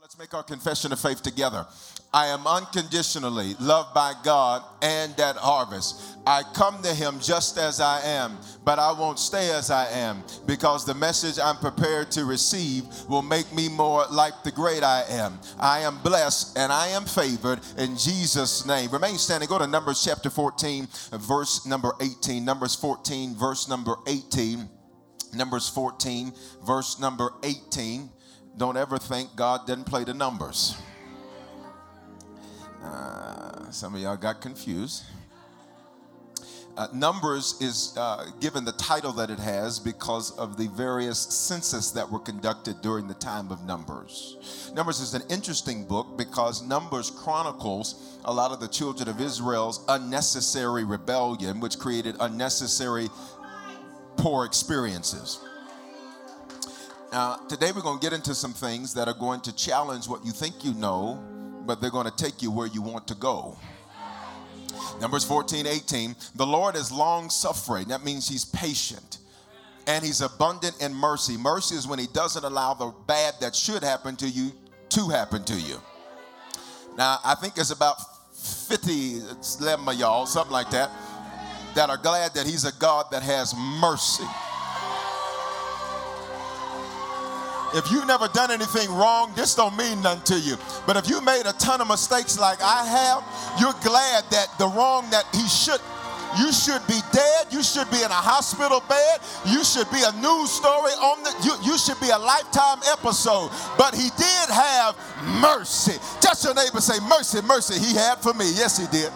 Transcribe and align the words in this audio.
Let's 0.02 0.18
make 0.18 0.34
our 0.34 0.44
confession 0.44 0.94
of 0.94 1.02
faith 1.02 1.22
together. 1.22 1.68
I 2.12 2.28
am 2.28 2.48
unconditionally 2.48 3.56
loved 3.60 3.94
by 3.94 4.14
God 4.24 4.64
and 4.82 5.18
at 5.20 5.36
harvest. 5.36 6.18
I 6.26 6.42
come 6.56 6.82
to 6.82 6.94
Him 6.94 7.20
just 7.20 7.60
as 7.60 7.80
I 7.80 8.02
am, 8.02 8.38
but 8.66 8.80
I 8.80 8.92
won't 8.92 9.20
stay 9.20 9.52
as 9.52 9.70
I 9.70 9.88
am 9.90 10.24
because 10.48 10.86
the 10.86 10.96
message 10.96 11.38
I'm 11.38 11.58
prepared 11.58 12.10
to 12.12 12.26
receive 12.26 12.86
will 13.08 13.22
make 13.22 13.54
me 13.54 13.70
more 13.70 14.06
like 14.12 14.44
the 14.44 14.52
great 14.52 14.84
I 14.84 15.04
am. 15.08 15.40
I 15.60 15.80
am 15.82 16.00
blessed 16.02 16.58
and 16.58 16.72
I 16.72 16.88
am 16.88 17.06
favored 17.06 17.60
in 17.78 17.96
Jesus' 17.96 18.66
name. 18.66 18.90
Remain 18.90 19.20
standing. 19.20 19.48
Go 19.48 19.60
to 19.60 19.68
Numbers 19.68 20.04
chapter 20.04 20.32
14, 20.32 20.88
verse 21.14 21.68
number 21.68 21.94
18. 22.02 22.44
Numbers 22.44 22.74
14, 22.74 23.36
verse 23.36 23.70
number 23.70 23.98
18. 24.08 24.68
Numbers 25.36 25.70
14, 25.70 26.34
verse 26.66 27.00
number 27.00 27.34
18. 27.44 28.10
Don't 28.58 28.78
ever 28.78 28.98
think 28.98 29.36
God 29.36 29.68
didn't 29.68 29.86
play 29.86 30.04
the 30.04 30.16
numbers. 30.16 30.76
Uh, 32.84 33.70
some 33.72 33.96
of 33.96 34.02
y'all 34.02 34.18
got 34.18 34.42
confused. 34.42 35.04
Uh, 36.78 36.88
Numbers 36.94 37.58
is 37.60 37.94
uh, 37.98 38.26
given 38.40 38.64
the 38.64 38.72
title 38.74 39.12
that 39.12 39.30
it 39.30 39.40
has 39.40 39.80
because 39.80 40.32
of 40.38 40.58
the 40.58 40.68
various 40.70 41.20
census 41.20 41.92
that 41.92 42.10
were 42.10 42.20
conducted 42.20 42.82
during 42.82 43.06
the 43.06 43.14
time 43.16 43.52
of 43.52 43.66
Numbers. 43.66 44.72
Numbers 44.74 45.02
is 45.02 45.14
an 45.14 45.24
interesting 45.30 45.84
book 45.86 46.18
because 46.18 46.62
Numbers 46.62 47.12
chronicles 47.12 48.18
a 48.24 48.34
lot 48.34 48.52
of 48.52 48.62
the 48.62 48.68
children 48.68 49.10
of 49.10 49.20
Israel's 49.20 49.84
unnecessary 49.90 50.86
rebellion, 50.86 51.60
which 51.60 51.78
created 51.78 52.16
unnecessary 52.22 53.10
poor 54.16 54.46
experiences. 54.46 55.40
Now, 57.12 57.38
today 57.50 57.72
we're 57.76 57.82
going 57.82 58.00
to 58.00 58.06
get 58.06 58.14
into 58.14 58.36
some 58.36 58.54
things 58.54 58.94
that 58.94 59.08
are 59.08 59.14
going 59.16 59.42
to 59.42 59.56
challenge 59.56 60.08
what 60.08 60.24
you 60.24 60.32
think 60.32 60.64
you 60.64 60.74
know, 60.76 61.22
but 61.70 61.82
they're 61.82 61.92
going 61.92 62.10
to 62.10 62.16
take 62.16 62.42
you 62.42 62.50
where 62.50 62.66
you 62.66 62.82
want 62.82 63.08
to 63.08 63.14
go. 63.14 63.56
Numbers 65.00 65.24
14, 65.24 65.68
18. 65.68 66.16
The 66.34 66.48
Lord 66.48 66.76
is 66.76 66.92
long 66.92 67.30
suffering. 67.30 67.90
That 67.90 68.04
means 68.04 68.28
he's 68.28 68.44
patient. 68.44 69.20
And 69.86 70.04
he's 70.04 70.22
abundant 70.22 70.82
in 70.82 70.92
mercy. 70.92 71.38
Mercy 71.38 71.76
is 71.76 71.88
when 71.88 72.00
he 72.00 72.08
doesn't 72.08 72.44
allow 72.44 72.74
the 72.74 72.92
bad 73.06 73.36
that 73.42 73.56
should 73.56 73.84
happen 73.84 74.16
to 74.16 74.28
you 74.28 74.52
to 74.90 75.10
happen 75.10 75.44
to 75.44 75.54
you. 75.54 75.80
Now, 76.98 77.20
I 77.24 77.36
think 77.36 77.54
it's 77.56 77.70
about 77.70 77.98
50 78.34 79.20
of 79.20 79.94
y'all, 79.94 80.26
something 80.26 80.52
like 80.52 80.72
that, 80.72 80.90
that 81.76 81.92
are 81.92 81.98
glad 81.98 82.34
that 82.34 82.48
he's 82.48 82.66
a 82.66 82.74
God 82.80 83.06
that 83.12 83.22
has 83.22 83.54
mercy. 83.80 84.26
If 87.74 87.92
you've 87.92 88.08
never 88.08 88.28
done 88.30 88.52
anything 88.52 88.90
wrong, 88.92 89.32
this 89.36 89.56
don't 89.56 89.78
mean 89.78 90.02
nothing 90.02 90.24
to 90.36 90.40
you. 90.40 90.58
But 90.88 90.98
if 90.98 91.08
you 91.08 91.22
made 91.22 91.46
a 91.46 91.54
ton 91.54 91.82
of 91.82 91.88
mistakes 91.88 92.40
like 92.40 92.62
I 92.62 92.86
have, 92.86 93.24
you're 93.60 93.78
glad 93.84 94.24
that 94.32 94.48
the 94.58 94.68
wrong 94.68 95.10
that 95.12 95.26
he 95.34 95.48
should 95.48 95.82
you 96.38 96.54
should 96.54 96.86
be 96.86 97.00
dead. 97.12 97.48
You 97.50 97.64
should 97.64 97.90
be 97.90 97.98
in 97.98 98.12
a 98.12 98.22
hospital 98.22 98.84
bed. 98.88 99.20
You 99.46 99.64
should 99.64 99.90
be 99.90 100.02
a 100.06 100.12
news 100.22 100.52
story 100.52 100.94
on 101.02 101.24
the 101.24 101.34
you, 101.42 101.72
you 101.72 101.78
should 101.78 102.00
be 102.00 102.10
a 102.10 102.20
lifetime 102.20 102.80
episode. 102.92 103.50
But 103.78 103.96
he 103.96 104.10
did 104.14 104.48
have 104.50 104.94
mercy. 105.42 105.98
Just 106.22 106.44
your 106.44 106.54
neighbor 106.54 106.82
say, 106.82 107.00
mercy, 107.08 107.42
mercy, 107.42 107.80
he 107.80 107.96
had 107.96 108.22
for 108.22 108.34
me. 108.34 108.46
Yes, 108.54 108.78
he 108.78 108.86
did. 108.88 109.12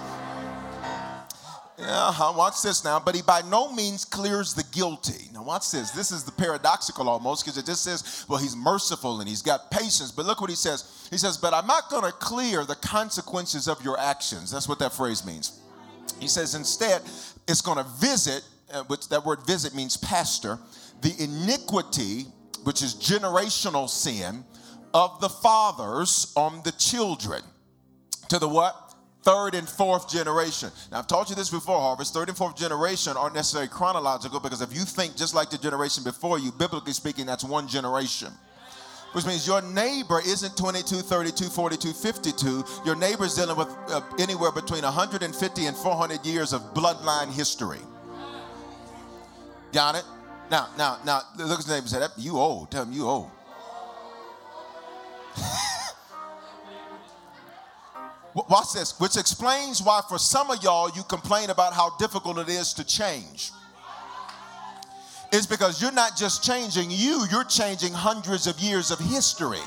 Uh-huh. 1.85 2.33
watch 2.35 2.61
this 2.61 2.83
now. 2.83 2.99
But 2.99 3.15
he 3.15 3.21
by 3.21 3.41
no 3.49 3.71
means 3.73 4.05
clears 4.05 4.53
the 4.53 4.63
guilty. 4.71 5.29
Now, 5.33 5.43
watch 5.43 5.71
this. 5.71 5.91
This 5.91 6.11
is 6.11 6.23
the 6.23 6.31
paradoxical 6.31 7.09
almost 7.09 7.43
because 7.43 7.57
it 7.57 7.65
just 7.65 7.83
says, 7.83 8.25
well, 8.27 8.39
he's 8.39 8.55
merciful 8.55 9.19
and 9.19 9.27
he's 9.27 9.41
got 9.41 9.71
patience. 9.71 10.11
But 10.11 10.25
look 10.25 10.41
what 10.41 10.49
he 10.49 10.55
says. 10.55 11.07
He 11.09 11.17
says, 11.17 11.37
but 11.37 11.53
I'm 11.53 11.67
not 11.67 11.89
going 11.89 12.03
to 12.03 12.11
clear 12.11 12.65
the 12.65 12.75
consequences 12.75 13.67
of 13.67 13.83
your 13.83 13.99
actions. 13.99 14.51
That's 14.51 14.67
what 14.67 14.79
that 14.79 14.93
phrase 14.93 15.25
means. 15.25 15.59
He 16.19 16.27
says, 16.27 16.55
instead, 16.55 17.01
it's 17.47 17.61
going 17.61 17.77
to 17.77 17.89
visit, 17.99 18.43
uh, 18.73 18.83
which 18.83 19.09
that 19.09 19.25
word 19.25 19.45
visit 19.45 19.75
means 19.75 19.97
pastor, 19.97 20.59
the 21.01 21.13
iniquity, 21.19 22.25
which 22.63 22.81
is 22.81 22.95
generational 22.95 23.89
sin, 23.89 24.43
of 24.93 25.19
the 25.21 25.29
fathers 25.29 26.31
on 26.35 26.61
the 26.63 26.71
children. 26.73 27.41
To 28.29 28.39
the 28.39 28.47
what? 28.47 28.82
Third 29.23 29.55
and 29.55 29.67
fourth 29.67 30.09
generation. 30.09 30.69
Now, 30.91 30.99
I've 30.99 31.07
taught 31.07 31.29
you 31.29 31.35
this 31.35 31.49
before, 31.49 31.79
Harvest. 31.79 32.13
Third 32.13 32.29
and 32.29 32.37
fourth 32.37 32.55
generation 32.55 33.15
aren't 33.17 33.35
necessarily 33.35 33.69
chronological 33.69 34.39
because 34.39 34.61
if 34.61 34.73
you 34.73 34.81
think 34.81 35.15
just 35.15 35.33
like 35.33 35.49
the 35.49 35.57
generation 35.57 36.03
before 36.03 36.39
you, 36.39 36.51
biblically 36.51 36.93
speaking, 36.93 37.25
that's 37.25 37.43
one 37.43 37.67
generation. 37.67 38.29
Which 39.13 39.25
means 39.27 39.45
your 39.45 39.61
neighbor 39.61 40.19
isn't 40.25 40.57
22, 40.57 40.95
32, 40.95 41.45
42, 41.45 41.93
52. 41.93 42.65
Your 42.83 42.95
neighbor's 42.95 43.35
dealing 43.35 43.55
with 43.55 43.69
uh, 43.89 44.01
anywhere 44.19 44.51
between 44.51 44.81
150 44.81 45.65
and 45.65 45.77
400 45.77 46.25
years 46.25 46.51
of 46.51 46.61
bloodline 46.73 47.31
history. 47.31 47.79
Got 49.71 49.95
it? 49.95 50.03
Now, 50.49 50.67
now, 50.77 50.97
now, 51.05 51.21
look 51.37 51.59
at 51.59 51.65
the 51.65 51.73
neighbor 51.73 51.83
and 51.83 51.89
say, 51.89 52.07
You 52.17 52.37
old. 52.37 52.71
Tell 52.71 52.83
him 52.83 52.91
you 52.91 53.07
old. 53.07 53.29
Watch 58.35 58.73
this, 58.73 58.99
which 58.99 59.15
explains 59.15 59.81
why 59.81 60.01
for 60.09 60.17
some 60.17 60.49
of 60.49 60.63
y'all 60.63 60.89
you 60.95 61.03
complain 61.03 61.51
about 61.51 61.73
how 61.73 61.95
difficult 61.97 62.39
it 62.39 62.49
is 62.49 62.73
to 62.73 62.83
change. 62.83 63.51
It's 65.31 65.45
because 65.45 65.81
you're 65.81 65.91
not 65.91 66.17
just 66.17 66.43
changing 66.43 66.89
you, 66.89 67.25
you're 67.31 67.43
changing 67.43 67.93
hundreds 67.93 68.47
of 68.47 68.59
years 68.59 68.91
of 68.91 68.99
history. 68.99 69.61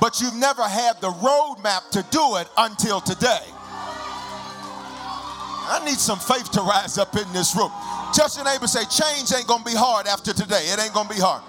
But 0.00 0.20
you've 0.20 0.36
never 0.36 0.62
had 0.62 1.00
the 1.00 1.10
roadmap 1.10 1.90
to 1.90 2.04
do 2.10 2.36
it 2.36 2.48
until 2.56 3.00
today. 3.00 3.46
I 5.70 5.82
need 5.84 5.98
some 5.98 6.18
faith 6.18 6.50
to 6.52 6.60
rise 6.62 6.96
up 6.96 7.14
in 7.16 7.30
this 7.32 7.54
room. 7.56 7.70
Just 8.14 8.36
your 8.36 8.44
neighbor 8.44 8.66
say, 8.66 8.84
change 8.86 9.32
ain't 9.36 9.46
gonna 9.46 9.64
be 9.64 9.74
hard 9.74 10.06
after 10.06 10.32
today. 10.32 10.62
It 10.72 10.80
ain't 10.80 10.94
gonna 10.94 11.08
be 11.08 11.20
hard. 11.20 11.42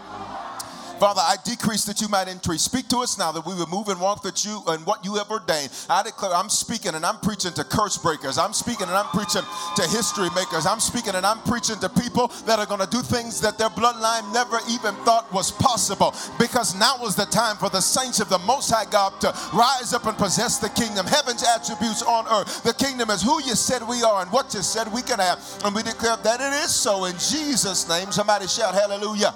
Father, 1.00 1.22
I 1.24 1.38
decrease 1.46 1.86
that 1.86 2.02
you 2.02 2.10
might 2.10 2.28
increase. 2.28 2.62
Speak 2.64 2.90
to 2.90 2.98
us 2.98 3.18
now 3.18 3.32
that 3.32 3.46
we 3.46 3.56
would 3.56 3.70
move 3.70 3.88
and 3.88 4.02
walk 4.02 4.22
that 4.24 4.44
you 4.44 4.62
and 4.68 4.86
what 4.86 5.06
you 5.06 5.16
have 5.16 5.32
ordained. 5.32 5.72
I 5.90 6.04
declare 6.04 6.34
I'm 6.34 6.50
speaking 6.50 6.94
and 6.94 7.06
I'm 7.06 7.18
preaching 7.20 7.54
to 7.54 7.64
curse 7.64 7.98
breakers. 7.98 8.38
I'm 8.38 8.52
speaking 8.52 8.88
and 8.88 8.98
I'm 8.98 9.08
preaching 9.16 9.44
to 9.78 9.84
history 9.88 10.28
makers. 10.36 10.66
I'm 10.66 10.82
speaking 10.82 11.16
and 11.16 11.26
I'm 11.26 11.40
preaching 11.44 11.80
to 11.80 11.88
people 11.88 12.28
that 12.46 12.60
are 12.60 12.66
going 12.66 12.82
to 12.82 12.90
do 12.92 13.02
things 13.02 13.40
that 13.40 13.58
their 13.58 13.70
bloodline 13.70 14.28
never 14.34 14.60
even 14.70 14.94
thought 15.08 15.32
was 15.32 15.52
possible. 15.52 16.14
Because 16.38 16.76
now 16.76 17.00
is 17.06 17.16
the 17.16 17.26
time 17.32 17.56
for 17.56 17.70
the 17.70 17.80
saints 17.82 18.20
of 18.20 18.28
the 18.28 18.40
Most 18.40 18.70
High 18.70 18.90
God 18.92 19.16
to 19.22 19.32
rise 19.56 19.94
up 19.94 20.06
and 20.06 20.18
possess 20.18 20.58
the 20.58 20.70
kingdom. 20.76 21.08
Heaven's 21.08 21.48
attributes 21.48 22.04
on 22.04 22.28
earth. 22.28 22.64
The 22.64 22.74
kingdom 22.74 23.10
is 23.10 23.22
who 23.22 23.42
you 23.44 23.56
said 23.56 23.88
we 23.88 24.04
are 24.04 24.22
and 24.22 24.32
what 24.34 24.54
you 24.54 24.62
said 24.62 24.92
we 24.92 25.02
can 25.02 25.20
have. 25.20 25.40
And 25.64 25.74
we 25.74 25.82
declare 25.82 26.18
that 26.18 26.42
it 26.42 26.54
is 26.66 26.76
so 26.76 27.06
in 27.06 27.14
Jesus' 27.14 27.88
name. 27.88 28.12
Somebody 28.12 28.48
shout 28.48 28.76
hallelujah. 28.76 29.34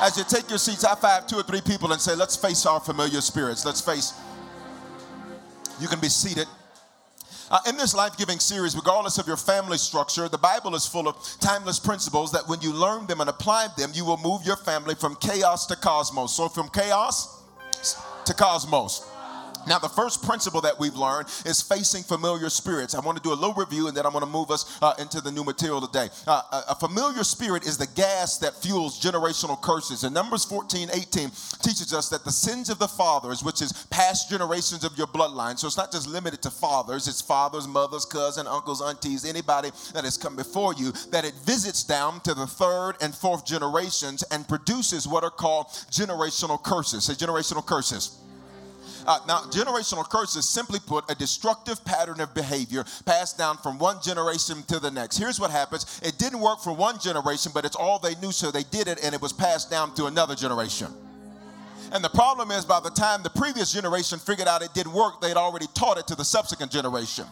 As 0.00 0.18
you 0.18 0.24
take 0.24 0.48
your 0.48 0.58
seats, 0.58 0.84
high 0.84 0.94
five 0.94 1.26
two 1.26 1.36
or 1.36 1.42
three 1.42 1.60
people 1.60 1.92
and 1.92 2.00
say, 2.00 2.14
Let's 2.14 2.36
face 2.36 2.66
our 2.66 2.80
familiar 2.80 3.20
spirits. 3.20 3.64
Let's 3.64 3.80
face. 3.80 4.12
You 5.80 5.88
can 5.88 6.00
be 6.00 6.08
seated. 6.08 6.46
Uh, 7.50 7.58
in 7.68 7.76
this 7.76 7.94
life 7.94 8.16
giving 8.16 8.38
series, 8.38 8.74
regardless 8.74 9.18
of 9.18 9.26
your 9.26 9.36
family 9.36 9.76
structure, 9.76 10.28
the 10.28 10.38
Bible 10.38 10.74
is 10.74 10.86
full 10.86 11.06
of 11.06 11.16
timeless 11.40 11.78
principles 11.78 12.32
that 12.32 12.48
when 12.48 12.60
you 12.62 12.72
learn 12.72 13.06
them 13.06 13.20
and 13.20 13.28
apply 13.28 13.68
them, 13.76 13.90
you 13.94 14.04
will 14.04 14.16
move 14.16 14.42
your 14.44 14.56
family 14.56 14.94
from 14.94 15.14
chaos 15.16 15.66
to 15.66 15.76
cosmos. 15.76 16.34
So, 16.34 16.48
from 16.48 16.68
chaos 16.68 17.42
to 18.24 18.34
cosmos. 18.34 19.06
Now, 19.66 19.78
the 19.78 19.88
first 19.88 20.22
principle 20.22 20.60
that 20.62 20.78
we've 20.78 20.94
learned 20.94 21.28
is 21.46 21.62
facing 21.62 22.02
familiar 22.02 22.48
spirits. 22.50 22.94
I 22.94 23.00
want 23.00 23.16
to 23.16 23.22
do 23.22 23.32
a 23.32 23.34
little 23.34 23.54
review 23.54 23.88
and 23.88 23.96
then 23.96 24.06
I'm 24.06 24.12
going 24.12 24.24
to 24.24 24.30
move 24.30 24.50
us 24.50 24.78
uh, 24.82 24.94
into 24.98 25.20
the 25.20 25.30
new 25.30 25.44
material 25.44 25.80
today. 25.80 26.08
Uh, 26.26 26.62
a, 26.68 26.74
familiar 26.74 27.24
spirit 27.24 27.66
is 27.66 27.78
the 27.78 27.86
gas 27.94 28.38
that 28.38 28.54
fuels 28.54 29.00
generational 29.00 29.60
curses. 29.60 30.04
And 30.04 30.14
Numbers 30.14 30.44
14, 30.44 30.90
18 30.92 31.30
teaches 31.62 31.94
us 31.94 32.08
that 32.10 32.24
the 32.24 32.32
sins 32.32 32.68
of 32.68 32.78
the 32.78 32.88
fathers, 32.88 33.42
which 33.42 33.62
is 33.62 33.72
past 33.90 34.30
generations 34.30 34.84
of 34.84 34.96
your 34.98 35.06
bloodline, 35.06 35.58
so 35.58 35.66
it's 35.66 35.76
not 35.76 35.90
just 35.90 36.08
limited 36.08 36.42
to 36.42 36.50
fathers, 36.50 37.08
it's 37.08 37.20
fathers, 37.20 37.66
mothers, 37.66 38.04
cousins, 38.04 38.48
uncles, 38.48 38.82
aunties, 38.82 39.24
anybody 39.24 39.70
that 39.94 40.04
has 40.04 40.18
come 40.18 40.36
before 40.36 40.74
you, 40.74 40.92
that 41.10 41.24
it 41.24 41.34
visits 41.44 41.84
down 41.84 42.20
to 42.20 42.34
the 42.34 42.46
third 42.46 42.94
and 43.00 43.14
fourth 43.14 43.46
generations 43.46 44.22
and 44.30 44.46
produces 44.46 45.08
what 45.08 45.24
are 45.24 45.30
called 45.30 45.66
generational 45.90 46.62
curses. 46.62 47.04
Say 47.04 47.14
generational 47.14 47.64
curses. 47.64 48.23
Uh, 49.06 49.18
now, 49.28 49.40
generational 49.50 50.08
curses, 50.08 50.48
simply 50.48 50.78
put, 50.86 51.04
a 51.10 51.14
destructive 51.14 51.84
pattern 51.84 52.20
of 52.20 52.32
behavior 52.34 52.84
passed 53.04 53.36
down 53.36 53.56
from 53.58 53.78
one 53.78 54.00
generation 54.02 54.62
to 54.64 54.78
the 54.78 54.90
next. 54.90 55.18
Here's 55.18 55.38
what 55.38 55.50
happens 55.50 56.00
it 56.02 56.18
didn't 56.18 56.40
work 56.40 56.60
for 56.60 56.72
one 56.72 56.98
generation, 56.98 57.52
but 57.54 57.64
it's 57.64 57.76
all 57.76 57.98
they 57.98 58.14
knew, 58.16 58.32
so 58.32 58.50
they 58.50 58.64
did 58.64 58.88
it, 58.88 58.98
and 59.04 59.14
it 59.14 59.20
was 59.20 59.32
passed 59.32 59.70
down 59.70 59.94
to 59.94 60.06
another 60.06 60.34
generation. 60.34 60.88
And 61.92 62.02
the 62.02 62.08
problem 62.08 62.50
is, 62.50 62.64
by 62.64 62.80
the 62.80 62.90
time 62.90 63.22
the 63.22 63.30
previous 63.30 63.72
generation 63.72 64.18
figured 64.18 64.48
out 64.48 64.62
it 64.62 64.74
didn't 64.74 64.92
work, 64.92 65.20
they'd 65.20 65.36
already 65.36 65.66
taught 65.74 65.98
it 65.98 66.06
to 66.08 66.14
the 66.14 66.24
subsequent 66.24 66.72
generation. 66.72 67.26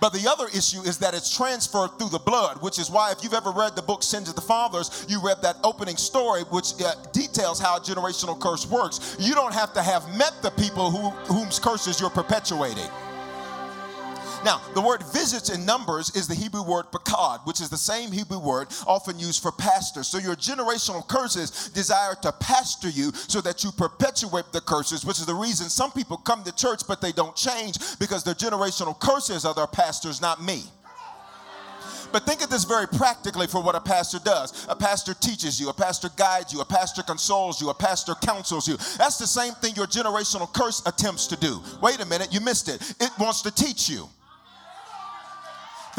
But 0.00 0.12
the 0.12 0.28
other 0.28 0.46
issue 0.48 0.80
is 0.82 0.98
that 0.98 1.14
it's 1.14 1.34
transferred 1.34 1.98
through 1.98 2.10
the 2.10 2.18
blood, 2.18 2.62
which 2.62 2.78
is 2.78 2.90
why 2.90 3.12
if 3.12 3.22
you've 3.22 3.34
ever 3.34 3.50
read 3.50 3.76
the 3.76 3.82
book 3.82 4.02
Sins 4.02 4.28
of 4.28 4.34
the 4.34 4.40
Fathers, 4.40 5.06
you 5.08 5.20
read 5.22 5.42
that 5.42 5.56
opening 5.64 5.96
story, 5.96 6.42
which 6.50 6.80
uh, 6.82 6.94
details 7.12 7.60
how 7.60 7.76
a 7.76 7.80
generational 7.80 8.38
curse 8.38 8.66
works. 8.66 9.16
You 9.18 9.34
don't 9.34 9.54
have 9.54 9.72
to 9.74 9.82
have 9.82 10.16
met 10.16 10.34
the 10.42 10.50
people 10.52 10.90
who, 10.90 11.10
whose 11.32 11.58
curses 11.58 12.00
you're 12.00 12.10
perpetuating. 12.10 12.88
Now, 14.42 14.62
the 14.72 14.80
word 14.80 15.02
visits 15.12 15.50
in 15.50 15.66
Numbers 15.66 16.16
is 16.16 16.26
the 16.26 16.34
Hebrew 16.34 16.62
word 16.62 16.86
pakad, 16.92 17.46
which 17.46 17.60
is 17.60 17.68
the 17.68 17.76
same 17.76 18.10
Hebrew 18.10 18.38
word 18.38 18.68
often 18.86 19.18
used 19.18 19.42
for 19.42 19.52
pastor. 19.52 20.02
So 20.02 20.16
your 20.16 20.34
generational 20.34 21.06
curses 21.06 21.68
desire 21.68 22.14
to 22.22 22.32
pastor 22.32 22.88
you 22.88 23.12
so 23.12 23.42
that 23.42 23.62
you 23.62 23.70
perpetuate 23.70 24.46
the 24.52 24.62
curses, 24.62 25.04
which 25.04 25.18
is 25.18 25.26
the 25.26 25.34
reason 25.34 25.68
some 25.68 25.92
people 25.92 26.16
come 26.16 26.42
to 26.44 26.56
church 26.56 26.82
but 26.88 27.02
they 27.02 27.12
don't 27.12 27.36
change 27.36 27.76
because 27.98 28.24
their 28.24 28.34
generational 28.34 28.98
curses 28.98 29.44
are 29.44 29.54
their 29.54 29.66
pastors, 29.66 30.22
not 30.22 30.42
me. 30.42 30.62
But 32.10 32.24
think 32.24 32.42
of 32.42 32.48
this 32.48 32.64
very 32.64 32.88
practically 32.88 33.46
for 33.46 33.62
what 33.62 33.74
a 33.74 33.80
pastor 33.80 34.18
does. 34.24 34.66
A 34.68 34.74
pastor 34.74 35.14
teaches 35.14 35.60
you, 35.60 35.68
a 35.68 35.74
pastor 35.74 36.08
guides 36.16 36.52
you, 36.52 36.60
a 36.60 36.64
pastor 36.64 37.02
consoles 37.02 37.60
you, 37.60 37.68
a 37.68 37.74
pastor 37.74 38.14
counsels 38.14 38.66
you. 38.66 38.76
That's 38.98 39.18
the 39.18 39.26
same 39.26 39.52
thing 39.54 39.76
your 39.76 39.86
generational 39.86 40.52
curse 40.52 40.82
attempts 40.86 41.26
to 41.28 41.36
do. 41.36 41.60
Wait 41.82 42.00
a 42.00 42.06
minute, 42.06 42.32
you 42.32 42.40
missed 42.40 42.68
it. 42.68 42.80
It 42.98 43.10
wants 43.18 43.42
to 43.42 43.50
teach 43.50 43.88
you. 43.88 44.08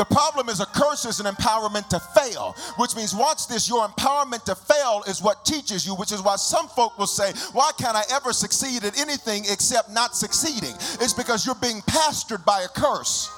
The 0.02 0.16
problem 0.16 0.50
is 0.50 0.60
a 0.60 0.66
curse 0.66 1.06
is 1.06 1.20
an 1.20 1.28
empowerment 1.28 1.88
to 1.90 2.00
fail, 2.00 2.56
which 2.78 2.96
means, 2.96 3.14
watch 3.14 3.48
this, 3.48 3.70
your 3.70 3.88
empowerment 3.88 4.44
to 4.46 4.56
fail 4.56 5.04
is 5.08 5.22
what 5.22 5.46
teaches 5.46 5.86
you, 5.86 5.94
which 5.94 6.12
is 6.12 6.24
why 6.24 6.38
some 6.38 6.68
folk 6.70 6.98
will 6.98 7.06
say, 7.06 7.32
Why 7.54 7.70
can't 7.78 7.96
I 7.96 8.02
ever 8.12 8.34
succeed 8.34 8.84
at 8.84 8.98
anything 8.98 9.44
except 9.48 9.92
not 9.92 10.16
succeeding? 10.16 10.74
It's 11.00 11.14
because 11.14 11.46
you're 11.46 11.54
being 11.62 11.82
pastored 11.82 12.44
by 12.44 12.64
a 12.64 12.68
curse. 12.70 13.30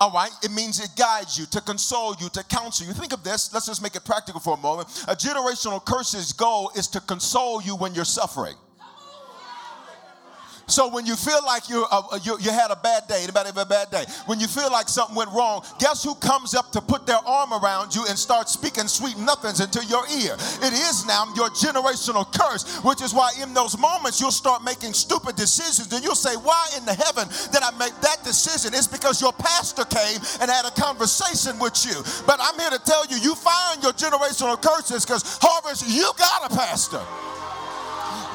All 0.00 0.12
right, 0.12 0.30
it 0.44 0.52
means 0.52 0.78
it 0.78 0.90
guides 0.96 1.36
you, 1.36 1.46
to 1.46 1.60
console 1.60 2.14
you, 2.20 2.28
to 2.28 2.44
counsel 2.44 2.86
you. 2.86 2.92
Think 2.92 3.12
of 3.12 3.24
this, 3.24 3.52
let's 3.52 3.66
just 3.66 3.82
make 3.82 3.96
it 3.96 4.04
practical 4.04 4.40
for 4.40 4.54
a 4.54 4.60
moment. 4.60 4.86
A 5.08 5.16
generational 5.16 5.84
curse's 5.84 6.32
goal 6.32 6.70
is 6.76 6.86
to 6.86 7.00
console 7.00 7.60
you 7.60 7.74
when 7.74 7.96
you're 7.96 8.04
suffering. 8.04 8.54
So 10.68 10.88
when 10.88 11.06
you 11.06 11.16
feel 11.16 11.40
like 11.44 11.68
you 11.68 11.86
uh, 11.90 12.18
you, 12.22 12.38
you 12.40 12.50
had 12.50 12.70
a 12.70 12.76
bad 12.76 13.08
day, 13.08 13.24
anybody 13.24 13.48
have 13.48 13.56
a 13.56 13.66
bad 13.66 13.90
day? 13.90 14.04
When 14.26 14.38
you 14.38 14.46
feel 14.46 14.70
like 14.70 14.88
something 14.88 15.16
went 15.16 15.30
wrong, 15.32 15.64
guess 15.78 16.04
who 16.04 16.14
comes 16.14 16.54
up 16.54 16.70
to 16.72 16.80
put 16.80 17.06
their 17.06 17.18
arm 17.26 17.52
around 17.52 17.94
you 17.94 18.04
and 18.06 18.18
start 18.18 18.48
speaking 18.48 18.86
sweet 18.86 19.16
nothings 19.18 19.60
into 19.60 19.84
your 19.86 20.04
ear? 20.20 20.34
It 20.60 20.72
is 20.72 21.06
now 21.06 21.24
your 21.34 21.48
generational 21.50 22.28
curse, 22.38 22.84
which 22.84 23.02
is 23.02 23.14
why 23.14 23.32
in 23.42 23.54
those 23.54 23.78
moments 23.78 24.20
you'll 24.20 24.30
start 24.30 24.62
making 24.62 24.92
stupid 24.92 25.36
decisions 25.36 25.92
and 25.92 26.04
you'll 26.04 26.14
say, 26.14 26.36
Why 26.36 26.68
in 26.76 26.84
the 26.84 26.94
heaven 26.94 27.28
did 27.50 27.62
I 27.62 27.70
make 27.78 27.96
that 28.02 28.22
decision? 28.22 28.74
It's 28.74 28.86
because 28.86 29.20
your 29.20 29.32
pastor 29.32 29.84
came 29.84 30.20
and 30.40 30.50
had 30.50 30.66
a 30.66 30.74
conversation 30.76 31.58
with 31.58 31.80
you. 31.86 31.96
But 32.26 32.40
I'm 32.40 32.58
here 32.60 32.70
to 32.70 32.82
tell 32.84 33.06
you, 33.06 33.16
you 33.16 33.34
find 33.34 33.82
your 33.82 33.92
generational 33.92 34.60
curses 34.60 35.04
because 35.04 35.38
Harvest, 35.40 35.88
you 35.88 36.12
got 36.18 36.52
a 36.52 36.54
pastor. 36.54 37.00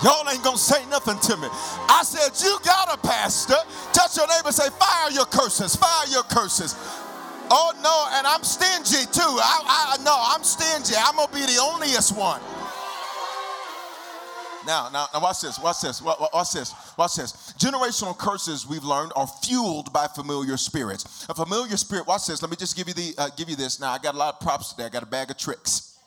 Y'all 0.04 0.28
ain't 0.30 0.44
gonna 0.44 0.58
say 0.58 0.86
nothing 0.88 1.18
to 1.20 1.38
me. 1.38 1.48
I 1.88 2.04
said, 2.04 2.36
You 2.44 2.58
got 2.64 2.94
a 2.94 2.98
pastor. 2.98 3.56
Touch 3.94 4.18
your 4.18 4.28
neighbor 4.28 4.52
say, 4.52 4.70
Fire 4.70 5.12
your 5.12 5.26
curses, 5.26 5.76
fire 5.76 6.08
your 6.12 6.24
curses. 6.24 6.76
Oh 7.50 7.72
no, 7.82 8.18
and 8.18 8.28
I'm 8.28 8.44
stingy 8.44 9.06
too. 9.12 9.22
I, 9.22 9.96
I 10.00 10.04
no, 10.04 10.16
I'm 10.16 10.44
stingy. 10.44 10.96
I'm 10.98 11.16
gonna 11.16 11.32
be 11.32 11.42
the 11.42 11.60
onlyest 11.60 12.18
one. 12.18 12.42
Now, 14.66 14.90
now, 14.94 15.08
now, 15.14 15.22
watch 15.22 15.42
this. 15.42 15.60
Watch 15.60 15.82
this. 15.82 16.02
Watch 16.02 16.54
this. 16.54 16.74
Watch 16.98 17.16
this. 17.16 17.54
Generational 17.58 18.18
curses 18.18 18.66
we've 18.66 18.84
learned 18.84 19.12
are 19.16 19.28
fueled 19.28 19.92
by 19.92 20.08
familiar 20.08 20.56
spirits. 20.56 21.26
A 21.28 21.34
familiar 21.34 21.76
spirit. 21.76 22.08
Watch 22.08 22.28
this. 22.28 22.42
Let 22.42 22.50
me 22.50 22.56
just 22.56 22.76
give 22.78 22.88
you 22.88 22.94
the 22.94 23.14
uh, 23.18 23.30
give 23.36 23.50
you 23.50 23.58
this. 23.58 23.80
Now, 23.80 23.92
I 23.92 23.98
got 23.98 24.16
a 24.16 24.18
lot 24.18 24.36
of 24.36 24.40
props 24.40 24.72
today. 24.72 24.86
I 24.86 24.90
got 24.90 25.04
a 25.04 25.08
bag 25.08 25.32
of 25.32 25.38
tricks. 25.38 25.98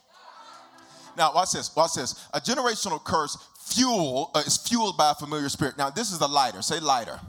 Now, 1.17 1.33
watch 1.35 1.53
this. 1.53 1.75
Watch 1.75 1.95
this. 1.95 2.29
A 2.33 2.41
generational 2.41 3.03
curse 3.03 3.37
fuel 3.77 4.31
uh, 4.35 4.43
is 4.47 4.57
fueled 4.57 4.97
by 4.97 5.11
a 5.11 5.15
familiar 5.15 5.49
spirit. 5.49 5.77
Now, 5.77 5.91
this 5.91 6.11
is 6.11 6.19
the 6.19 6.29
lighter. 6.29 6.63
Say 6.63 6.81
lighter. 6.81 7.21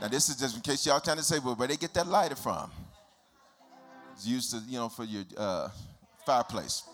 Now, 0.00 0.08
this 0.08 0.28
is 0.28 0.36
just 0.36 0.56
in 0.56 0.62
case 0.62 0.86
y'all 0.86 1.00
trying 1.00 1.18
to 1.18 1.22
say, 1.22 1.38
well, 1.38 1.54
where 1.54 1.68
they 1.68 1.76
get 1.76 1.92
that 1.94 2.06
lighter 2.06 2.36
from? 2.36 2.70
It's 4.14 4.26
used 4.26 4.50
to, 4.52 4.62
you 4.66 4.78
know, 4.78 4.88
for 4.88 5.04
your 5.04 5.24
uh, 5.36 5.68
fireplace. 6.24 6.84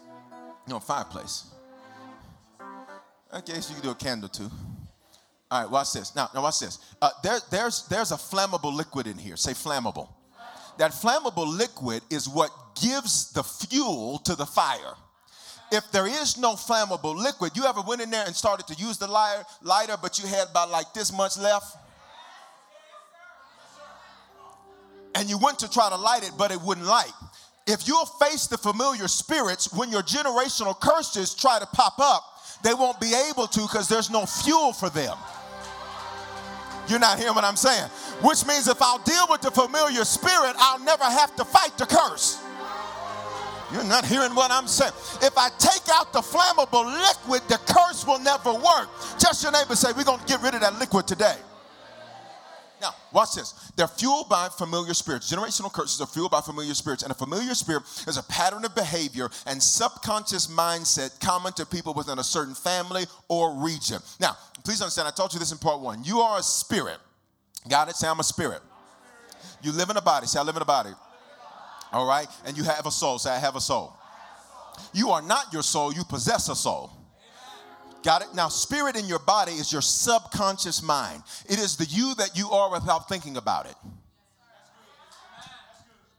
You 0.67 0.75
know, 0.75 0.81
fireplace. 0.81 1.45
I 3.33 3.41
guess 3.45 3.69
you 3.69 3.77
can 3.77 3.85
do 3.85 3.91
a 3.91 3.95
candle 3.95 4.29
too. 4.29 4.51
All 5.51 5.63
right, 5.63 5.71
watch 5.71 5.93
this. 5.93 6.17
Now, 6.17 6.29
now 6.35 6.43
watch 6.43 6.59
this. 6.59 6.79
Uh, 7.01 7.11
there, 7.23 7.39
there's, 7.51 7.87
there's 7.89 8.11
a 8.11 8.17
flammable 8.17 8.75
liquid 8.75 9.07
in 9.07 9.19
here. 9.19 9.37
Say 9.37 9.53
flammable. 9.53 10.09
That 10.79 10.91
flammable 10.91 11.47
liquid 11.47 12.03
is 12.11 12.29
what 12.29 12.51
gives 12.81 13.33
the 13.33 13.43
fuel 13.43 14.19
to 14.21 14.35
the 14.35 14.47
fire 14.47 14.95
if 15.73 15.91
there 15.93 16.07
is 16.07 16.39
no 16.39 16.55
flammable 16.55 17.15
liquid, 17.17 17.57
you 17.57 17.65
ever 17.65 17.81
went 17.81 18.01
in 18.01 18.11
there 18.11 18.25
and 18.27 18.35
started 18.35 18.67
to 18.69 18.75
use 18.83 18.99
the 18.99 19.09
lighter, 19.09 19.97
but 20.01 20.19
you 20.19 20.27
had 20.27 20.49
about 20.51 20.71
like 20.71 20.93
this 20.95 21.13
much 21.13 21.37
left? 21.39 21.77
And 25.15 25.29
you 25.31 25.39
went 25.39 25.59
to 25.61 25.71
try 25.71 25.89
to 25.89 25.97
light 25.97 26.25
it, 26.25 26.33
but 26.37 26.51
it 26.51 26.61
wouldn't 26.61 26.87
light. 26.87 27.13
If 27.67 27.89
you'll 27.89 28.07
face 28.07 28.47
the 28.47 28.59
familiar 28.59 29.09
spirits, 29.09 29.73
when 29.73 29.91
your 29.91 30.03
generational 30.03 30.79
curses 30.79 31.35
try 31.35 31.59
to 31.59 31.67
pop 31.67 31.99
up, 31.99 32.23
they 32.63 32.75
won't 32.75 33.01
be 33.01 33.13
able 33.31 33.47
to 33.47 33.61
because 33.63 33.89
there's 33.89 34.11
no 34.11 34.25
fuel 34.27 34.73
for 34.73 34.89
them. 34.89 35.17
You're 36.89 37.01
not 37.01 37.19
hearing 37.19 37.35
what 37.35 37.45
I'm 37.45 37.57
saying? 37.57 37.89
Which 38.23 38.47
means 38.47 38.69
if 38.69 38.81
I'll 38.81 39.03
deal 39.03 39.27
with 39.29 39.41
the 39.41 39.51
familiar 39.51 40.05
spirit, 40.05 40.55
I'll 40.59 40.79
never 40.79 41.05
have 41.05 41.35
to 41.37 41.45
fight 41.45 41.77
the 41.77 41.87
curse. 41.87 42.41
You're 43.73 43.85
not 43.85 44.05
hearing 44.05 44.35
what 44.35 44.51
I'm 44.51 44.67
saying. 44.67 44.93
If 45.23 45.37
I 45.37 45.49
take 45.59 45.89
out 45.93 46.13
the 46.13 46.21
flammable 46.21 46.87
liquid, 46.87 47.43
the 47.49 47.59
curse 47.67 48.07
will 48.07 48.21
never 48.21 48.53
work. 48.53 48.89
Just 49.19 49.43
your 49.43 49.53
neighbor 49.53 49.75
say, 49.75 49.93
We're 49.97 50.05
going 50.05 50.21
to 50.21 50.27
get 50.27 50.43
rid 50.43 50.55
of 50.55 50.61
that 50.61 50.79
liquid 50.79 51.07
today. 51.07 51.37
Now, 52.81 52.91
watch 53.13 53.35
this. 53.35 53.53
They're 53.77 53.89
fueled 53.89 54.29
by 54.29 54.49
familiar 54.49 54.93
spirits. 54.93 55.33
Generational 55.33 55.73
curses 55.73 56.01
are 56.01 56.07
fueled 56.07 56.31
by 56.31 56.43
familiar 56.43 56.75
spirits, 56.75 57.03
and 57.03 57.11
a 57.11 57.15
familiar 57.15 57.55
spirit 57.55 57.85
is 58.07 58.19
a 58.19 58.23
pattern 58.25 58.65
of 58.65 58.75
behavior 58.75 59.31
and 59.47 59.63
subconscious 59.63 60.49
mindset 60.49 61.19
common 61.21 61.53
to 61.55 61.65
people 61.65 61.95
within 61.95 62.19
a 62.19 62.25
certain 62.25 62.55
family 62.55 63.05
or 63.29 63.55
region. 63.55 63.99
Now, 64.21 64.37
please 64.63 64.83
understand, 64.83 65.09
I 65.09 65.11
told 65.11 65.33
you 65.33 65.39
this 65.39 65.53
in 65.53 65.59
part 65.59 65.81
one. 65.81 66.05
You 66.05 66.21
are 66.21 66.39
a 66.39 66.43
spirit. 66.43 66.99
Got 67.69 67.89
it? 67.89 67.97
Say, 67.97 68.09
I'm 68.09 68.21
a 68.21 68.25
spirit. 68.25 68.61
You 69.63 69.73
live 69.73 69.89
in 69.89 69.97
a 69.97 70.03
body. 70.03 70.27
Say, 70.27 70.39
I 70.39 70.43
live 70.43 70.57
in 70.57 70.63
a 70.63 70.67
body. 70.67 70.91
All 71.93 72.07
right? 72.07 72.27
And 72.45 72.57
you 72.57 72.65
have 72.65 72.87
a 72.87 72.91
soul. 72.91 73.19
Say, 73.19 73.31
I 73.31 73.39
have 73.39 73.57
a 73.57 73.61
soul. 73.61 73.95
You 74.93 75.11
are 75.11 75.23
not 75.23 75.53
your 75.53 75.63
soul, 75.63 75.93
you 75.93 76.05
possess 76.05 76.49
a 76.49 76.57
soul. 76.57 76.91
Got 78.03 78.23
it? 78.23 78.29
Now, 78.35 78.49
spirit 78.49 78.97
in 78.97 79.07
your 79.07 79.19
body 79.19 79.53
is 79.53 79.73
your 79.73 79.83
subconscious 79.83 80.83
mind. 80.83 81.23
It 81.49 81.59
is 81.59 81.77
the 81.77 81.87
you 81.87 82.15
that 82.17 82.37
you 82.37 82.51
are 82.51 82.71
without 82.71 83.09
thinking 83.09 83.37
about 83.37 83.67
it. 83.67 83.75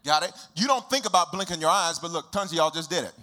Got 0.03 0.23
it? 0.23 0.31
You 0.55 0.67
don't 0.67 0.89
think 0.89 1.05
about 1.05 1.31
blinking 1.31 1.61
your 1.61 1.69
eyes, 1.69 1.99
but 1.99 2.11
look, 2.11 2.31
tons 2.31 2.51
of 2.51 2.57
y'all 2.57 2.71
just 2.71 2.89
did 2.89 3.03
it. 3.03 3.13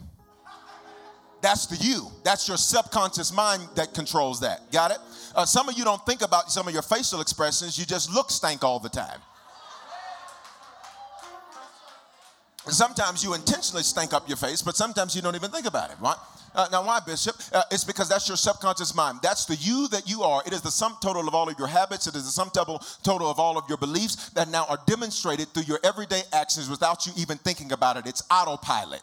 That's 1.42 1.66
the 1.66 1.76
you. 1.76 2.10
That's 2.24 2.48
your 2.48 2.56
subconscious 2.56 3.32
mind 3.32 3.68
that 3.74 3.92
controls 3.92 4.40
that. 4.40 4.72
Got 4.72 4.92
it? 4.92 4.98
Uh, 5.34 5.44
some 5.44 5.68
of 5.68 5.76
you 5.76 5.84
don't 5.84 6.04
think 6.06 6.22
about 6.22 6.50
some 6.50 6.66
of 6.66 6.72
your 6.72 6.82
facial 6.82 7.20
expressions, 7.20 7.78
you 7.78 7.84
just 7.84 8.12
look 8.14 8.30
stank 8.30 8.64
all 8.64 8.78
the 8.78 8.88
time. 8.88 9.20
Sometimes 12.68 13.22
you 13.22 13.34
intentionally 13.34 13.82
stank 13.82 14.14
up 14.14 14.26
your 14.26 14.36
face, 14.38 14.62
but 14.62 14.76
sometimes 14.76 15.14
you 15.14 15.22
don't 15.22 15.34
even 15.34 15.50
think 15.50 15.66
about 15.66 15.90
it, 15.90 15.96
right? 16.00 16.16
Uh, 16.54 16.66
now, 16.70 16.86
why, 16.86 17.00
Bishop? 17.04 17.34
Uh, 17.52 17.62
it's 17.70 17.84
because 17.84 18.08
that's 18.08 18.28
your 18.28 18.36
subconscious 18.36 18.94
mind. 18.94 19.18
That's 19.22 19.44
the 19.44 19.56
you 19.56 19.88
that 19.88 20.08
you 20.08 20.22
are. 20.22 20.42
It 20.46 20.52
is 20.52 20.62
the 20.62 20.70
sum 20.70 20.96
total 21.02 21.26
of 21.26 21.34
all 21.34 21.48
of 21.48 21.58
your 21.58 21.66
habits. 21.66 22.06
It 22.06 22.14
is 22.14 22.24
the 22.24 22.30
sum 22.30 22.50
total, 22.50 22.80
total 23.02 23.28
of 23.28 23.40
all 23.40 23.58
of 23.58 23.64
your 23.68 23.76
beliefs 23.76 24.30
that 24.30 24.48
now 24.48 24.64
are 24.68 24.78
demonstrated 24.86 25.48
through 25.48 25.64
your 25.64 25.80
everyday 25.82 26.22
actions 26.32 26.70
without 26.70 27.06
you 27.06 27.12
even 27.16 27.38
thinking 27.38 27.72
about 27.72 27.96
it. 27.96 28.06
It's 28.06 28.22
autopilot. 28.30 29.02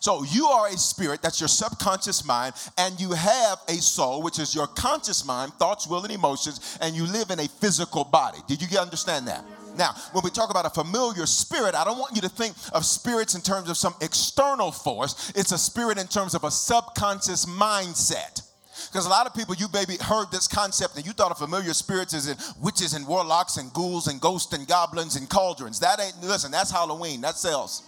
So 0.00 0.24
you 0.24 0.46
are 0.46 0.66
a 0.66 0.76
spirit, 0.76 1.22
that's 1.22 1.40
your 1.40 1.46
subconscious 1.46 2.24
mind, 2.24 2.54
and 2.76 3.00
you 3.00 3.12
have 3.12 3.58
a 3.68 3.74
soul, 3.74 4.20
which 4.20 4.40
is 4.40 4.52
your 4.52 4.66
conscious 4.66 5.24
mind, 5.24 5.52
thoughts, 5.54 5.86
will, 5.86 6.02
and 6.02 6.12
emotions, 6.12 6.76
and 6.80 6.96
you 6.96 7.06
live 7.06 7.30
in 7.30 7.38
a 7.38 7.46
physical 7.46 8.02
body. 8.02 8.38
Did 8.48 8.62
you 8.62 8.78
understand 8.80 9.28
that? 9.28 9.44
Now, 9.76 9.94
when 10.12 10.22
we 10.22 10.30
talk 10.30 10.50
about 10.50 10.66
a 10.66 10.70
familiar 10.70 11.26
spirit, 11.26 11.74
I 11.74 11.84
don't 11.84 11.98
want 11.98 12.14
you 12.14 12.22
to 12.22 12.28
think 12.28 12.54
of 12.72 12.84
spirits 12.84 13.34
in 13.34 13.40
terms 13.40 13.70
of 13.70 13.76
some 13.76 13.94
external 14.00 14.70
force. 14.70 15.32
It's 15.34 15.52
a 15.52 15.58
spirit 15.58 15.98
in 15.98 16.06
terms 16.06 16.34
of 16.34 16.44
a 16.44 16.50
subconscious 16.50 17.46
mindset. 17.46 18.42
Because 18.90 19.06
a 19.06 19.10
lot 19.10 19.26
of 19.26 19.34
people, 19.34 19.54
you 19.54 19.66
maybe 19.72 19.96
heard 19.96 20.30
this 20.30 20.48
concept 20.48 20.96
and 20.96 21.06
you 21.06 21.12
thought 21.12 21.30
of 21.30 21.38
familiar 21.38 21.72
spirits 21.74 22.14
as 22.14 22.28
in 22.28 22.36
witches 22.60 22.94
and 22.94 23.06
warlocks 23.06 23.56
and 23.56 23.72
ghouls 23.72 24.08
and 24.08 24.20
ghosts 24.20 24.52
and 24.52 24.66
goblins 24.66 25.16
and 25.16 25.28
cauldrons. 25.28 25.80
That 25.80 26.00
ain't, 26.00 26.20
listen, 26.22 26.50
that's 26.50 26.70
Halloween. 26.70 27.20
That 27.20 27.36
sells. 27.36 27.82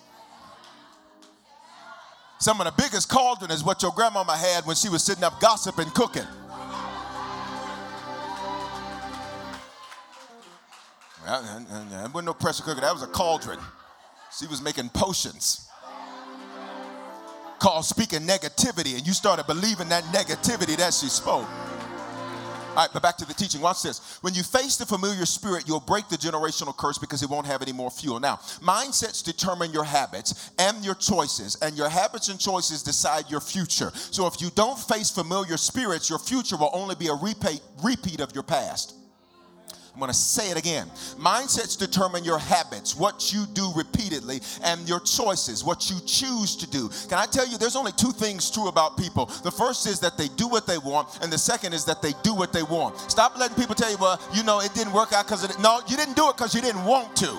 Some 2.38 2.60
of 2.60 2.66
the 2.66 2.82
biggest 2.82 3.08
cauldron 3.08 3.50
is 3.50 3.64
what 3.64 3.82
your 3.82 3.92
grandmama 3.92 4.36
had 4.36 4.66
when 4.66 4.76
she 4.76 4.88
was 4.88 5.02
sitting 5.02 5.24
up 5.24 5.40
gossiping, 5.40 5.88
cooking. 5.90 6.26
That 11.24 12.10
wasn't 12.12 12.26
no 12.26 12.34
pressure 12.34 12.62
cooker, 12.62 12.80
that 12.80 12.92
was 12.92 13.02
a 13.02 13.06
cauldron. 13.06 13.58
She 14.38 14.46
was 14.46 14.60
making 14.60 14.90
potions 14.90 15.68
called 17.58 17.84
speaking 17.84 18.20
negativity, 18.20 18.96
and 18.96 19.06
you 19.06 19.14
started 19.14 19.46
believing 19.46 19.88
that 19.88 20.04
negativity 20.04 20.76
that 20.76 20.92
she 20.92 21.08
spoke. 21.08 21.48
All 21.48 22.80
right, 22.82 22.90
but 22.92 23.02
back 23.02 23.16
to 23.18 23.24
the 23.24 23.32
teaching. 23.32 23.60
Watch 23.60 23.84
this. 23.84 24.18
When 24.20 24.34
you 24.34 24.42
face 24.42 24.76
the 24.76 24.84
familiar 24.84 25.24
spirit, 25.24 25.68
you'll 25.68 25.78
break 25.78 26.08
the 26.08 26.16
generational 26.16 26.76
curse 26.76 26.98
because 26.98 27.22
it 27.22 27.30
won't 27.30 27.46
have 27.46 27.62
any 27.62 27.72
more 27.72 27.90
fuel. 27.90 28.18
Now, 28.18 28.36
mindsets 28.60 29.22
determine 29.22 29.72
your 29.72 29.84
habits 29.84 30.50
and 30.58 30.84
your 30.84 30.96
choices, 30.96 31.56
and 31.62 31.76
your 31.76 31.88
habits 31.88 32.28
and 32.28 32.38
choices 32.38 32.82
decide 32.82 33.30
your 33.30 33.40
future. 33.40 33.92
So 33.94 34.26
if 34.26 34.42
you 34.42 34.50
don't 34.56 34.78
face 34.78 35.08
familiar 35.10 35.56
spirits, 35.56 36.10
your 36.10 36.18
future 36.18 36.56
will 36.56 36.70
only 36.74 36.96
be 36.96 37.06
a 37.06 37.14
repeat, 37.14 37.62
repeat 37.82 38.20
of 38.20 38.34
your 38.34 38.42
past. 38.42 38.96
I'm 39.94 40.00
going 40.00 40.10
to 40.10 40.16
say 40.16 40.50
it 40.50 40.58
again. 40.58 40.88
Mindsets 41.18 41.78
determine 41.78 42.24
your 42.24 42.38
habits, 42.38 42.96
what 42.96 43.32
you 43.32 43.46
do 43.52 43.70
repeatedly, 43.76 44.40
and 44.64 44.88
your 44.88 44.98
choices, 44.98 45.62
what 45.62 45.88
you 45.88 46.00
choose 46.04 46.56
to 46.56 46.68
do. 46.68 46.88
Can 47.08 47.18
I 47.18 47.26
tell 47.26 47.46
you, 47.46 47.58
there's 47.58 47.76
only 47.76 47.92
two 47.92 48.10
things 48.10 48.50
true 48.50 48.66
about 48.66 48.98
people. 48.98 49.26
The 49.26 49.52
first 49.52 49.86
is 49.86 50.00
that 50.00 50.18
they 50.18 50.26
do 50.26 50.48
what 50.48 50.66
they 50.66 50.78
want, 50.78 51.20
and 51.22 51.32
the 51.32 51.38
second 51.38 51.74
is 51.74 51.84
that 51.84 52.02
they 52.02 52.12
do 52.24 52.34
what 52.34 52.52
they 52.52 52.64
want. 52.64 52.98
Stop 53.08 53.38
letting 53.38 53.56
people 53.56 53.76
tell 53.76 53.90
you, 53.90 53.96
well, 53.98 54.20
you 54.32 54.42
know, 54.42 54.60
it 54.60 54.74
didn't 54.74 54.92
work 54.92 55.12
out 55.12 55.26
because 55.26 55.44
it. 55.44 55.56
No, 55.60 55.80
you 55.86 55.96
didn't 55.96 56.16
do 56.16 56.28
it 56.28 56.36
because 56.36 56.56
you 56.56 56.60
didn't 56.60 56.84
want 56.84 57.14
to. 57.16 57.38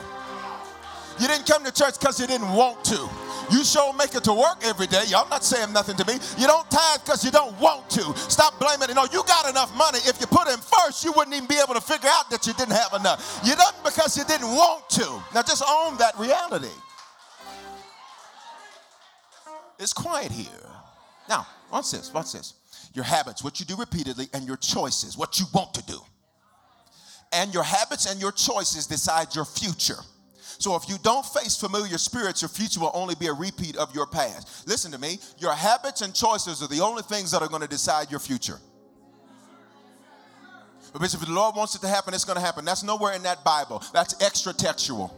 You 1.19 1.27
didn't 1.27 1.45
come 1.45 1.65
to 1.65 1.73
church 1.73 1.99
because 1.99 2.21
you 2.21 2.27
didn't 2.27 2.53
want 2.53 2.85
to. 2.85 3.09
You 3.51 3.63
sure 3.63 3.93
make 3.93 4.15
it 4.15 4.23
to 4.25 4.33
work 4.33 4.63
every 4.63 4.87
day. 4.87 5.03
Y'all 5.07 5.29
not 5.29 5.43
saying 5.43 5.73
nothing 5.73 5.95
to 5.97 6.05
me. 6.05 6.13
You 6.37 6.47
don't 6.47 6.69
tithe 6.69 7.01
because 7.03 7.23
you 7.23 7.31
don't 7.31 7.57
want 7.59 7.89
to. 7.91 8.03
Stop 8.29 8.59
blaming 8.59 8.89
it. 8.89 8.95
No, 8.95 9.05
you 9.11 9.23
got 9.23 9.49
enough 9.49 9.75
money. 9.77 9.99
If 10.05 10.19
you 10.19 10.27
put 10.27 10.47
in 10.47 10.57
first, 10.57 11.03
you 11.03 11.11
wouldn't 11.11 11.35
even 11.35 11.47
be 11.47 11.59
able 11.61 11.73
to 11.73 11.81
figure 11.81 12.09
out 12.11 12.29
that 12.31 12.47
you 12.47 12.53
didn't 12.53 12.75
have 12.75 12.93
enough. 12.93 13.41
You 13.43 13.55
done 13.55 13.73
because 13.83 14.17
you 14.17 14.23
didn't 14.25 14.49
want 14.49 14.89
to. 14.91 15.05
Now 15.33 15.41
just 15.41 15.63
own 15.67 15.97
that 15.97 16.17
reality. 16.17 16.73
It's 19.79 19.93
quiet 19.93 20.31
here. 20.31 20.47
Now, 21.27 21.47
watch 21.71 21.91
this, 21.91 22.13
watch 22.13 22.33
this. 22.33 22.53
Your 22.93 23.03
habits, 23.03 23.43
what 23.43 23.59
you 23.59 23.65
do 23.65 23.75
repeatedly, 23.75 24.27
and 24.33 24.47
your 24.47 24.57
choices, 24.57 25.17
what 25.17 25.39
you 25.39 25.45
want 25.53 25.73
to 25.73 25.83
do. 25.85 25.99
And 27.33 27.53
your 27.53 27.63
habits 27.63 28.09
and 28.09 28.21
your 28.21 28.31
choices 28.31 28.87
decide 28.87 29.35
your 29.35 29.43
future. 29.43 29.99
So 30.57 30.75
if 30.75 30.87
you 30.87 30.97
don't 31.03 31.25
face 31.25 31.57
familiar 31.57 31.97
spirits, 31.97 32.41
your 32.41 32.49
future 32.49 32.79
will 32.79 32.91
only 32.93 33.15
be 33.15 33.27
a 33.27 33.33
repeat 33.33 33.75
of 33.75 33.93
your 33.93 34.07
past. 34.07 34.67
Listen 34.67 34.91
to 34.91 34.97
me. 34.97 35.19
Your 35.39 35.53
habits 35.53 36.01
and 36.01 36.13
choices 36.13 36.61
are 36.63 36.67
the 36.67 36.81
only 36.81 37.03
things 37.03 37.31
that 37.31 37.41
are 37.41 37.47
going 37.47 37.61
to 37.61 37.67
decide 37.67 38.09
your 38.09 38.19
future. 38.19 38.59
But 40.93 41.13
if 41.13 41.19
the 41.19 41.31
Lord 41.31 41.55
wants 41.55 41.75
it 41.75 41.81
to 41.81 41.87
happen, 41.89 42.13
it's 42.13 42.23
going 42.23 42.37
to 42.37 42.45
happen. 42.45 42.63
That's 42.63 42.83
nowhere 42.83 43.13
in 43.13 43.23
that 43.23 43.43
Bible. 43.43 43.83
That's 43.93 44.21
extra 44.21 44.53
textual. 44.53 45.13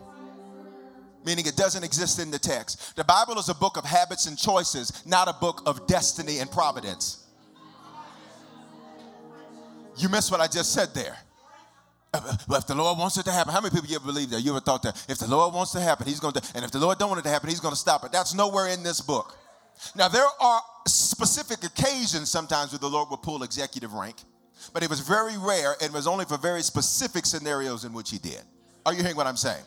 Meaning 1.24 1.46
it 1.46 1.56
doesn't 1.56 1.84
exist 1.84 2.20
in 2.20 2.32
the 2.32 2.40
text. 2.40 2.96
The 2.96 3.04
Bible 3.04 3.38
is 3.38 3.50
a 3.50 3.54
book 3.54 3.78
of 3.78 3.86
habits 3.86 4.26
and 4.26 4.38
choices, 4.38 5.04
not 5.06 5.28
a 5.28 5.34
book 5.34 5.62
of 5.68 5.86
destiny 5.86 6.40
and 6.40 6.50
providence. 6.50 7.26
You 9.98 10.10
missed 10.10 10.32
what 10.32 10.42
I 10.42 10.48
just 10.48 10.74
said 10.74 10.94
there. 10.96 11.18
If 12.50 12.68
the 12.68 12.76
Lord 12.76 12.98
wants 12.98 13.18
it 13.18 13.24
to 13.24 13.32
happen, 13.32 13.54
how 13.54 13.62
many 13.62 13.74
people 13.74 13.88
you 13.88 13.96
ever 13.96 14.06
believe 14.06 14.30
that? 14.32 14.42
You 14.42 14.52
ever 14.52 14.60
thought 14.60 14.84
that 14.84 15.06
if 15.10 15.18
the 15.18 15.28
Lord 15.28 15.54
wants 15.54 15.72
to 15.74 15.80
happen, 15.80 16.08
He's 16.08 16.20
going 16.20 16.34
to, 16.34 16.42
and 16.56 16.64
if 16.64 16.72
the 16.72 16.80
Lord 16.80 16.98
don't 16.98 17.10
want 17.10 17.20
it 17.20 17.24
to 17.24 17.30
happen, 17.30 17.50
He's 17.50 17.60
going 17.60 17.74
to 17.74 17.80
stop 17.80 18.04
it. 18.06 18.12
That's 18.12 18.34
nowhere 18.34 18.68
in 18.68 18.84
this 18.84 19.02
book. 19.02 19.38
Now 19.96 20.08
there 20.08 20.26
are 20.40 20.62
specific 20.86 21.64
occasions 21.64 22.30
sometimes 22.30 22.72
where 22.72 22.80
the 22.80 22.90
Lord 22.90 23.10
will 23.10 23.18
pull 23.18 23.44
executive 23.44 23.94
rank, 23.94 24.18
but 24.74 24.84
it 24.84 24.90
was 24.90 25.00
very 25.00 25.38
rare 25.38 25.76
and 25.82 25.94
was 25.94 26.08
only 26.08 26.26
for 26.26 26.38
very 26.38 26.62
specific 26.62 27.26
scenarios 27.26 27.86
in 27.86 27.94
which 27.94 28.10
He 28.10 28.18
did. 28.18 28.42
Are 28.86 28.94
you 28.94 29.02
hearing 29.02 29.18
what 29.18 29.28
I'm 29.28 29.38
saying? 29.38 29.64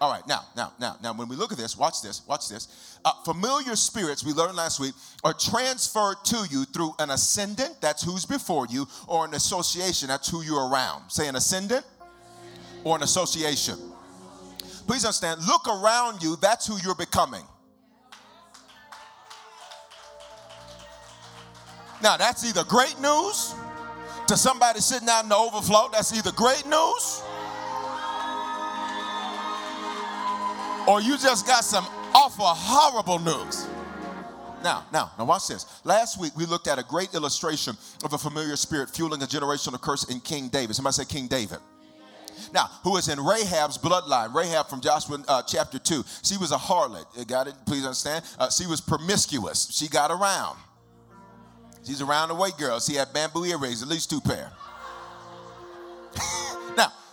All 0.00 0.12
right, 0.12 0.26
now, 0.28 0.44
now, 0.56 0.72
now, 0.78 0.96
now, 1.02 1.12
when 1.12 1.28
we 1.28 1.34
look 1.34 1.50
at 1.50 1.58
this, 1.58 1.76
watch 1.76 2.02
this, 2.02 2.22
watch 2.28 2.48
this. 2.48 2.98
Uh, 3.04 3.10
familiar 3.24 3.74
spirits, 3.74 4.24
we 4.24 4.32
learned 4.32 4.54
last 4.54 4.78
week, 4.78 4.94
are 5.24 5.34
transferred 5.34 6.16
to 6.26 6.46
you 6.50 6.64
through 6.66 6.94
an 7.00 7.10
ascendant, 7.10 7.80
that's 7.80 8.04
who's 8.04 8.24
before 8.24 8.66
you, 8.70 8.86
or 9.08 9.24
an 9.24 9.34
association, 9.34 10.06
that's 10.06 10.28
who 10.28 10.42
you're 10.42 10.68
around. 10.68 11.10
Say 11.10 11.26
an 11.26 11.34
ascendant 11.34 11.84
or 12.84 12.94
an 12.94 13.02
association. 13.02 13.76
Please 14.86 15.04
understand, 15.04 15.44
look 15.46 15.66
around 15.66 16.22
you, 16.22 16.36
that's 16.40 16.66
who 16.66 16.78
you're 16.84 16.94
becoming. 16.94 17.44
Now, 22.00 22.16
that's 22.16 22.48
either 22.48 22.62
great 22.62 23.00
news 23.00 23.54
to 24.28 24.36
somebody 24.36 24.78
sitting 24.78 25.08
out 25.08 25.24
in 25.24 25.30
the 25.30 25.36
overflow, 25.36 25.88
that's 25.90 26.16
either 26.16 26.30
great 26.30 26.64
news 26.66 27.22
or 30.88 31.02
you 31.02 31.18
just 31.18 31.46
got 31.46 31.64
some 31.64 31.84
awful 32.14 32.46
horrible 32.46 33.18
news. 33.18 33.66
Now, 34.64 34.86
now, 34.92 35.12
now 35.18 35.24
watch 35.24 35.46
this. 35.46 35.66
Last 35.84 36.18
week 36.18 36.34
we 36.34 36.46
looked 36.46 36.66
at 36.66 36.78
a 36.78 36.82
great 36.82 37.14
illustration 37.14 37.76
of 38.02 38.14
a 38.14 38.18
familiar 38.18 38.56
spirit 38.56 38.90
fueling 38.90 39.22
a 39.22 39.26
generational 39.26 39.80
curse 39.80 40.04
in 40.04 40.20
King 40.20 40.48
David. 40.48 40.74
Somebody 40.74 40.94
say 40.94 41.04
King 41.04 41.28
David. 41.28 41.58
Now, 42.54 42.70
who 42.82 42.96
is 42.96 43.08
in 43.08 43.18
Rahab's 43.18 43.76
bloodline? 43.76 44.34
Rahab 44.34 44.68
from 44.68 44.80
Joshua 44.80 45.22
uh, 45.28 45.42
chapter 45.42 45.78
2. 45.78 46.02
She 46.22 46.38
was 46.38 46.50
a 46.52 46.56
harlot. 46.56 47.04
Got 47.28 47.48
it? 47.48 47.54
Please 47.66 47.84
understand. 47.84 48.24
Uh, 48.38 48.48
she 48.48 48.66
was 48.66 48.80
promiscuous. 48.80 49.68
She 49.70 49.88
got 49.88 50.10
around. 50.10 50.58
She's 51.84 52.00
around 52.00 52.28
the 52.28 52.34
way 52.34 52.50
girl. 52.58 52.80
She 52.80 52.94
had 52.94 53.12
bamboo 53.12 53.44
earrings, 53.44 53.82
at 53.82 53.88
least 53.88 54.08
two 54.08 54.20
pair. 54.20 54.50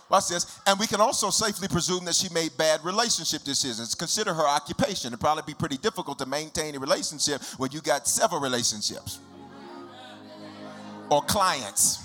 Watch 0.08 0.28
this. 0.28 0.60
And 0.66 0.78
we 0.78 0.86
can 0.86 1.00
also 1.00 1.30
safely 1.30 1.68
presume 1.68 2.04
that 2.04 2.14
she 2.14 2.32
made 2.32 2.56
bad 2.56 2.84
relationship 2.84 3.42
decisions. 3.42 3.94
Consider 3.94 4.32
her 4.32 4.46
occupation. 4.46 5.08
It'd 5.08 5.20
probably 5.20 5.42
be 5.46 5.54
pretty 5.54 5.78
difficult 5.78 6.18
to 6.20 6.26
maintain 6.26 6.76
a 6.76 6.78
relationship 6.78 7.42
when 7.58 7.72
you 7.72 7.80
got 7.80 8.06
several 8.06 8.40
relationships 8.40 9.18
or 11.10 11.22
clients. 11.22 12.02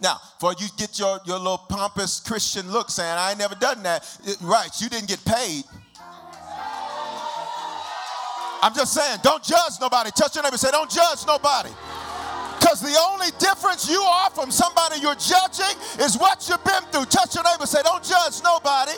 Now, 0.00 0.18
before 0.40 0.54
you 0.58 0.66
get 0.76 0.98
your, 0.98 1.20
your 1.26 1.38
little 1.38 1.58
pompous 1.58 2.18
Christian 2.18 2.68
look 2.72 2.90
saying, 2.90 3.08
I 3.16 3.30
ain't 3.30 3.38
never 3.38 3.54
done 3.54 3.84
that, 3.84 4.02
it- 4.24 4.38
right, 4.40 4.68
you 4.80 4.88
didn't 4.88 5.06
get 5.08 5.24
paid. 5.24 5.62
I'm 8.64 8.74
just 8.74 8.92
saying, 8.94 9.18
don't 9.22 9.42
judge 9.42 9.72
nobody. 9.80 10.10
Touch 10.10 10.34
your 10.34 10.42
neighbor 10.44 10.56
say, 10.56 10.70
don't 10.72 10.90
judge 10.90 11.24
nobody. 11.26 11.70
Because 12.72 12.90
the 12.90 12.98
only 13.10 13.26
difference 13.38 13.86
you 13.86 14.00
are 14.00 14.30
from 14.30 14.50
somebody 14.50 14.98
you're 14.98 15.14
judging 15.16 15.76
is 16.00 16.16
what 16.16 16.48
you've 16.48 16.64
been 16.64 16.82
through. 16.90 17.04
Touch 17.04 17.34
your 17.34 17.44
neighbor 17.44 17.66
say, 17.66 17.82
don't 17.82 18.02
judge 18.02 18.42
nobody. 18.42 18.92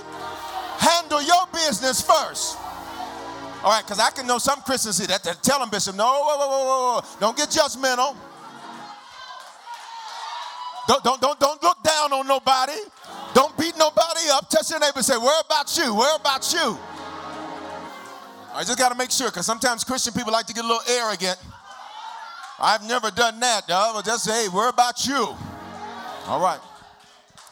Handle 0.78 1.20
your 1.20 1.44
business 1.52 2.00
first. 2.00 2.56
All 3.64 3.72
right, 3.72 3.82
because 3.82 3.98
I 3.98 4.10
can 4.10 4.28
know 4.28 4.38
some 4.38 4.60
Christians 4.60 5.04
that. 5.04 5.24
They 5.24 5.32
tell 5.42 5.58
them, 5.58 5.70
Bishop, 5.70 5.96
no, 5.96 6.04
whoa, 6.06 6.36
whoa, 6.38 7.00
whoa. 7.00 7.18
don't 7.18 7.36
get 7.36 7.48
judgmental. 7.48 8.14
Don't, 10.86 11.02
don't, 11.02 11.20
don't, 11.20 11.40
don't 11.40 11.60
look 11.60 11.82
down 11.82 12.12
on 12.12 12.28
nobody. 12.28 12.78
Don't 13.34 13.58
beat 13.58 13.76
nobody 13.76 14.20
up. 14.30 14.48
Touch 14.50 14.70
your 14.70 14.78
neighbor 14.78 14.98
and 14.98 15.04
say, 15.04 15.16
where 15.16 15.40
about 15.40 15.76
you? 15.76 15.92
Where 15.96 16.14
about 16.14 16.52
you? 16.52 16.78
I 18.54 18.62
just 18.62 18.78
got 18.78 18.90
to 18.90 18.94
make 18.94 19.10
sure 19.10 19.30
because 19.30 19.46
sometimes 19.46 19.82
Christian 19.82 20.12
people 20.12 20.32
like 20.32 20.46
to 20.46 20.54
get 20.54 20.64
a 20.64 20.68
little 20.68 20.84
arrogant. 20.88 21.38
I've 22.58 22.86
never 22.86 23.10
done 23.10 23.40
that. 23.40 23.68
No, 23.68 23.92
but 23.94 24.04
just 24.04 24.24
say, 24.24 24.44
hey, 24.44 24.48
where 24.48 24.68
about 24.68 25.06
you? 25.06 25.34
All 26.26 26.40
right. 26.40 26.60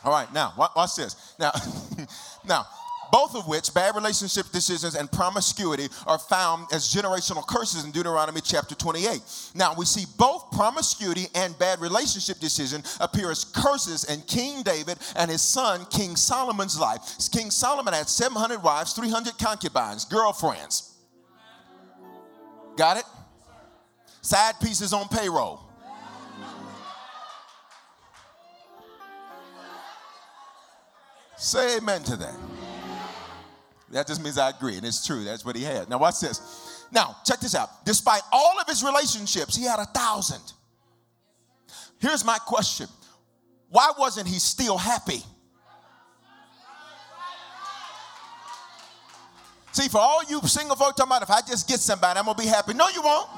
All 0.04 0.12
right. 0.12 0.32
Now, 0.32 0.52
watch 0.56 0.97
this. 0.97 1.35
Now, 1.38 1.52
now, 2.47 2.66
both 3.12 3.35
of 3.35 3.47
which, 3.47 3.75
bad 3.75 3.94
relationship 3.94 4.47
decisions 4.52 4.94
and 4.94 5.11
promiscuity, 5.12 5.88
are 6.06 6.18
found 6.18 6.68
as 6.73 6.92
generational 6.92 7.47
curses 7.47 7.85
in 7.85 7.90
Deuteronomy 7.90 8.40
chapter 8.40 8.75
28. 8.75 9.21
Now, 9.54 9.75
we 9.76 9.85
see 9.85 10.06
both 10.16 10.50
promiscuity 10.50 11.26
and 11.35 11.56
bad 11.59 11.80
relationship 11.80 12.38
decision 12.38 12.82
appear 13.00 13.30
as 13.30 13.44
curses 13.44 14.04
in 14.04 14.23
King 14.23 14.62
David 14.62 14.99
and 15.14 15.30
his 15.30 15.42
son, 15.42 15.85
King 15.90 16.16
Solomon's 16.16 16.80
life. 16.80 17.00
King 17.30 17.50
Solomon 17.50 17.92
had 17.92 18.09
700 18.09 18.62
wives, 18.62 18.94
300 18.94 19.37
concubines, 19.38 20.06
girlfriends. 20.06 20.94
Got 22.78 22.97
it? 22.97 23.04
Side 24.23 24.55
pieces 24.61 24.93
on 24.93 25.09
payroll. 25.09 25.61
Say 31.37 31.79
amen 31.79 32.05
to 32.05 32.17
that. 32.17 32.35
That 33.91 34.07
just 34.07 34.23
means 34.23 34.38
I 34.38 34.50
agree, 34.50 34.76
and 34.76 34.87
it's 34.87 35.05
true. 35.05 35.25
That's 35.25 35.45
what 35.45 35.57
he 35.57 35.64
had. 35.64 35.91
Now, 35.91 35.99
watch 35.99 36.21
this. 36.21 36.87
Now, 36.93 37.17
check 37.26 37.41
this 37.41 37.57
out. 37.57 37.85
Despite 37.85 38.23
all 38.31 38.59
of 38.61 38.67
his 38.69 38.83
relationships, 38.85 39.57
he 39.57 39.64
had 39.64 39.81
a 39.81 39.87
thousand. 39.87 40.41
Here's 41.99 42.25
my 42.25 42.38
question 42.38 42.87
Why 43.69 43.91
wasn't 43.99 44.29
he 44.29 44.38
still 44.38 44.79
happy? 44.79 45.23
See, 49.73 49.88
for 49.88 49.99
all 49.99 50.23
you 50.29 50.41
single 50.43 50.76
folk 50.76 50.95
talking 50.95 51.11
about, 51.11 51.23
if 51.23 51.31
I 51.31 51.41
just 51.41 51.67
get 51.67 51.81
somebody, 51.81 52.21
I'm 52.21 52.26
gonna 52.26 52.38
be 52.38 52.47
happy. 52.47 52.75
No, 52.75 52.88
you 52.88 53.02
won't. 53.02 53.29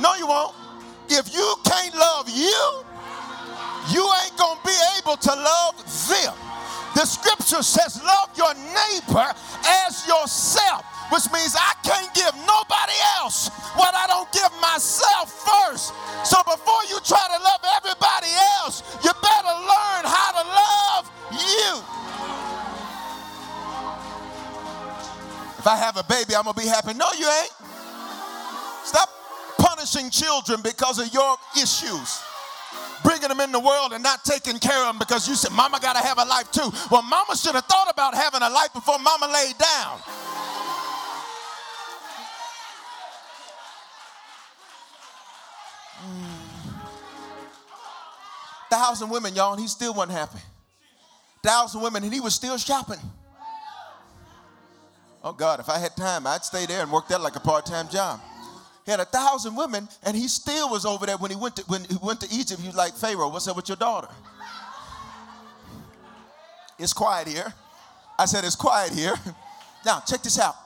No, 0.00 0.14
you 0.14 0.26
won't. 0.26 0.54
If 1.08 1.34
you 1.34 1.54
can't 1.64 1.94
love 1.94 2.28
you, 2.28 2.84
you 3.90 4.04
ain't 4.22 4.36
gonna 4.36 4.60
be 4.64 4.76
able 4.98 5.16
to 5.16 5.34
love 5.34 5.76
them. 6.08 6.34
The 6.94 7.04
scripture 7.06 7.62
says, 7.62 8.02
Love 8.02 8.30
your 8.36 8.54
neighbor 8.54 9.32
as 9.86 10.06
yourself, 10.06 10.84
which 11.10 11.30
means 11.32 11.56
I 11.56 11.74
can't 11.82 12.12
give 12.14 12.34
nobody 12.46 12.96
else 13.18 13.48
what 13.74 13.94
I 13.94 14.06
don't 14.06 14.30
give 14.32 14.50
myself 14.60 15.30
first. 15.30 15.94
So 16.24 16.42
before 16.44 16.82
you 16.90 16.98
try 17.04 17.24
to 17.26 17.42
love 17.42 17.62
everybody 17.76 18.28
else, 18.60 18.82
you 19.02 19.10
better 19.22 19.54
learn 19.54 20.02
how 20.04 20.30
to 20.36 20.44
love 20.46 21.04
you. 21.32 21.82
If 25.58 25.66
I 25.66 25.76
have 25.76 25.96
a 25.96 26.04
baby, 26.04 26.34
I'm 26.36 26.44
gonna 26.44 26.54
be 26.54 26.66
happy. 26.66 26.94
No, 26.94 27.06
you 27.18 27.26
ain't. 27.26 27.52
Stop 28.84 29.17
punishing 29.58 30.10
children 30.10 30.60
because 30.62 30.98
of 30.98 31.12
your 31.12 31.36
issues. 31.56 32.22
Bringing 33.04 33.28
them 33.28 33.40
in 33.40 33.52
the 33.52 33.60
world 33.60 33.92
and 33.92 34.02
not 34.02 34.24
taking 34.24 34.58
care 34.58 34.80
of 34.80 34.86
them 34.86 34.98
because 34.98 35.28
you 35.28 35.34
said, 35.34 35.52
Mama 35.52 35.78
gotta 35.80 36.00
have 36.00 36.18
a 36.18 36.24
life 36.24 36.50
too. 36.50 36.70
Well, 36.90 37.02
Mama 37.02 37.36
should 37.36 37.54
have 37.54 37.64
thought 37.64 37.90
about 37.90 38.14
having 38.14 38.42
a 38.42 38.50
life 38.50 38.72
before 38.72 38.98
Mama 38.98 39.30
laid 39.32 39.56
down. 39.58 39.98
Thousand 48.70 49.08
women, 49.08 49.34
y'all, 49.34 49.52
and 49.52 49.60
he 49.60 49.68
still 49.68 49.94
wasn't 49.94 50.18
happy. 50.18 50.40
Thousand 51.42 51.80
women, 51.80 52.04
and 52.04 52.12
he 52.12 52.20
was 52.20 52.34
still 52.34 52.58
shopping. 52.58 52.98
Oh 55.24 55.32
God, 55.32 55.60
if 55.60 55.68
I 55.68 55.78
had 55.78 55.96
time, 55.96 56.26
I'd 56.26 56.44
stay 56.44 56.66
there 56.66 56.82
and 56.82 56.92
work 56.92 57.08
that 57.08 57.20
like 57.20 57.36
a 57.36 57.40
part-time 57.40 57.88
job. 57.88 58.20
He 58.88 58.90
had 58.90 59.00
a 59.00 59.04
thousand 59.04 59.54
women, 59.54 59.86
and 60.02 60.16
he 60.16 60.28
still 60.28 60.70
was 60.70 60.86
over 60.86 61.04
there 61.04 61.18
when 61.18 61.30
he 61.30 61.36
went 61.36 61.56
to 61.56 61.62
when 61.66 61.84
he 61.84 61.98
went 62.02 62.22
to 62.22 62.28
Egypt. 62.34 62.58
He 62.58 62.68
was 62.68 62.74
like, 62.74 62.94
Pharaoh, 62.94 63.28
what's 63.28 63.46
up 63.46 63.54
with 63.54 63.68
your 63.68 63.76
daughter? 63.76 64.08
It's 66.78 66.94
quiet 66.94 67.28
here. 67.28 67.52
I 68.18 68.24
said, 68.24 68.44
it's 68.44 68.56
quiet 68.56 68.92
here. 68.92 69.14
Now, 69.86 70.00
check 70.00 70.22
this 70.22 70.40
out. 70.40 70.56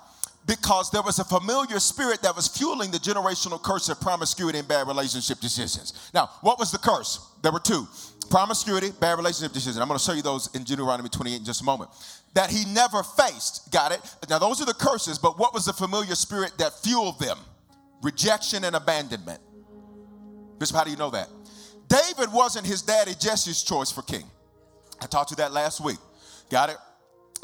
Because 0.46 0.90
there 0.90 1.02
was 1.02 1.18
a 1.18 1.24
familiar 1.24 1.78
spirit 1.78 2.22
that 2.22 2.34
was 2.34 2.48
fueling 2.48 2.90
the 2.90 2.96
generational 2.96 3.62
curse 3.62 3.90
of 3.90 4.00
promiscuity 4.00 4.58
and 4.58 4.66
bad 4.66 4.88
relationship 4.88 5.38
decisions. 5.38 6.10
Now, 6.14 6.30
what 6.40 6.58
was 6.58 6.72
the 6.72 6.78
curse? 6.78 7.20
There 7.42 7.52
were 7.52 7.60
two 7.60 7.86
promiscuity, 8.30 8.90
bad 8.98 9.18
relationship 9.18 9.52
decisions. 9.52 9.76
I'm 9.78 9.86
going 9.86 9.98
to 9.98 10.04
show 10.04 10.14
you 10.14 10.22
those 10.22 10.48
in 10.54 10.62
Deuteronomy 10.64 11.10
28 11.10 11.36
in 11.36 11.44
just 11.44 11.60
a 11.60 11.64
moment. 11.64 11.90
That 12.32 12.50
he 12.50 12.64
never 12.72 13.02
faced. 13.02 13.70
Got 13.70 13.92
it? 13.92 14.00
Now, 14.30 14.38
those 14.38 14.62
are 14.62 14.66
the 14.66 14.74
curses, 14.74 15.18
but 15.18 15.38
what 15.38 15.52
was 15.52 15.66
the 15.66 15.74
familiar 15.74 16.14
spirit 16.14 16.56
that 16.56 16.72
fueled 16.82 17.20
them? 17.20 17.36
Rejection 18.02 18.64
and 18.64 18.76
abandonment. 18.76 19.40
Bishop, 20.58 20.76
how 20.76 20.84
do 20.84 20.90
you 20.90 20.96
know 20.96 21.10
that? 21.10 21.28
David 21.88 22.32
wasn't 22.32 22.66
his 22.66 22.82
daddy 22.82 23.12
Jesse's 23.18 23.62
choice 23.62 23.90
for 23.90 24.02
king. 24.02 24.24
I 25.00 25.06
taught 25.06 25.30
you 25.30 25.36
that 25.36 25.52
last 25.52 25.80
week. 25.80 25.98
Got 26.50 26.70
it? 26.70 26.76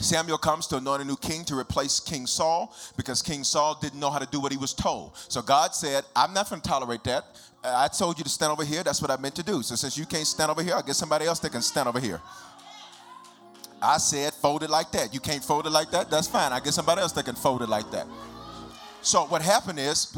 Samuel 0.01 0.39
comes 0.39 0.69
to 0.69 0.77
anoint 0.77 1.03
a 1.03 1.05
new 1.05 1.17
king 1.17 1.45
to 1.47 1.59
replace 1.59 1.99
King 1.99 2.27
Saul 2.27 2.73
because 2.97 3.21
King 3.21 3.43
Saul 3.43 3.77
didn't 3.81 3.99
know 3.99 4.11
how 4.11 4.21
to 4.21 4.27
do 4.27 4.41
what 4.41 4.53
he 4.53 4.59
was 4.59 4.73
told. 4.73 5.17
So 5.29 5.43
God 5.43 5.75
said, 5.75 6.05
I'm 6.15 6.33
not 6.33 6.49
going 6.49 6.63
to 6.63 6.69
tolerate 6.69 7.03
that. 7.05 7.25
I 7.65 7.89
told 7.89 8.17
you 8.17 8.23
to 8.23 8.31
stand 8.31 8.53
over 8.53 8.65
here. 8.65 8.85
That's 8.85 9.03
what 9.03 9.11
I 9.11 9.17
meant 9.17 9.35
to 9.37 9.43
do. 9.43 9.63
So 9.63 9.75
since 9.75 9.99
you 9.99 10.07
can't 10.07 10.27
stand 10.27 10.53
over 10.53 10.63
here, 10.63 10.75
I'll 10.75 10.83
get 10.83 10.95
somebody 10.95 11.27
else 11.27 11.41
that 11.41 11.51
can 11.51 11.63
stand 11.63 11.89
over 11.89 11.99
here. 11.99 12.21
I 13.83 13.99
said, 13.99 14.35
fold 14.35 14.63
it 14.63 14.71
like 14.71 14.93
that. 14.93 15.13
You 15.13 15.21
can't 15.21 15.43
fold 15.43 15.67
it 15.67 15.71
like 15.71 15.91
that? 15.91 16.11
That's 16.11 16.29
fine. 16.29 16.53
I 16.53 16.61
get 16.61 16.75
somebody 16.75 17.01
else 17.01 17.13
that 17.13 17.25
can 17.25 17.35
fold 17.35 17.63
it 17.63 17.69
like 17.69 17.91
that. 17.91 18.07
So 19.09 19.25
what 19.25 19.41
happened 19.41 19.79
is, 19.79 20.15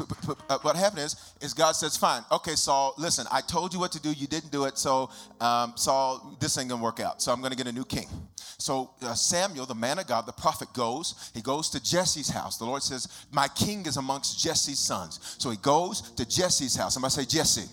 uh, 0.49 0.57
what 0.63 0.75
happened 0.75 1.03
is, 1.03 1.15
is 1.39 1.53
God 1.53 1.77
says, 1.77 1.95
fine, 1.95 2.23
okay, 2.29 2.55
Saul, 2.55 2.93
listen, 2.97 3.25
I 3.31 3.39
told 3.39 3.73
you 3.73 3.79
what 3.79 3.93
to 3.93 4.01
do, 4.01 4.11
you 4.11 4.27
didn't 4.27 4.51
do 4.51 4.65
it, 4.65 4.77
so 4.77 5.09
um, 5.39 5.71
Saul, 5.77 6.35
this 6.41 6.57
ain't 6.57 6.67
gonna 6.67 6.83
work 6.83 6.99
out. 6.99 7.21
So 7.21 7.31
I'm 7.31 7.41
gonna 7.41 7.55
get 7.55 7.67
a 7.67 7.71
new 7.71 7.85
king. 7.85 8.09
So 8.35 8.91
uh, 9.01 9.13
Samuel, 9.13 9.65
the 9.65 9.75
man 9.75 9.97
of 9.97 10.07
God, 10.07 10.25
the 10.25 10.33
prophet, 10.33 10.73
goes. 10.73 11.31
He 11.33 11.41
goes 11.41 11.69
to 11.69 11.81
Jesse's 11.81 12.29
house. 12.29 12.57
The 12.57 12.65
Lord 12.65 12.83
says, 12.83 13.07
my 13.31 13.47
king 13.47 13.85
is 13.85 13.95
amongst 13.95 14.43
Jesse's 14.43 14.79
sons. 14.79 15.37
So 15.39 15.51
he 15.51 15.57
goes 15.57 16.01
to 16.01 16.27
Jesse's 16.27 16.75
house. 16.75 16.95
Somebody 16.95 17.13
say 17.13 17.25
Jesse. 17.25 17.69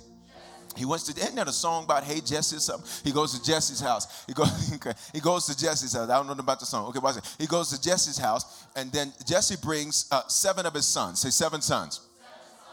He 0.79 0.85
wants 0.85 1.05
to. 1.05 1.21
Isn't 1.21 1.35
that 1.35 1.49
a 1.49 1.53
song 1.53 1.85
about 1.85 2.05
Hey 2.05 2.21
Jesse 2.21 2.57
or 2.57 2.61
something? 2.61 2.89
He 3.03 3.11
goes 3.11 3.39
to 3.39 3.45
Jesse's 3.45 3.81
house. 3.81 4.25
He 4.27 4.33
goes. 4.33 4.79
he 5.13 5.21
goes 5.21 5.47
to 5.47 5.59
Jesse's 5.59 5.93
house. 5.93 6.09
I 6.09 6.17
don't 6.17 6.27
know 6.27 6.35
about 6.35 6.61
the 6.61 6.67
song. 6.67 6.87
Okay, 6.87 7.01
watch 7.01 7.17
it. 7.17 7.37
He 7.39 7.47
goes 7.47 7.71
to 7.71 7.83
Jesse's 7.83 8.17
house, 8.17 8.65
and 8.77 8.93
then 8.93 9.13
Jesse 9.27 9.57
brings 9.61 10.07
uh, 10.13 10.23
seven 10.29 10.67
of 10.67 10.75
his 10.75 10.87
sons. 10.87 11.19
Say 11.19 11.31
seven 11.31 11.61
sons. 11.61 12.01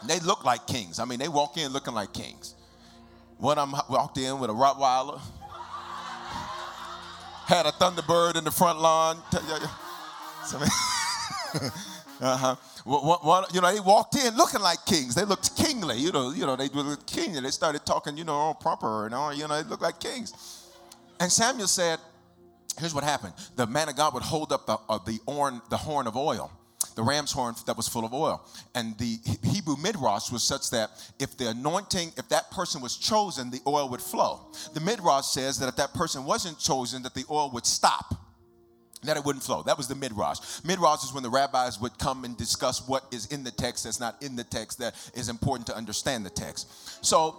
And 0.00 0.08
they 0.08 0.20
look 0.20 0.44
like 0.44 0.66
kings. 0.66 1.00
I 1.00 1.04
mean, 1.04 1.18
they 1.18 1.28
walk 1.28 1.56
in 1.56 1.72
looking 1.72 1.94
like 1.94 2.12
kings. 2.12 2.54
One 3.38 3.58
of 3.58 3.70
them 3.70 3.80
walked 3.88 4.18
in 4.18 4.38
with 4.38 4.50
a 4.50 4.52
Rottweiler. 4.52 5.20
Had 7.46 7.66
a 7.66 7.72
Thunderbird 7.72 8.36
in 8.36 8.44
the 8.44 8.50
front 8.50 8.80
lawn. 8.80 9.18
uh-huh. 12.20 12.56
One, 12.84 13.18
one, 13.18 13.44
you 13.52 13.60
know, 13.60 13.72
they 13.72 13.80
walked 13.80 14.16
in 14.16 14.36
looking 14.36 14.60
like 14.60 14.84
kings. 14.86 15.14
They 15.14 15.24
looked 15.24 15.56
kingly. 15.56 15.98
You 15.98 16.12
know, 16.12 16.32
you 16.32 16.46
know, 16.46 16.56
they 16.56 16.68
looked 16.68 17.06
kingly. 17.06 17.40
They 17.40 17.50
started 17.50 17.84
talking, 17.84 18.16
you 18.16 18.24
know, 18.24 18.34
all 18.34 18.54
proper 18.54 19.06
and 19.06 19.14
all, 19.14 19.34
you 19.34 19.46
know, 19.46 19.62
they 19.62 19.68
looked 19.68 19.82
like 19.82 20.00
kings. 20.00 20.32
And 21.20 21.30
Samuel 21.30 21.68
said, 21.68 21.98
here's 22.78 22.94
what 22.94 23.04
happened. 23.04 23.34
The 23.56 23.66
man 23.66 23.88
of 23.88 23.96
God 23.96 24.14
would 24.14 24.22
hold 24.22 24.52
up 24.52 24.66
the, 24.66 24.78
uh, 24.88 24.98
the, 25.04 25.18
horn, 25.26 25.60
the 25.70 25.76
horn 25.76 26.06
of 26.06 26.16
oil, 26.16 26.50
the 26.94 27.02
ram's 27.02 27.32
horn 27.32 27.54
that 27.66 27.76
was 27.76 27.88
full 27.88 28.04
of 28.04 28.14
oil. 28.14 28.46
And 28.74 28.96
the 28.98 29.18
Hebrew 29.42 29.76
midrash 29.76 30.30
was 30.30 30.42
such 30.42 30.70
that 30.70 30.90
if 31.18 31.36
the 31.36 31.50
anointing, 31.50 32.12
if 32.16 32.28
that 32.28 32.50
person 32.50 32.80
was 32.80 32.96
chosen, 32.96 33.50
the 33.50 33.60
oil 33.66 33.88
would 33.90 34.02
flow. 34.02 34.46
The 34.74 34.80
midrash 34.80 35.26
says 35.26 35.58
that 35.58 35.68
if 35.68 35.76
that 35.76 35.92
person 35.94 36.24
wasn't 36.24 36.58
chosen, 36.58 37.02
that 37.02 37.14
the 37.14 37.24
oil 37.30 37.50
would 37.52 37.66
stop 37.66 38.25
that 39.04 39.16
it 39.16 39.24
wouldn't 39.24 39.44
flow. 39.44 39.62
That 39.62 39.76
was 39.76 39.88
the 39.88 39.94
midrash. 39.94 40.38
Midrash 40.64 41.04
is 41.04 41.12
when 41.12 41.22
the 41.22 41.30
rabbis 41.30 41.80
would 41.80 41.98
come 41.98 42.24
and 42.24 42.36
discuss 42.36 42.86
what 42.88 43.04
is 43.12 43.26
in 43.26 43.44
the 43.44 43.50
text 43.50 43.84
that's 43.84 44.00
not 44.00 44.22
in 44.22 44.36
the 44.36 44.44
text 44.44 44.78
that 44.78 44.94
is 45.14 45.28
important 45.28 45.66
to 45.68 45.76
understand 45.76 46.24
the 46.24 46.30
text. 46.30 47.04
So 47.04 47.36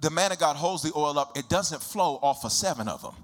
the 0.00 0.10
man 0.10 0.32
of 0.32 0.38
God 0.38 0.56
holds 0.56 0.82
the 0.82 0.92
oil 0.96 1.18
up, 1.18 1.36
it 1.36 1.48
doesn't 1.48 1.82
flow 1.82 2.18
off 2.22 2.44
of 2.44 2.52
seven 2.52 2.88
of 2.88 3.02
them. 3.02 3.14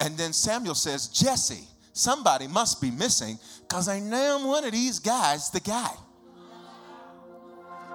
And 0.00 0.16
then 0.16 0.32
Samuel 0.32 0.74
says, 0.74 1.08
Jesse, 1.08 1.64
somebody 1.92 2.46
must 2.46 2.80
be 2.80 2.90
missing 2.90 3.38
because 3.68 3.88
I 3.88 4.00
know 4.00 4.46
one 4.46 4.64
of 4.64 4.72
these 4.72 4.98
guys 4.98 5.50
the 5.50 5.60
guy. 5.60 5.92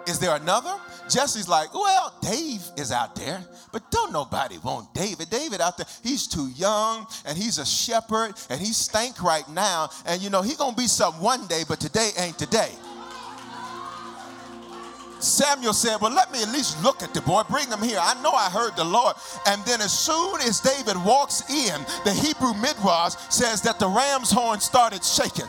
Is 0.08 0.20
there 0.20 0.36
another? 0.36 0.76
Jesse's 1.10 1.48
like, 1.48 1.74
well, 1.74 2.14
Dave 2.22 2.62
is 2.78 2.92
out 2.92 3.16
there, 3.16 3.44
but 3.72 3.90
don't 3.92 4.12
nobody 4.12 4.58
want 4.60 4.94
David. 4.94 5.30
David 5.30 5.62
out 5.62 5.78
there, 5.78 5.88
he's 6.04 6.28
too 6.28 6.50
young 6.56 7.08
and 7.26 7.38
he's 7.38 7.58
a 7.58 7.66
shepherd 7.66 8.34
and 8.50 8.60
he 8.60 8.68
stank 8.68 9.22
right 9.22 9.48
now. 9.50 9.90
And 10.06 10.22
you 10.22 10.30
know, 10.30 10.42
he 10.42 10.56
gonna 10.56 10.76
be 10.76 10.88
something 10.88 11.22
one 11.22 11.48
day, 11.48 11.64
but 11.68 11.80
today 11.80 12.12
ain't 12.18 12.38
today. 12.38 12.72
Samuel 15.20 15.74
said, 15.74 15.98
Well, 16.02 16.12
let 16.12 16.32
me 16.32 16.42
at 16.44 16.50
least 16.50 16.82
look 16.84 17.02
at 17.02 17.14
the 17.14 17.22
boy. 17.22 17.42
Bring 17.50 17.68
him 17.68 17.82
here. 17.82 17.98
I 18.00 18.22
know 18.22 18.32
I 18.32 18.50
heard 18.50 18.76
the 18.76 18.84
Lord. 18.84 19.16
And 19.48 19.64
then, 19.66 19.82
as 19.82 19.98
soon 19.98 20.40
as 20.42 20.60
David 20.60 21.04
walks 21.04 21.50
in, 21.50 21.82
the 22.04 22.14
Hebrew 22.14 22.54
Midrash 22.54 23.16
says 23.30 23.62
that 23.64 23.80
the 23.80 23.88
ram's 23.88 24.30
horn 24.30 24.60
started 24.60 25.04
shaking 25.04 25.48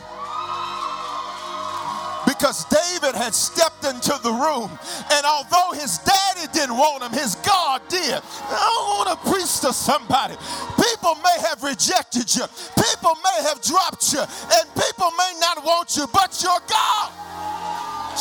because 2.37 2.65
David 2.65 3.15
had 3.15 3.33
stepped 3.33 3.83
into 3.83 4.13
the 4.21 4.31
room. 4.31 4.69
And 5.11 5.25
although 5.25 5.73
his 5.73 5.97
daddy 5.99 6.45
didn't 6.53 6.77
want 6.77 7.03
him, 7.03 7.11
his 7.11 7.35
God 7.35 7.81
did. 7.89 8.21
I 8.21 8.69
want 8.93 9.09
to 9.09 9.29
preach 9.29 9.59
to 9.61 9.73
somebody. 9.73 10.35
People 10.77 11.15
may 11.15 11.37
have 11.49 11.63
rejected 11.63 12.29
you, 12.35 12.45
people 12.77 13.17
may 13.25 13.43
have 13.49 13.61
dropped 13.61 14.13
you, 14.13 14.21
and 14.21 14.65
people 14.75 15.11
may 15.17 15.33
not 15.39 15.65
want 15.65 15.97
you, 15.97 16.05
but 16.13 16.37
your 16.43 16.59
God. 16.69 17.11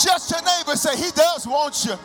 Just 0.03 0.31
your 0.31 0.43
neighbor 0.43 0.77
say, 0.77 0.97
He 0.97 1.11
does 1.13 1.47
want 1.47 1.85
you. 1.85 1.97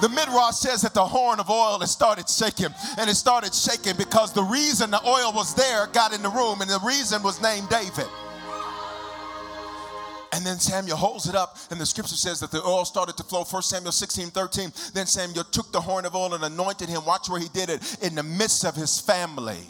The 0.00 0.08
Midrash 0.08 0.56
says 0.56 0.82
that 0.82 0.94
the 0.94 1.04
horn 1.04 1.38
of 1.38 1.48
oil 1.48 1.78
has 1.78 1.92
started 1.92 2.28
shaking, 2.28 2.74
and 2.98 3.08
it 3.08 3.14
started 3.14 3.54
shaking 3.54 3.96
because 3.96 4.32
the 4.32 4.42
reason 4.42 4.90
the 4.90 5.00
oil 5.06 5.32
was 5.32 5.54
there 5.54 5.86
got 5.92 6.12
in 6.12 6.22
the 6.22 6.28
room, 6.28 6.60
and 6.60 6.68
the 6.68 6.80
reason 6.84 7.22
was 7.22 7.40
named 7.40 7.68
David. 7.68 8.08
And 10.32 10.46
then 10.46 10.58
Samuel 10.58 10.96
holds 10.96 11.28
it 11.28 11.34
up, 11.34 11.58
and 11.70 11.78
the 11.78 11.84
scripture 11.84 12.16
says 12.16 12.40
that 12.40 12.50
the 12.50 12.62
oil 12.64 12.86
started 12.86 13.18
to 13.18 13.22
flow. 13.22 13.44
1 13.44 13.62
Samuel 13.62 13.92
16, 13.92 14.28
13. 14.30 14.72
Then 14.94 15.06
Samuel 15.06 15.44
took 15.44 15.70
the 15.72 15.80
horn 15.80 16.06
of 16.06 16.14
oil 16.14 16.32
and 16.32 16.42
anointed 16.42 16.88
him. 16.88 17.04
Watch 17.04 17.28
where 17.28 17.40
he 17.40 17.48
did 17.48 17.68
it 17.68 17.98
in 18.02 18.14
the 18.14 18.22
midst 18.22 18.64
of 18.64 18.74
his 18.74 18.98
family. 18.98 19.60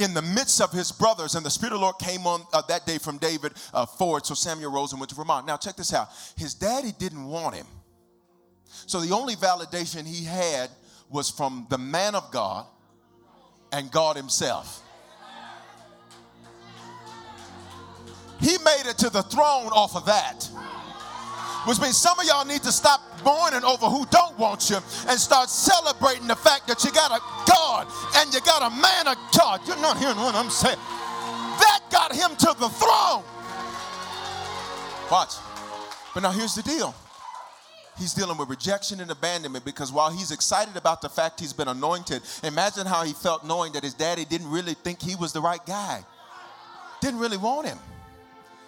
in 0.00 0.14
the 0.14 0.22
midst 0.22 0.62
of 0.62 0.72
his 0.72 0.90
brothers, 0.90 1.34
and 1.34 1.44
the 1.44 1.50
Spirit 1.50 1.74
of 1.74 1.80
the 1.80 1.84
Lord 1.84 1.98
came 1.98 2.26
on 2.26 2.40
uh, 2.54 2.62
that 2.68 2.86
day 2.86 2.96
from 2.96 3.18
David 3.18 3.52
uh, 3.74 3.84
forward. 3.84 4.24
So 4.24 4.34
Samuel 4.34 4.72
rose 4.72 4.92
and 4.92 5.00
went 5.00 5.10
to 5.10 5.16
Ramah. 5.16 5.44
Now, 5.46 5.58
check 5.58 5.76
this 5.76 5.92
out. 5.92 6.08
His 6.36 6.54
daddy 6.54 6.92
didn't 6.98 7.26
want 7.26 7.54
him. 7.54 7.66
So 8.86 9.00
the 9.00 9.14
only 9.14 9.36
validation 9.36 10.06
he 10.06 10.24
had 10.24 10.70
was 11.10 11.28
from 11.28 11.66
the 11.68 11.76
man 11.76 12.14
of 12.14 12.30
God 12.30 12.66
and 13.72 13.90
God 13.90 14.16
himself. 14.16 14.82
He 18.40 18.56
made 18.64 18.84
it 18.86 18.98
to 18.98 19.10
the 19.10 19.22
throne 19.22 19.68
off 19.68 19.96
of 19.96 20.06
that. 20.06 20.48
Which 21.66 21.78
means 21.78 21.96
some 21.96 22.18
of 22.18 22.24
y'all 22.24 22.46
need 22.46 22.62
to 22.62 22.72
stop 22.72 23.02
mourning 23.22 23.64
over 23.64 23.86
who 23.86 24.06
don't 24.06 24.38
want 24.38 24.70
you 24.70 24.76
and 25.08 25.20
start 25.20 25.50
celebrating 25.50 26.26
the 26.26 26.36
fact 26.36 26.66
that 26.68 26.82
you 26.84 26.90
got 26.90 27.10
a 27.10 27.20
God 27.46 27.86
and 28.16 28.32
you 28.32 28.40
got 28.40 28.62
a 28.62 28.74
man 28.74 29.08
of 29.08 29.16
God. 29.36 29.60
You're 29.66 29.76
not 29.76 29.98
hearing 29.98 30.16
what 30.16 30.34
I'm 30.34 30.48
saying. 30.48 30.78
That 31.60 31.80
got 31.90 32.14
him 32.14 32.34
to 32.36 32.56
the 32.58 32.68
throne. 32.70 33.22
Watch. 35.10 35.34
But 36.14 36.22
now 36.22 36.30
here's 36.30 36.54
the 36.54 36.62
deal. 36.62 36.94
He's 37.98 38.14
dealing 38.14 38.38
with 38.38 38.48
rejection 38.48 39.00
and 39.00 39.10
abandonment 39.10 39.66
because 39.66 39.92
while 39.92 40.10
he's 40.10 40.30
excited 40.30 40.76
about 40.78 41.02
the 41.02 41.10
fact 41.10 41.38
he's 41.38 41.52
been 41.52 41.68
anointed, 41.68 42.22
imagine 42.42 42.86
how 42.86 43.04
he 43.04 43.12
felt 43.12 43.44
knowing 43.44 43.72
that 43.72 43.82
his 43.82 43.92
daddy 43.92 44.24
didn't 44.24 44.50
really 44.50 44.72
think 44.72 45.02
he 45.02 45.14
was 45.16 45.34
the 45.34 45.40
right 45.42 45.64
guy. 45.66 46.02
Didn't 47.02 47.20
really 47.20 47.36
want 47.36 47.66
him. 47.66 47.78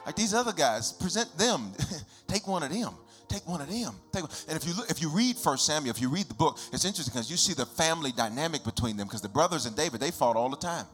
Like 0.04 0.16
these 0.16 0.34
other 0.34 0.52
guys, 0.52 0.92
present 0.92 1.36
them. 1.38 1.72
Take 2.26 2.46
one 2.46 2.62
of 2.62 2.70
them. 2.70 2.94
Take 3.28 3.46
one 3.46 3.60
of 3.60 3.68
them. 3.68 3.94
Take 4.12 4.22
one. 4.22 4.32
And 4.48 4.56
if 4.56 4.66
you 4.66 4.74
look, 4.74 4.90
if 4.90 5.00
you 5.00 5.08
read 5.08 5.36
First 5.36 5.66
Samuel, 5.66 5.94
if 5.94 6.00
you 6.00 6.08
read 6.08 6.26
the 6.26 6.34
book, 6.34 6.58
it's 6.72 6.84
interesting 6.84 7.12
because 7.12 7.30
you 7.30 7.36
see 7.36 7.54
the 7.54 7.66
family 7.66 8.12
dynamic 8.12 8.64
between 8.64 8.96
them. 8.96 9.06
Because 9.06 9.22
the 9.22 9.28
brothers 9.28 9.66
and 9.66 9.76
David, 9.76 10.00
they 10.00 10.10
fought 10.10 10.36
all 10.36 10.50
the 10.50 10.56
time. 10.56 10.86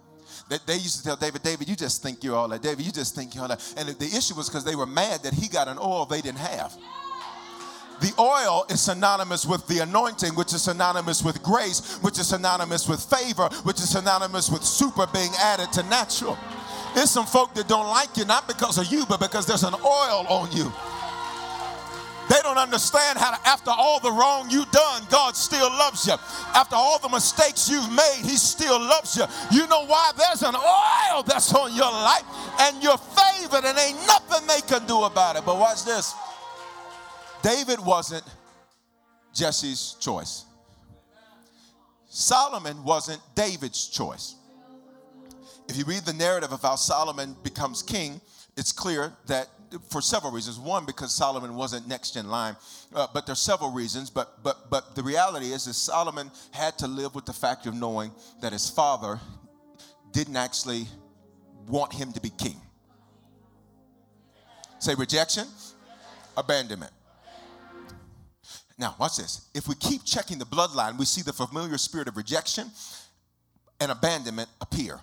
They, 0.49 0.59
they, 0.67 0.75
used 0.75 0.99
to 0.99 1.05
tell 1.05 1.17
David, 1.17 1.43
David, 1.43 1.69
you 1.69 1.77
just 1.77 2.03
think 2.03 2.23
you're 2.23 2.37
all 2.37 2.49
that. 2.49 2.63
David, 2.63 2.85
you 2.85 2.93
just 2.93 3.15
think 3.15 3.35
you're 3.35 3.43
all 3.43 3.49
that. 3.49 3.75
And 3.77 3.89
the 3.89 4.17
issue 4.17 4.35
was 4.35 4.49
because 4.49 4.65
they 4.65 4.77
were 4.77 4.87
mad 4.87 5.23
that 5.23 5.33
he 5.33 5.49
got 5.49 5.69
an 5.69 5.79
oil 5.79 6.05
they 6.05 6.21
didn't 6.21 6.39
have. 6.39 6.77
The 8.01 8.13
oil 8.19 8.65
is 8.71 8.81
synonymous 8.81 9.45
with 9.45 9.67
the 9.67 9.81
anointing, 9.81 10.35
which 10.35 10.53
is 10.53 10.63
synonymous 10.63 11.25
with 11.25 11.43
grace, 11.43 11.97
which 11.97 12.19
is 12.19 12.29
synonymous 12.29 12.89
with 12.89 13.03
favor, 13.03 13.49
which 13.65 13.79
is 13.79 13.91
synonymous 13.91 14.51
with 14.51 14.63
super 14.63 15.07
being 15.09 15.33
added 15.41 15.73
to 15.73 15.83
natural. 15.85 16.39
There's 16.99 17.13
some 17.13 17.27
folk 17.27 17.55
that 17.55 17.69
don't 17.69 17.87
like 17.87 18.17
you, 18.17 18.25
not 18.25 18.49
because 18.49 18.77
of 18.77 18.87
you, 18.87 19.07
but 19.09 19.21
because 19.21 19.47
there's 19.47 19.63
an 19.63 19.73
oil 19.73 20.27
on 20.29 20.51
you. 20.51 20.65
They 22.29 22.43
don't 22.43 22.59
understand 22.59 23.21
how 23.21 23.37
to, 23.37 23.49
after 23.49 23.71
all 23.71 24.01
the 24.01 24.11
wrong 24.11 24.51
you've 24.51 24.69
done, 24.73 25.05
God 25.09 25.37
still 25.37 25.69
loves 25.71 26.09
you. 26.09 26.15
After 26.57 26.75
all 26.75 26.99
the 26.99 27.09
mistakes 27.09 27.71
you've 27.71 27.89
made, 27.93 28.23
He 28.25 28.37
still 28.37 28.81
loves 28.81 29.17
you. 29.17 29.23
You 29.53 29.69
know 29.69 29.87
why? 29.87 30.11
There's 30.19 30.43
an 30.43 30.57
oil 30.57 31.23
that's 31.23 31.55
on 31.55 31.73
your 31.73 31.89
life 31.89 32.25
and 32.63 32.83
you're 32.83 32.99
favored, 32.99 33.65
and 33.65 33.79
ain't 33.79 34.05
nothing 34.09 34.49
they 34.49 34.61
can 34.67 34.85
do 34.89 35.05
about 35.05 35.37
it. 35.37 35.45
But 35.47 35.57
watch 35.57 35.85
this 35.85 36.17
David 37.45 37.79
wasn't 37.79 38.25
Jesse's 39.33 39.95
choice, 40.01 40.47
Solomon 42.09 42.83
wasn't 42.83 43.21
David's 43.37 43.87
choice. 43.87 44.35
If 45.69 45.77
you 45.77 45.85
read 45.85 46.05
the 46.05 46.15
narrative 46.15 46.53
of 46.53 46.63
how 46.63 46.77
Solomon 46.77 47.37
becomes 47.43 47.83
king, 47.83 48.21
it's 48.57 48.73
clear 48.73 49.13
that 49.27 49.49
for 49.91 50.01
several 50.01 50.33
reasons. 50.33 50.59
One, 50.59 50.87
because 50.87 51.15
Solomon 51.15 51.55
wasn't 51.55 51.87
next 51.87 52.17
in 52.17 52.29
line, 52.29 52.57
uh, 52.95 53.07
but 53.13 53.27
there's 53.27 53.41
several 53.41 53.71
reasons. 53.71 54.11
But 54.11 54.43
but 54.43 54.71
but 54.71 54.97
the 54.97 55.03
reality 55.03 55.53
is, 55.53 55.67
is 55.67 55.77
Solomon 55.77 56.31
had 56.53 56.79
to 56.79 56.89
live 56.89 57.15
with 57.15 57.27
the 57.27 57.33
fact 57.33 57.67
of 57.67 57.75
knowing 57.75 58.13
that 58.41 58.53
his 58.53 58.69
father 58.71 59.21
didn't 60.13 60.37
actually 60.37 60.87
want 61.67 61.93
him 61.93 62.13
to 62.13 62.21
be 62.21 62.31
king. 62.31 62.57
Say 64.79 64.95
rejection, 64.95 65.47
abandonment. 66.37 66.93
Now, 68.79 68.95
watch 68.99 69.17
this. 69.17 69.49
If 69.55 69.67
we 69.67 69.75
keep 69.75 70.05
checking 70.05 70.39
the 70.39 70.47
bloodline, 70.47 70.99
we 70.99 71.05
see 71.05 71.21
the 71.21 71.33
familiar 71.33 71.77
spirit 71.79 72.07
of 72.07 72.17
rejection 72.17 72.71
and 73.81 73.91
abandonment 73.91 74.49
appear. 74.61 75.01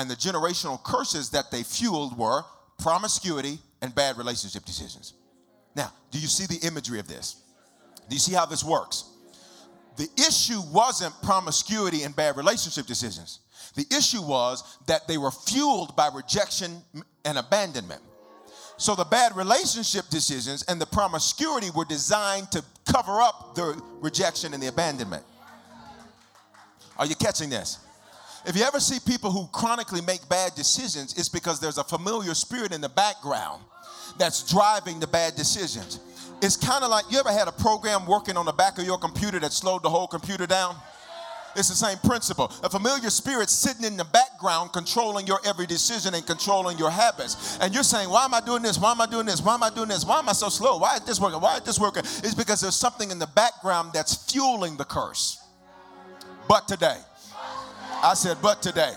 And 0.00 0.10
the 0.10 0.16
generational 0.16 0.82
curses 0.82 1.28
that 1.32 1.50
they 1.50 1.62
fueled 1.62 2.16
were 2.16 2.42
promiscuity 2.78 3.58
and 3.82 3.94
bad 3.94 4.16
relationship 4.16 4.64
decisions. 4.64 5.12
Now, 5.76 5.92
do 6.10 6.18
you 6.18 6.26
see 6.26 6.46
the 6.46 6.66
imagery 6.66 6.98
of 7.00 7.06
this? 7.06 7.42
Do 8.08 8.16
you 8.16 8.18
see 8.18 8.32
how 8.32 8.46
this 8.46 8.64
works? 8.64 9.04
The 9.98 10.08
issue 10.16 10.58
wasn't 10.72 11.12
promiscuity 11.22 12.04
and 12.04 12.16
bad 12.16 12.38
relationship 12.38 12.86
decisions. 12.86 13.40
The 13.74 13.84
issue 13.94 14.22
was 14.22 14.78
that 14.86 15.06
they 15.06 15.18
were 15.18 15.30
fueled 15.30 15.94
by 15.96 16.08
rejection 16.14 16.80
and 17.26 17.36
abandonment. 17.36 18.00
So 18.78 18.94
the 18.94 19.04
bad 19.04 19.36
relationship 19.36 20.06
decisions 20.08 20.62
and 20.62 20.80
the 20.80 20.86
promiscuity 20.86 21.68
were 21.76 21.84
designed 21.84 22.50
to 22.52 22.64
cover 22.90 23.20
up 23.20 23.54
the 23.54 23.78
rejection 24.00 24.54
and 24.54 24.62
the 24.62 24.68
abandonment. 24.68 25.24
Are 26.96 27.04
you 27.04 27.16
catching 27.16 27.50
this? 27.50 27.80
If 28.46 28.56
you 28.56 28.62
ever 28.62 28.80
see 28.80 28.98
people 29.04 29.30
who 29.30 29.46
chronically 29.48 30.00
make 30.00 30.26
bad 30.28 30.54
decisions, 30.54 31.14
it's 31.18 31.28
because 31.28 31.60
there's 31.60 31.78
a 31.78 31.84
familiar 31.84 32.34
spirit 32.34 32.72
in 32.72 32.80
the 32.80 32.88
background 32.88 33.62
that's 34.18 34.50
driving 34.50 34.98
the 34.98 35.06
bad 35.06 35.34
decisions. 35.36 36.00
It's 36.42 36.56
kind 36.56 36.82
of 36.82 36.90
like 36.90 37.04
you 37.10 37.18
ever 37.18 37.30
had 37.30 37.48
a 37.48 37.52
program 37.52 38.06
working 38.06 38.36
on 38.36 38.46
the 38.46 38.52
back 38.52 38.78
of 38.78 38.84
your 38.84 38.98
computer 38.98 39.38
that 39.40 39.52
slowed 39.52 39.82
the 39.82 39.90
whole 39.90 40.06
computer 40.06 40.46
down? 40.46 40.74
It's 41.56 41.68
the 41.68 41.74
same 41.74 41.98
principle. 41.98 42.50
A 42.62 42.70
familiar 42.70 43.10
spirit 43.10 43.50
sitting 43.50 43.84
in 43.84 43.96
the 43.96 44.04
background 44.04 44.72
controlling 44.72 45.26
your 45.26 45.40
every 45.44 45.66
decision 45.66 46.14
and 46.14 46.24
controlling 46.24 46.78
your 46.78 46.90
habits. 46.90 47.58
And 47.60 47.74
you're 47.74 47.82
saying, 47.82 48.08
Why 48.08 48.24
am 48.24 48.34
I 48.34 48.40
doing 48.40 48.62
this? 48.62 48.78
Why 48.78 48.92
am 48.92 49.00
I 49.00 49.06
doing 49.06 49.26
this? 49.26 49.42
Why 49.42 49.54
am 49.54 49.62
I 49.62 49.70
doing 49.70 49.88
this? 49.88 50.04
Why 50.04 50.20
am 50.20 50.28
I 50.28 50.32
so 50.32 50.48
slow? 50.48 50.78
Why 50.78 50.94
is 50.94 51.00
this 51.00 51.20
working? 51.20 51.40
Why 51.40 51.56
is 51.56 51.62
this 51.62 51.78
working? 51.78 52.04
It's 52.04 52.34
because 52.34 52.60
there's 52.60 52.76
something 52.76 53.10
in 53.10 53.18
the 53.18 53.26
background 53.26 53.90
that's 53.92 54.30
fueling 54.30 54.76
the 54.76 54.84
curse. 54.84 55.42
But 56.48 56.68
today, 56.68 56.98
I 58.02 58.14
said, 58.14 58.38
but 58.40 58.62
today. 58.62 58.94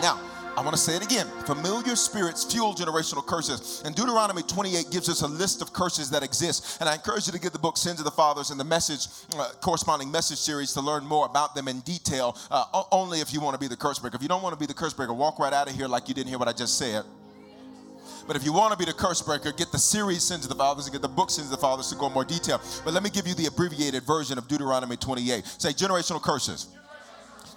Now, 0.00 0.20
I 0.56 0.60
want 0.60 0.74
to 0.74 0.80
say 0.80 0.96
it 0.96 1.04
again. 1.04 1.26
Familiar 1.44 1.94
spirits 1.94 2.44
fuel 2.44 2.74
generational 2.74 3.24
curses. 3.24 3.82
And 3.84 3.94
Deuteronomy 3.94 4.42
28 4.42 4.90
gives 4.90 5.08
us 5.08 5.22
a 5.22 5.28
list 5.28 5.62
of 5.62 5.72
curses 5.72 6.10
that 6.10 6.22
exist. 6.22 6.80
And 6.80 6.88
I 6.88 6.94
encourage 6.94 7.26
you 7.26 7.32
to 7.32 7.38
get 7.38 7.52
the 7.52 7.58
book 7.58 7.76
Sins 7.76 8.00
of 8.00 8.04
the 8.04 8.10
Fathers 8.10 8.50
and 8.50 8.58
the 8.58 8.64
message, 8.64 9.06
uh, 9.38 9.50
corresponding 9.60 10.10
message 10.10 10.38
series 10.38 10.72
to 10.72 10.80
learn 10.80 11.04
more 11.04 11.26
about 11.26 11.54
them 11.54 11.68
in 11.68 11.80
detail, 11.80 12.36
uh, 12.50 12.64
only 12.90 13.20
if 13.20 13.32
you 13.32 13.40
want 13.40 13.54
to 13.54 13.60
be 13.60 13.68
the 13.68 13.76
curse 13.76 13.98
breaker. 13.98 14.16
If 14.16 14.22
you 14.22 14.28
don't 14.28 14.42
want 14.42 14.52
to 14.52 14.58
be 14.58 14.66
the 14.66 14.74
curse 14.74 14.94
breaker, 14.94 15.12
walk 15.12 15.38
right 15.38 15.52
out 15.52 15.68
of 15.68 15.76
here 15.76 15.86
like 15.86 16.08
you 16.08 16.14
didn't 16.14 16.28
hear 16.28 16.38
what 16.38 16.48
I 16.48 16.52
just 16.52 16.76
said. 16.78 17.04
But 18.26 18.36
if 18.36 18.44
you 18.44 18.52
want 18.52 18.72
to 18.72 18.78
be 18.78 18.84
the 18.84 18.92
curse 18.92 19.22
breaker, 19.22 19.52
get 19.52 19.70
the 19.70 19.78
series 19.78 20.22
Sins 20.24 20.44
of 20.44 20.48
the 20.48 20.56
Fathers 20.56 20.86
and 20.86 20.92
get 20.92 21.02
the 21.02 21.08
book 21.08 21.30
Sins 21.30 21.46
of 21.46 21.52
the 21.52 21.58
Fathers 21.58 21.88
to 21.90 21.94
go 21.94 22.08
in 22.08 22.12
more 22.12 22.24
detail. 22.24 22.60
But 22.84 22.94
let 22.94 23.02
me 23.02 23.10
give 23.10 23.26
you 23.26 23.34
the 23.34 23.46
abbreviated 23.46 24.02
version 24.02 24.38
of 24.38 24.48
Deuteronomy 24.48 24.96
28. 24.96 25.46
Say 25.46 25.70
generational 25.70 26.20
curses. 26.20 26.68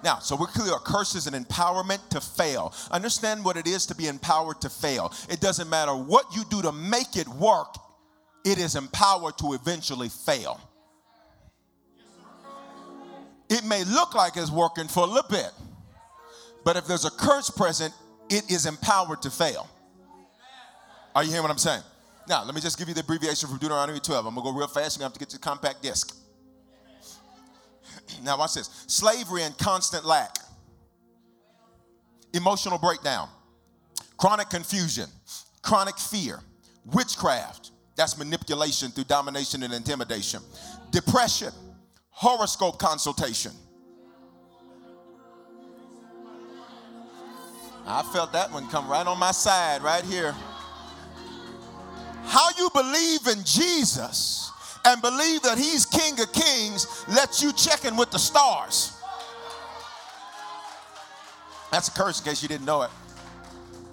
Now, 0.03 0.19
so 0.19 0.35
we're 0.35 0.47
clear 0.47 0.73
curse 0.79 1.15
is 1.15 1.27
an 1.27 1.33
empowerment 1.33 2.09
to 2.09 2.21
fail. 2.21 2.73
Understand 2.89 3.45
what 3.45 3.57
it 3.57 3.67
is 3.67 3.85
to 3.87 3.95
be 3.95 4.07
empowered 4.07 4.61
to 4.61 4.69
fail. 4.69 5.13
It 5.29 5.39
doesn't 5.39 5.69
matter 5.69 5.95
what 5.95 6.25
you 6.35 6.43
do 6.49 6.61
to 6.63 6.71
make 6.71 7.15
it 7.15 7.27
work, 7.27 7.75
it 8.43 8.57
is 8.57 8.75
empowered 8.75 9.37
to 9.39 9.53
eventually 9.53 10.09
fail. 10.09 10.59
It 13.49 13.65
may 13.65 13.83
look 13.83 14.15
like 14.15 14.37
it's 14.37 14.49
working 14.49 14.87
for 14.87 15.03
a 15.03 15.07
little 15.07 15.29
bit, 15.29 15.51
but 16.63 16.77
if 16.77 16.87
there's 16.87 17.05
a 17.05 17.11
curse 17.11 17.49
present, 17.49 17.93
it 18.29 18.49
is 18.49 18.65
empowered 18.65 19.21
to 19.23 19.29
fail. 19.29 19.69
Are 21.13 21.23
you 21.23 21.29
hearing 21.29 21.43
what 21.43 21.51
I'm 21.51 21.57
saying? 21.57 21.83
Now, 22.29 22.45
let 22.45 22.55
me 22.55 22.61
just 22.61 22.79
give 22.79 22.87
you 22.87 22.93
the 22.93 23.01
abbreviation 23.01 23.49
from 23.49 23.57
Deuteronomy 23.57 23.99
12. 23.99 24.25
I'm 24.25 24.35
gonna 24.35 24.49
go 24.49 24.57
real 24.57 24.67
fast. 24.67 24.95
You're 24.95 25.01
gonna 25.01 25.07
have 25.07 25.13
to 25.13 25.19
get 25.19 25.29
to 25.31 25.37
the 25.37 25.41
compact 25.41 25.81
disc. 25.81 26.15
Now, 28.23 28.37
watch 28.37 28.55
this. 28.55 28.69
Slavery 28.87 29.43
and 29.43 29.57
constant 29.57 30.05
lack, 30.05 30.37
emotional 32.33 32.77
breakdown, 32.77 33.29
chronic 34.17 34.49
confusion, 34.49 35.07
chronic 35.61 35.97
fear, 35.97 36.39
witchcraft. 36.85 37.71
That's 37.95 38.17
manipulation 38.17 38.89
through 38.91 39.03
domination 39.05 39.63
and 39.63 39.73
intimidation, 39.73 40.41
depression, 40.91 41.51
horoscope 42.09 42.79
consultation. 42.79 43.51
I 47.85 48.03
felt 48.03 48.31
that 48.33 48.51
one 48.51 48.67
come 48.69 48.87
right 48.87 49.05
on 49.05 49.17
my 49.17 49.31
side, 49.31 49.81
right 49.81 50.03
here. 50.03 50.35
How 52.25 52.49
you 52.57 52.69
believe 52.73 53.27
in 53.27 53.43
Jesus 53.43 54.51
and 54.85 55.01
believe 55.01 55.41
that 55.43 55.57
He's 55.57 55.85
King 55.85 56.19
of 56.19 56.31
Kings 56.33 57.05
lets 57.07 57.41
you 57.41 57.53
check 57.53 57.85
in 57.85 57.95
with 57.95 58.11
the 58.11 58.19
stars. 58.19 58.97
That's 61.71 61.87
a 61.87 61.91
curse 61.91 62.19
in 62.19 62.25
case 62.25 62.41
you 62.41 62.49
didn't 62.49 62.65
know 62.65 62.81
it. 62.81 62.89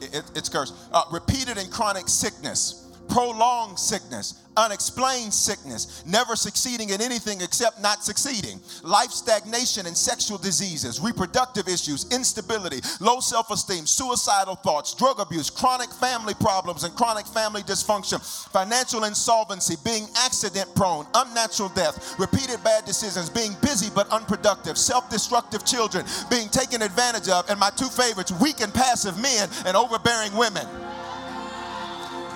it, 0.01 0.15
it 0.17 0.25
it's 0.35 0.49
cursed. 0.49 0.75
Uh, 0.93 1.05
repeated 1.13 1.59
and 1.59 1.71
chronic 1.71 2.09
sickness 2.09 2.88
prolonged 3.09 3.79
sickness, 3.79 4.43
unexplained 4.57 5.33
sickness, 5.33 6.03
never 6.07 6.37
succeeding 6.37 6.91
in 6.91 7.01
anything 7.01 7.41
except 7.41 7.81
not 7.81 8.05
succeeding, 8.05 8.61
life 8.83 9.11
stagnation 9.11 9.87
and 9.87 9.97
sexual 9.97 10.37
diseases, 10.37 11.01
reproductive 11.01 11.69
issues, 11.69 12.07
instability, 12.13 12.81
low 13.01 13.21
self 13.21 13.51
esteem, 13.51 13.87
suicidal 13.87 14.57
thoughts, 14.57 14.95
drug 14.95 15.21
abuse, 15.21 15.49
chronic 15.51 15.91
family 15.91 16.35
problems 16.35 16.85
and 16.85 16.95
chronic 16.95 17.27
family 17.27 17.63
dysfunction, 17.63 18.21
financial 18.53 19.05
insolvency, 19.05 19.77
being 19.85 20.07
accident 20.19 20.69
prone, 20.75 21.07
unnatural 21.15 21.71
death, 21.71 22.19
repeated 22.19 22.63
bad 22.65 22.85
decisions, 22.85 23.31
being 23.31 23.55
busy 23.63 23.91
but 23.95 24.09
unproductive, 24.11 24.77
self 24.77 25.09
destructive 25.09 25.65
children, 25.65 26.05
being 26.31 26.49
taken 26.49 26.83
advantage 26.83 27.29
of, 27.29 27.49
and 27.49 27.59
my 27.59 27.71
two 27.71 27.89
favorites, 27.89 28.33
weak 28.41 28.61
and 28.61 28.75
passive 28.75 29.21
men 29.21 29.49
and 29.67 29.77
overbearing 29.77 30.35
women. 30.37 30.67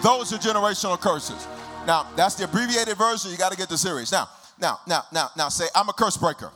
Those 0.02 0.32
are 0.32 0.38
generational 0.38 1.00
curses. 1.00 1.46
Now, 1.86 2.06
that's 2.16 2.34
the 2.34 2.44
abbreviated 2.44 2.96
version. 2.96 3.30
You 3.30 3.36
got 3.36 3.52
to 3.52 3.58
get 3.58 3.68
the 3.68 3.78
series. 3.78 4.10
Now, 4.12 4.28
now, 4.60 4.80
now, 4.86 5.02
now, 5.12 5.30
now 5.36 5.48
say, 5.48 5.66
I'm 5.74 5.88
a 5.88 5.92
curse 5.92 6.16
breaker. 6.16 6.50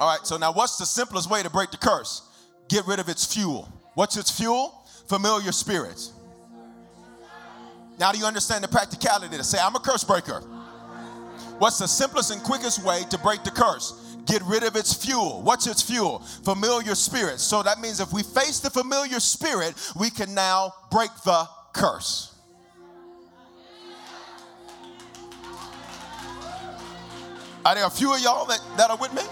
All 0.00 0.08
right, 0.08 0.26
so 0.26 0.36
now 0.36 0.52
what's 0.52 0.78
the 0.78 0.86
simplest 0.86 1.30
way 1.30 1.42
to 1.42 1.50
break 1.50 1.70
the 1.70 1.76
curse? 1.76 2.22
Get 2.68 2.86
rid 2.86 2.98
of 2.98 3.08
its 3.08 3.32
fuel. 3.32 3.68
What's 3.94 4.16
its 4.16 4.30
fuel? 4.30 4.82
Familiar 5.08 5.52
spirits. 5.52 6.12
Now, 7.98 8.10
do 8.10 8.18
you 8.18 8.24
understand 8.24 8.64
the 8.64 8.68
practicality 8.68 9.36
to 9.36 9.44
say, 9.44 9.58
I'm 9.60 9.76
a 9.76 9.80
curse 9.80 10.02
breaker? 10.02 10.40
What's 11.58 11.78
the 11.78 11.86
simplest 11.86 12.32
and 12.32 12.42
quickest 12.42 12.84
way 12.84 13.02
to 13.10 13.18
break 13.18 13.44
the 13.44 13.50
curse? 13.50 14.16
Get 14.26 14.42
rid 14.42 14.64
of 14.64 14.74
its 14.74 14.94
fuel. 14.94 15.42
What's 15.42 15.66
its 15.66 15.82
fuel? 15.82 16.20
Familiar 16.44 16.94
spirits. 16.94 17.42
So 17.42 17.62
that 17.62 17.80
means 17.80 18.00
if 18.00 18.12
we 18.12 18.22
face 18.22 18.60
the 18.60 18.70
familiar 18.70 19.20
spirit, 19.20 19.74
we 19.98 20.10
can 20.10 20.34
now 20.34 20.72
break 20.90 21.10
the 21.24 21.46
curse. 21.72 22.31
Are 27.64 27.74
there 27.74 27.86
a 27.86 27.90
few 27.90 28.14
of 28.14 28.20
y'all 28.20 28.46
that, 28.46 28.60
that 28.76 28.90
are 28.90 28.96
with 28.96 29.12
me? 29.14 29.22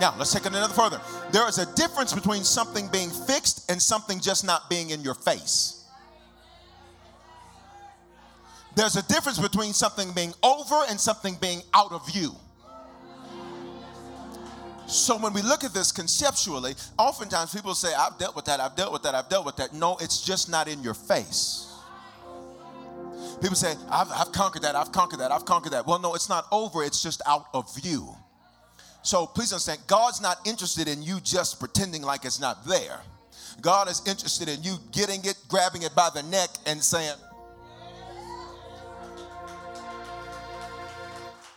Now, 0.00 0.14
let's 0.18 0.32
take 0.32 0.44
it 0.46 0.48
another 0.48 0.74
further. 0.74 1.00
There 1.30 1.48
is 1.48 1.58
a 1.58 1.72
difference 1.74 2.12
between 2.12 2.42
something 2.44 2.88
being 2.88 3.10
fixed 3.10 3.70
and 3.70 3.80
something 3.80 4.20
just 4.20 4.44
not 4.44 4.68
being 4.68 4.90
in 4.90 5.02
your 5.02 5.14
face. 5.14 5.84
There's 8.74 8.96
a 8.96 9.06
difference 9.06 9.38
between 9.38 9.72
something 9.72 10.12
being 10.12 10.32
over 10.42 10.82
and 10.88 10.98
something 10.98 11.36
being 11.40 11.62
out 11.72 11.92
of 11.92 12.06
view. 12.08 12.32
So 14.86 15.16
when 15.16 15.32
we 15.32 15.42
look 15.42 15.64
at 15.64 15.72
this 15.72 15.92
conceptually, 15.92 16.74
oftentimes 16.98 17.54
people 17.54 17.74
say, 17.74 17.94
I've 17.94 18.18
dealt 18.18 18.36
with 18.36 18.44
that, 18.46 18.60
I've 18.60 18.76
dealt 18.76 18.92
with 18.92 19.02
that, 19.04 19.14
I've 19.14 19.28
dealt 19.28 19.46
with 19.46 19.56
that. 19.56 19.72
No, 19.72 19.96
it's 20.00 20.22
just 20.22 20.50
not 20.50 20.68
in 20.68 20.82
your 20.82 20.94
face. 20.94 21.63
People 23.40 23.56
say, 23.56 23.74
I've, 23.90 24.10
I've 24.10 24.32
conquered 24.32 24.62
that, 24.62 24.74
I've 24.74 24.92
conquered 24.92 25.20
that, 25.20 25.30
I've 25.32 25.44
conquered 25.44 25.72
that. 25.72 25.86
Well, 25.86 25.98
no, 25.98 26.14
it's 26.14 26.28
not 26.28 26.46
over, 26.50 26.82
it's 26.82 27.02
just 27.02 27.20
out 27.26 27.46
of 27.52 27.74
view. 27.74 28.08
So 29.02 29.26
please 29.26 29.52
understand, 29.52 29.80
God's 29.86 30.20
not 30.20 30.38
interested 30.46 30.88
in 30.88 31.02
you 31.02 31.20
just 31.20 31.60
pretending 31.60 32.02
like 32.02 32.24
it's 32.24 32.40
not 32.40 32.64
there. 32.66 33.00
God 33.60 33.88
is 33.88 34.02
interested 34.06 34.48
in 34.48 34.62
you 34.62 34.76
getting 34.92 35.20
it, 35.24 35.36
grabbing 35.48 35.82
it 35.82 35.94
by 35.94 36.08
the 36.14 36.22
neck, 36.22 36.48
and 36.66 36.82
saying, 36.82 37.14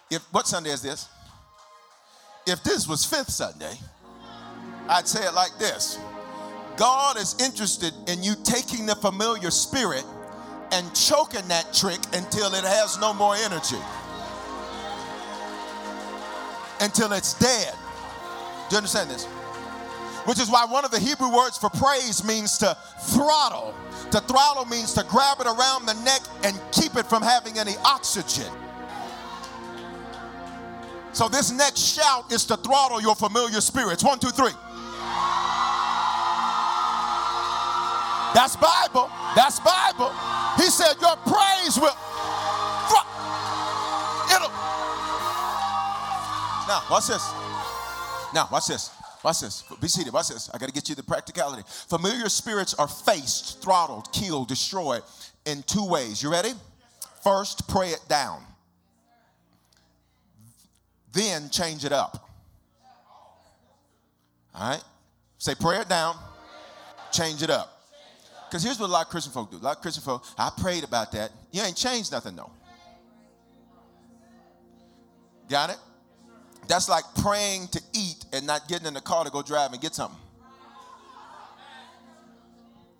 if 0.09 0.21
what 0.31 0.47
Sunday 0.47 0.71
is 0.71 0.81
this? 0.81 1.07
If 2.45 2.63
this 2.63 2.87
was 2.87 3.05
fifth 3.05 3.29
Sunday, 3.29 3.73
I'd 4.89 5.07
say 5.07 5.25
it 5.25 5.33
like 5.33 5.57
this 5.59 5.99
God 6.77 7.17
is 7.17 7.35
interested 7.41 7.93
in 8.07 8.23
you 8.23 8.35
taking 8.43 8.85
the 8.85 8.95
familiar 8.95 9.51
spirit 9.51 10.05
and 10.71 10.93
choking 10.93 11.47
that 11.47 11.73
trick 11.73 11.99
until 12.13 12.53
it 12.53 12.63
has 12.63 12.99
no 12.99 13.13
more 13.13 13.35
energy. 13.35 13.77
Until 16.81 17.13
it's 17.13 17.33
dead. 17.39 17.73
Do 18.69 18.75
you 18.75 18.77
understand 18.77 19.09
this? 19.09 19.25
Which 20.25 20.39
is 20.39 20.49
why 20.51 20.65
one 20.65 20.83
of 20.83 20.91
the 20.91 20.99
Hebrew 20.99 21.33
words 21.33 21.57
for 21.57 21.69
praise 21.69 22.23
means 22.23 22.57
to 22.57 22.75
throttle. 22.99 23.73
To 24.11 24.19
throttle 24.19 24.65
means 24.65 24.93
to 24.93 25.05
grab 25.05 25.39
it 25.39 25.47
around 25.47 25.85
the 25.85 25.93
neck 26.03 26.21
and 26.43 26.59
keep 26.73 26.97
it 26.97 27.05
from 27.05 27.23
having 27.23 27.57
any 27.57 27.75
oxygen. 27.85 28.51
So, 31.13 31.27
this 31.27 31.51
next 31.51 31.79
shout 31.79 32.31
is 32.31 32.45
to 32.45 32.57
throttle 32.57 33.01
your 33.01 33.15
familiar 33.15 33.61
spirits. 33.61 34.03
One, 34.03 34.19
two, 34.19 34.29
three. 34.29 34.51
That's 38.35 38.55
Bible. 38.55 39.09
That's 39.35 39.59
Bible. 39.59 40.11
He 40.57 40.69
said, 40.69 40.95
Your 40.99 41.15
praise 41.17 41.77
will. 41.79 41.95
It'll. 44.35 44.51
Now, 46.67 46.83
watch 46.89 47.07
this. 47.07 47.31
Now, 48.33 48.49
watch 48.51 48.67
this. 48.67 48.91
Watch 49.23 49.39
this. 49.41 49.63
Be 49.81 49.87
seated. 49.87 50.13
Watch 50.13 50.29
this. 50.29 50.49
I 50.53 50.57
got 50.57 50.67
to 50.67 50.73
get 50.73 50.89
you 50.89 50.95
the 50.95 51.03
practicality. 51.03 51.63
Familiar 51.67 52.29
spirits 52.29 52.73
are 52.73 52.87
faced, 52.87 53.61
throttled, 53.61 54.11
killed, 54.11 54.47
destroyed 54.47 55.01
in 55.45 55.63
two 55.63 55.85
ways. 55.85 56.21
You 56.21 56.31
ready? 56.31 56.51
First, 57.23 57.67
pray 57.67 57.89
it 57.89 58.01
down. 58.07 58.41
Then 61.13 61.49
change 61.49 61.83
it 61.83 61.91
up. 61.91 62.29
All 64.53 64.69
right? 64.69 64.83
Say, 65.37 65.53
pray 65.55 65.77
it 65.79 65.89
down, 65.89 66.15
change 67.11 67.43
it 67.43 67.49
up. 67.49 67.76
Because 68.49 68.63
here's 68.63 68.79
what 68.79 68.89
a 68.89 68.91
lot 68.91 69.05
of 69.05 69.09
Christian 69.09 69.33
folk 69.33 69.51
do. 69.51 69.57
A 69.57 69.59
lot 69.59 69.75
of 69.75 69.81
Christian 69.81 70.03
folk, 70.03 70.23
I 70.37 70.49
prayed 70.57 70.83
about 70.83 71.11
that. 71.11 71.31
You 71.51 71.61
ain't 71.61 71.75
changed 71.75 72.11
nothing 72.11 72.35
though. 72.35 72.51
Got 75.49 75.71
it? 75.71 75.77
That's 76.67 76.89
like 76.89 77.03
praying 77.21 77.67
to 77.69 77.81
eat 77.93 78.25
and 78.33 78.45
not 78.45 78.67
getting 78.67 78.87
in 78.87 78.93
the 78.93 79.01
car 79.01 79.23
to 79.23 79.31
go 79.31 79.41
drive 79.41 79.71
and 79.71 79.81
get 79.81 79.95
something. 79.95 80.19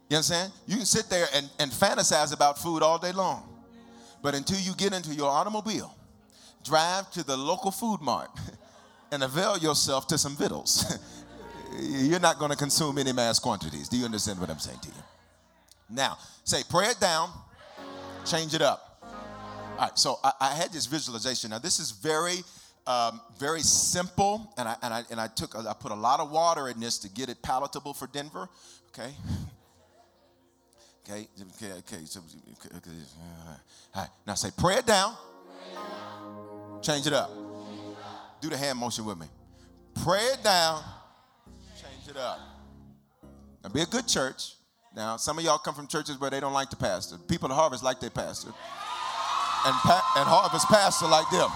You 0.10 0.18
understand? 0.18 0.54
You 0.66 0.78
can 0.78 0.86
sit 0.86 1.10
there 1.10 1.28
and, 1.34 1.50
and 1.60 1.70
fantasize 1.70 2.34
about 2.34 2.58
food 2.58 2.82
all 2.82 2.98
day 2.98 3.12
long. 3.12 3.44
But 4.22 4.36
until 4.36 4.60
you 4.60 4.74
get 4.76 4.94
into 4.94 5.14
your 5.14 5.30
automobile, 5.30 5.94
drive 6.64 7.12
to 7.12 7.24
the 7.24 7.36
local 7.36 7.72
food 7.72 8.02
mart 8.02 8.32
and 9.12 9.24
avail 9.24 9.58
yourself 9.58 10.08
to 10.08 10.18
some 10.18 10.36
victuals, 10.36 10.98
you're 11.80 12.22
not 12.22 12.40
going 12.40 12.52
to 12.52 12.58
consume 12.58 12.98
any 12.98 13.12
mass 13.12 13.40
quantities. 13.40 13.90
Do 13.90 13.98
you 13.98 14.06
understand 14.06 14.40
what 14.40 14.50
I'm 14.50 14.60
saying 14.60 14.80
to 14.80 14.88
you? 14.88 15.07
Now, 15.90 16.18
say, 16.44 16.64
pray 16.70 16.88
it 16.88 17.00
down, 17.00 17.30
change 18.26 18.54
it 18.54 18.62
up. 18.62 19.00
All 19.02 19.78
right, 19.80 19.98
so 19.98 20.20
I, 20.24 20.32
I 20.40 20.54
had 20.54 20.72
this 20.72 20.86
visualization. 20.86 21.52
Now, 21.52 21.60
this 21.60 21.80
is 21.80 21.92
very, 21.92 22.38
um, 22.86 23.22
very 23.40 23.62
simple, 23.62 24.52
and 24.58 24.68
I, 24.68 24.76
and, 24.82 24.94
I, 24.94 25.04
and 25.12 25.22
I 25.22 25.28
took, 25.28 25.56
I 25.56 25.74
put 25.80 25.92
a 25.92 25.96
lot 25.96 26.20
of 26.20 26.32
water 26.32 26.68
in 26.68 26.80
this 26.80 26.98
to 27.00 27.10
get 27.10 27.30
it 27.30 27.42
palatable 27.42 27.94
for 27.94 28.08
Denver, 28.08 28.50
okay? 28.90 29.14
Okay, 31.10 31.28
okay, 31.56 31.72
okay. 31.80 32.04
So, 32.04 32.20
okay, 32.20 32.76
okay. 32.76 32.92
All 33.96 34.02
right. 34.02 34.10
Now 34.26 34.34
say, 34.34 34.50
pray 34.58 34.76
it 34.76 34.86
down. 34.86 35.16
Change 36.82 37.08
it 37.08 37.14
up. 37.14 37.32
Do 38.42 38.50
the 38.50 38.58
hand 38.58 38.78
motion 38.78 39.06
with 39.06 39.18
me. 39.18 39.28
Pray 40.04 40.20
it 40.20 40.44
down. 40.44 40.84
Change 41.76 42.10
it 42.10 42.18
up. 42.18 42.40
Now 43.64 43.70
be 43.70 43.82
a 43.82 43.86
good 43.86 44.06
church. 44.06 44.57
Now, 44.98 45.16
some 45.16 45.38
of 45.38 45.46
y'all 45.46 45.60
come 45.60 45.76
from 45.76 45.86
churches 45.86 46.20
where 46.20 46.32
they 46.32 46.40
don't 46.40 46.54
like 46.54 46.72
the 46.72 46.76
pastor. 46.76 47.18
People 47.28 47.52
at 47.52 47.56
Harvest 47.56 47.84
like 47.84 48.00
their 48.00 48.10
pastor. 48.10 48.48
And, 48.48 49.76
pa- 49.76 50.14
and 50.18 50.28
Harvest 50.28 50.68
pastor 50.68 51.06
like 51.06 51.30
them. 51.30 51.52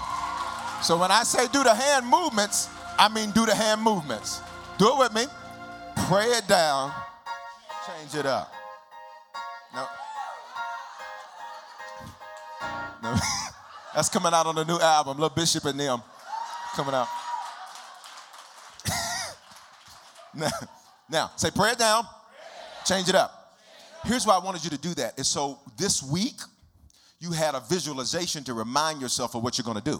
So 0.80 0.96
when 0.96 1.10
I 1.10 1.24
say 1.24 1.48
do 1.52 1.64
the 1.64 1.74
hand 1.74 2.06
movements, 2.06 2.68
I 2.96 3.08
mean 3.08 3.32
do 3.32 3.44
the 3.44 3.54
hand 3.54 3.82
movements. 3.82 4.40
Do 4.78 4.90
it 4.90 4.98
with 4.98 5.12
me. 5.12 5.24
Pray 6.06 6.26
it 6.26 6.46
down. 6.46 6.92
Change 7.84 8.14
it 8.14 8.26
up. 8.26 8.52
No. 9.74 9.86
No. 13.02 13.16
That's 13.96 14.08
coming 14.08 14.32
out 14.32 14.46
on 14.46 14.54
the 14.54 14.64
new 14.64 14.78
album, 14.78 15.18
Little 15.18 15.34
Bishop 15.34 15.64
and 15.64 15.80
them. 15.80 16.00
Coming 16.76 16.94
out. 16.94 17.08
now, 20.32 20.50
now, 21.10 21.32
say 21.34 21.50
pray 21.50 21.72
it 21.72 21.78
down. 21.78 22.04
Change 22.92 23.08
it 23.08 23.14
up. 23.14 23.56
Here's 24.04 24.26
why 24.26 24.34
I 24.34 24.38
wanted 24.38 24.64
you 24.64 24.68
to 24.70 24.76
do 24.76 24.92
that. 24.94 25.18
Is 25.18 25.26
so 25.26 25.58
this 25.78 26.02
week 26.02 26.38
you 27.20 27.32
had 27.32 27.54
a 27.54 27.60
visualization 27.60 28.44
to 28.44 28.52
remind 28.52 29.00
yourself 29.00 29.34
of 29.34 29.42
what 29.42 29.56
you're 29.56 29.64
going 29.64 29.80
to 29.80 29.90
do. 29.92 29.98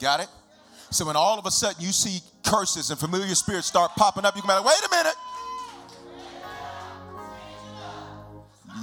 Got 0.00 0.20
it? 0.20 0.28
So 0.90 1.04
when 1.04 1.16
all 1.16 1.38
of 1.38 1.44
a 1.44 1.50
sudden 1.50 1.84
you 1.84 1.92
see 1.92 2.20
curses 2.42 2.88
and 2.88 2.98
familiar 2.98 3.34
spirits 3.34 3.66
start 3.66 3.90
popping 3.96 4.24
up, 4.24 4.34
you 4.34 4.40
can 4.40 4.48
be 4.48 4.54
like, 4.54 4.64
wait 4.64 4.80
a 4.86 4.96
minute. 4.96 5.14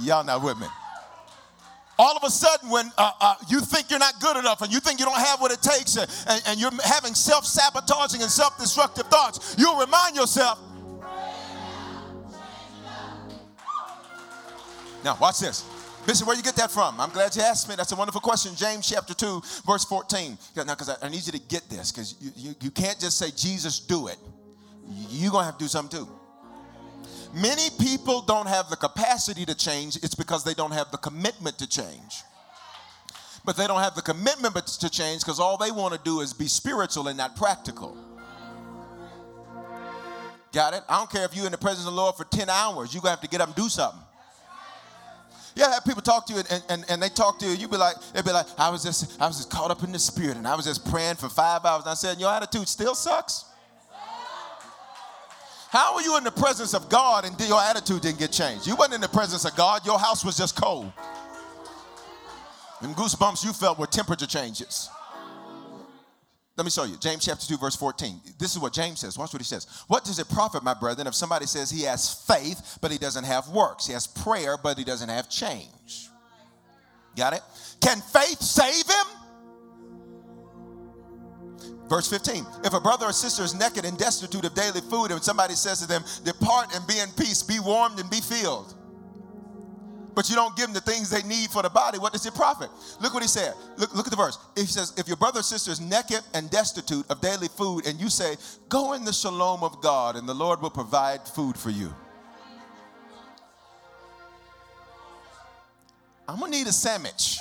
Y'all 0.02 0.22
not 0.22 0.40
with 0.40 0.60
me. 0.60 0.68
All 1.98 2.16
of 2.16 2.22
a 2.22 2.30
sudden, 2.30 2.70
when 2.70 2.88
uh, 2.96 3.10
uh, 3.20 3.34
you 3.50 3.60
think 3.60 3.90
you're 3.90 3.98
not 3.98 4.20
good 4.20 4.36
enough 4.36 4.62
and 4.62 4.72
you 4.72 4.78
think 4.78 5.00
you 5.00 5.06
don't 5.06 5.18
have 5.18 5.40
what 5.40 5.50
it 5.50 5.60
takes, 5.60 5.96
and, 5.96 6.08
and, 6.28 6.42
and 6.46 6.60
you're 6.60 6.70
having 6.84 7.14
self 7.14 7.44
sabotaging 7.44 8.22
and 8.22 8.30
self 8.30 8.56
destructive 8.60 9.08
thoughts, 9.08 9.56
you'll 9.58 9.80
remind 9.80 10.14
yourself. 10.14 10.60
Now, 15.04 15.16
watch 15.20 15.40
this. 15.40 15.64
Bishop, 16.06 16.26
where 16.26 16.36
you 16.36 16.42
get 16.42 16.56
that 16.56 16.70
from? 16.70 16.98
I'm 17.00 17.10
glad 17.10 17.36
you 17.36 17.42
asked 17.42 17.68
me. 17.68 17.74
That's 17.76 17.92
a 17.92 17.96
wonderful 17.96 18.20
question. 18.20 18.54
James 18.56 18.88
chapter 18.88 19.14
2, 19.14 19.42
verse 19.66 19.84
14. 19.84 20.38
Now, 20.56 20.64
because 20.64 20.96
I, 21.02 21.08
need 21.08 21.26
you 21.26 21.32
to 21.32 21.38
get 21.38 21.68
this, 21.68 21.92
because 21.92 22.14
you, 22.20 22.30
you, 22.34 22.54
you 22.62 22.70
can't 22.70 22.98
just 22.98 23.18
say, 23.18 23.30
Jesus, 23.30 23.78
do 23.78 24.08
it. 24.08 24.16
You're 25.10 25.30
going 25.30 25.42
to 25.42 25.46
have 25.46 25.58
to 25.58 25.64
do 25.64 25.68
something 25.68 25.98
too. 25.98 26.08
Many 27.34 27.68
people 27.78 28.22
don't 28.22 28.48
have 28.48 28.70
the 28.70 28.76
capacity 28.76 29.44
to 29.44 29.54
change, 29.54 29.96
it's 29.96 30.14
because 30.14 30.44
they 30.44 30.54
don't 30.54 30.72
have 30.72 30.90
the 30.90 30.96
commitment 30.96 31.58
to 31.58 31.68
change. 31.68 32.22
But 33.44 33.56
they 33.56 33.66
don't 33.66 33.80
have 33.80 33.94
the 33.94 34.02
commitment 34.02 34.54
to 34.66 34.90
change 34.90 35.20
because 35.20 35.38
all 35.38 35.56
they 35.56 35.70
want 35.70 35.94
to 35.94 36.00
do 36.02 36.20
is 36.20 36.32
be 36.32 36.48
spiritual 36.48 37.08
and 37.08 37.18
not 37.18 37.36
practical. 37.36 37.96
Got 40.52 40.74
it? 40.74 40.82
I 40.88 40.96
don't 40.98 41.10
care 41.10 41.24
if 41.24 41.36
you're 41.36 41.46
in 41.46 41.52
the 41.52 41.58
presence 41.58 41.86
of 41.86 41.92
the 41.92 42.00
Lord 42.00 42.14
for 42.16 42.24
10 42.24 42.48
hours, 42.48 42.94
you're 42.94 43.02
going 43.02 43.14
to 43.14 43.20
have 43.20 43.20
to 43.20 43.28
get 43.28 43.40
up 43.40 43.48
and 43.48 43.56
do 43.56 43.68
something. 43.68 44.00
Yeah, 45.58 45.72
have 45.72 45.84
people 45.84 46.02
talk 46.02 46.24
to 46.26 46.34
you 46.34 46.38
and, 46.38 46.62
and, 46.68 46.84
and 46.88 47.02
they 47.02 47.08
talk 47.08 47.40
to 47.40 47.44
you, 47.44 47.50
You'd 47.50 47.72
be 47.72 47.76
like, 47.76 47.96
they'd 48.14 48.24
be 48.24 48.30
like, 48.30 48.46
I 48.56 48.70
was 48.70 48.84
just 48.84 49.20
I 49.20 49.26
was 49.26 49.38
just 49.38 49.50
caught 49.50 49.72
up 49.72 49.82
in 49.82 49.90
the 49.90 49.98
spirit 49.98 50.36
and 50.36 50.46
I 50.46 50.54
was 50.54 50.66
just 50.66 50.88
praying 50.88 51.16
for 51.16 51.28
five 51.28 51.64
hours. 51.64 51.82
And 51.82 51.90
I 51.90 51.94
said, 51.94 52.20
Your 52.20 52.30
attitude 52.30 52.68
still 52.68 52.94
sucks. 52.94 53.44
How 55.70 55.96
were 55.96 56.02
you 56.02 56.16
in 56.16 56.22
the 56.22 56.30
presence 56.30 56.74
of 56.74 56.88
God 56.88 57.24
and 57.24 57.38
your 57.40 57.60
attitude 57.60 58.02
didn't 58.02 58.20
get 58.20 58.30
changed? 58.30 58.68
You 58.68 58.76
wasn't 58.76 58.94
in 58.94 59.00
the 59.00 59.08
presence 59.08 59.44
of 59.44 59.56
God, 59.56 59.84
your 59.84 59.98
house 59.98 60.24
was 60.24 60.36
just 60.36 60.54
cold. 60.54 60.92
And 62.80 62.94
goosebumps 62.94 63.44
you 63.44 63.52
felt 63.52 63.80
were 63.80 63.86
temperature 63.86 64.26
changes. 64.26 64.88
Let 66.58 66.64
me 66.64 66.70
show 66.72 66.82
you. 66.82 66.96
James 66.98 67.24
chapter 67.24 67.46
2, 67.46 67.56
verse 67.56 67.76
14. 67.76 68.20
This 68.36 68.50
is 68.50 68.58
what 68.58 68.72
James 68.72 68.98
says. 68.98 69.16
Watch 69.16 69.32
what 69.32 69.40
he 69.40 69.46
says. 69.46 69.68
What 69.86 70.04
does 70.04 70.18
it 70.18 70.28
profit, 70.28 70.64
my 70.64 70.74
brethren, 70.74 71.06
if 71.06 71.14
somebody 71.14 71.46
says 71.46 71.70
he 71.70 71.84
has 71.84 72.12
faith, 72.26 72.78
but 72.82 72.90
he 72.90 72.98
doesn't 72.98 73.22
have 73.22 73.48
works? 73.50 73.86
He 73.86 73.92
has 73.92 74.08
prayer, 74.08 74.56
but 74.60 74.76
he 74.76 74.82
doesn't 74.82 75.08
have 75.08 75.30
change. 75.30 76.08
Got 77.16 77.34
it? 77.34 77.42
Can 77.80 78.00
faith 78.00 78.42
save 78.42 78.86
him? 78.86 79.06
Verse 81.88 82.10
15, 82.10 82.44
if 82.64 82.74
a 82.74 82.80
brother 82.80 83.06
or 83.06 83.12
sister 83.12 83.44
is 83.44 83.54
naked 83.54 83.84
and 83.84 83.96
destitute 83.96 84.44
of 84.44 84.52
daily 84.54 84.80
food, 84.80 85.12
and 85.12 85.22
somebody 85.22 85.54
says 85.54 85.80
to 85.80 85.86
them, 85.86 86.02
Depart 86.24 86.74
and 86.74 86.84
be 86.88 86.98
in 86.98 87.08
peace, 87.10 87.40
be 87.40 87.60
warmed 87.60 88.00
and 88.00 88.10
be 88.10 88.20
filled. 88.20 88.74
But 90.18 90.28
you 90.28 90.34
don't 90.34 90.56
give 90.56 90.66
them 90.66 90.74
the 90.74 90.80
things 90.80 91.10
they 91.10 91.22
need 91.22 91.48
for 91.48 91.62
the 91.62 91.70
body, 91.70 91.96
what 92.00 92.12
does 92.12 92.26
it 92.26 92.34
profit? 92.34 92.70
Look 93.00 93.14
what 93.14 93.22
he 93.22 93.28
said. 93.28 93.54
Look, 93.76 93.94
look 93.94 94.04
at 94.04 94.10
the 94.10 94.16
verse. 94.16 94.36
He 94.56 94.66
says, 94.66 94.92
If 94.96 95.06
your 95.06 95.16
brother 95.16 95.38
or 95.38 95.42
sister 95.44 95.70
is 95.70 95.80
naked 95.80 96.22
and 96.34 96.50
destitute 96.50 97.08
of 97.08 97.20
daily 97.20 97.46
food, 97.46 97.86
and 97.86 98.00
you 98.00 98.10
say, 98.10 98.34
Go 98.68 98.94
in 98.94 99.04
the 99.04 99.12
shalom 99.12 99.62
of 99.62 99.80
God, 99.80 100.16
and 100.16 100.28
the 100.28 100.34
Lord 100.34 100.60
will 100.60 100.70
provide 100.70 101.22
food 101.22 101.56
for 101.56 101.70
you. 101.70 101.94
I'm 106.26 106.40
gonna 106.40 106.50
need 106.50 106.66
a 106.66 106.72
sandwich. 106.72 107.38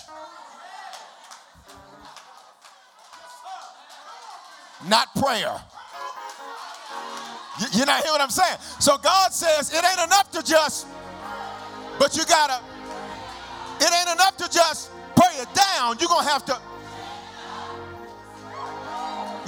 not 4.87 5.15
prayer. 5.15 5.59
You, 7.73 7.81
are 7.81 7.85
not 7.87 8.03
hearing 8.03 8.11
what 8.11 8.21
I'm 8.21 8.29
saying? 8.29 8.59
So 8.79 8.99
God 8.99 9.33
says 9.33 9.73
it 9.73 9.83
ain't 9.83 10.07
enough 10.07 10.29
to 10.29 10.43
just, 10.43 10.85
but 11.97 12.15
you 12.15 12.23
gotta, 12.25 12.66
it 13.79 13.93
ain't 13.93 14.13
enough 14.13 14.37
to 14.37 14.49
just 14.49 14.91
pray 15.15 15.33
it 15.41 15.47
down. 15.53 15.97
You're 15.99 16.09
gonna 16.09 16.29
have 16.29 16.45
to. 16.45 16.57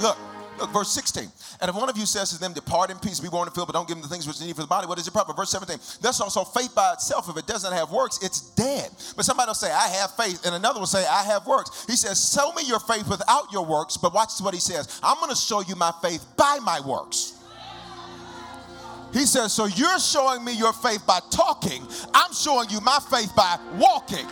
Look, 0.00 0.18
look, 0.58 0.70
verse 0.70 0.90
16. 0.90 1.28
And 1.60 1.68
if 1.68 1.74
one 1.76 1.90
of 1.90 1.98
you 1.98 2.06
says 2.06 2.30
to 2.30 2.40
them, 2.40 2.54
Depart 2.54 2.90
in 2.90 2.98
peace, 2.98 3.20
be 3.20 3.28
warmed 3.28 3.48
and 3.48 3.54
filled, 3.54 3.68
but 3.68 3.74
don't 3.74 3.86
give 3.86 3.96
them 3.96 4.02
the 4.02 4.08
things 4.08 4.26
which 4.26 4.38
they 4.38 4.46
need 4.46 4.56
for 4.56 4.62
the 4.62 4.68
body, 4.68 4.86
what 4.86 4.98
is 4.98 5.06
it 5.06 5.10
proper? 5.10 5.34
Verse 5.34 5.50
17. 5.50 5.76
That's 6.00 6.20
also 6.20 6.42
faith 6.42 6.74
by 6.74 6.94
itself. 6.94 7.28
If 7.28 7.36
it 7.36 7.46
doesn't 7.46 7.72
have 7.72 7.90
works, 7.92 8.18
it's 8.22 8.40
dead. 8.54 8.90
But 9.14 9.26
somebody 9.26 9.48
will 9.48 9.54
say, 9.54 9.70
I 9.70 9.88
have 9.88 10.16
faith, 10.16 10.46
and 10.46 10.54
another 10.54 10.80
will 10.80 10.86
say, 10.86 11.06
I 11.06 11.22
have 11.24 11.46
works. 11.46 11.84
He 11.86 11.96
says, 11.96 12.32
Show 12.32 12.52
me 12.52 12.62
your 12.66 12.80
faith 12.80 13.08
without 13.08 13.52
your 13.52 13.66
works, 13.66 13.98
but 13.98 14.14
watch 14.14 14.40
what 14.40 14.54
he 14.54 14.60
says. 14.60 15.00
I'm 15.02 15.16
going 15.16 15.30
to 15.30 15.36
show 15.36 15.60
you 15.60 15.76
my 15.76 15.92
faith 16.02 16.24
by 16.36 16.58
my 16.62 16.80
works. 16.80 17.39
He 19.12 19.26
says, 19.26 19.52
So 19.52 19.66
you're 19.66 19.98
showing 19.98 20.44
me 20.44 20.52
your 20.52 20.72
faith 20.72 21.06
by 21.06 21.20
talking, 21.30 21.82
I'm 22.14 22.32
showing 22.32 22.70
you 22.70 22.80
my 22.80 22.98
faith 23.10 23.34
by 23.34 23.58
walking. 23.76 24.26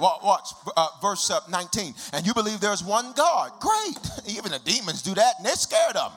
Watch 0.00 0.50
uh, 0.76 0.88
verse 1.00 1.30
uh, 1.30 1.40
19. 1.48 1.94
And 2.12 2.26
you 2.26 2.34
believe 2.34 2.60
there's 2.60 2.82
one 2.82 3.12
God. 3.12 3.52
Great. 3.60 3.98
Even 4.36 4.52
the 4.52 4.60
demons 4.64 5.02
do 5.02 5.14
that 5.14 5.34
and 5.38 5.46
they're 5.46 5.54
scared 5.54 5.96
him. 5.96 6.10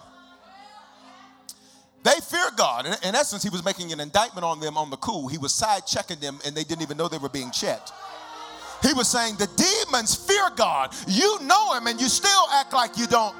They 2.03 2.19
fear 2.21 2.49
God. 2.55 2.85
In, 2.85 3.15
essence, 3.15 3.41
he 3.41 3.49
was 3.49 3.65
making 3.65 3.91
an 3.91 3.99
indictment 3.99 4.45
on 4.45 4.59
them 4.59 4.77
on 4.77 4.91
the 4.91 4.97
cool. 4.97 5.27
He 5.27 5.39
was 5.39 5.53
side 5.53 5.87
checking 5.87 6.19
them 6.19 6.39
and 6.45 6.55
they 6.55 6.63
didn't 6.63 6.83
even 6.83 6.97
know 6.97 7.07
they 7.07 7.17
were 7.17 7.29
being 7.29 7.49
checked. 7.49 7.91
He 8.83 8.93
was 8.93 9.07
saying, 9.07 9.35
The 9.37 9.47
demons 9.55 10.13
fear 10.15 10.49
God. 10.55 10.93
You 11.07 11.39
know 11.41 11.73
him 11.73 11.87
and 11.87 11.99
you 11.99 12.07
still 12.07 12.45
act 12.51 12.73
like 12.73 12.97
you 12.97 13.07
don't. 13.07 13.35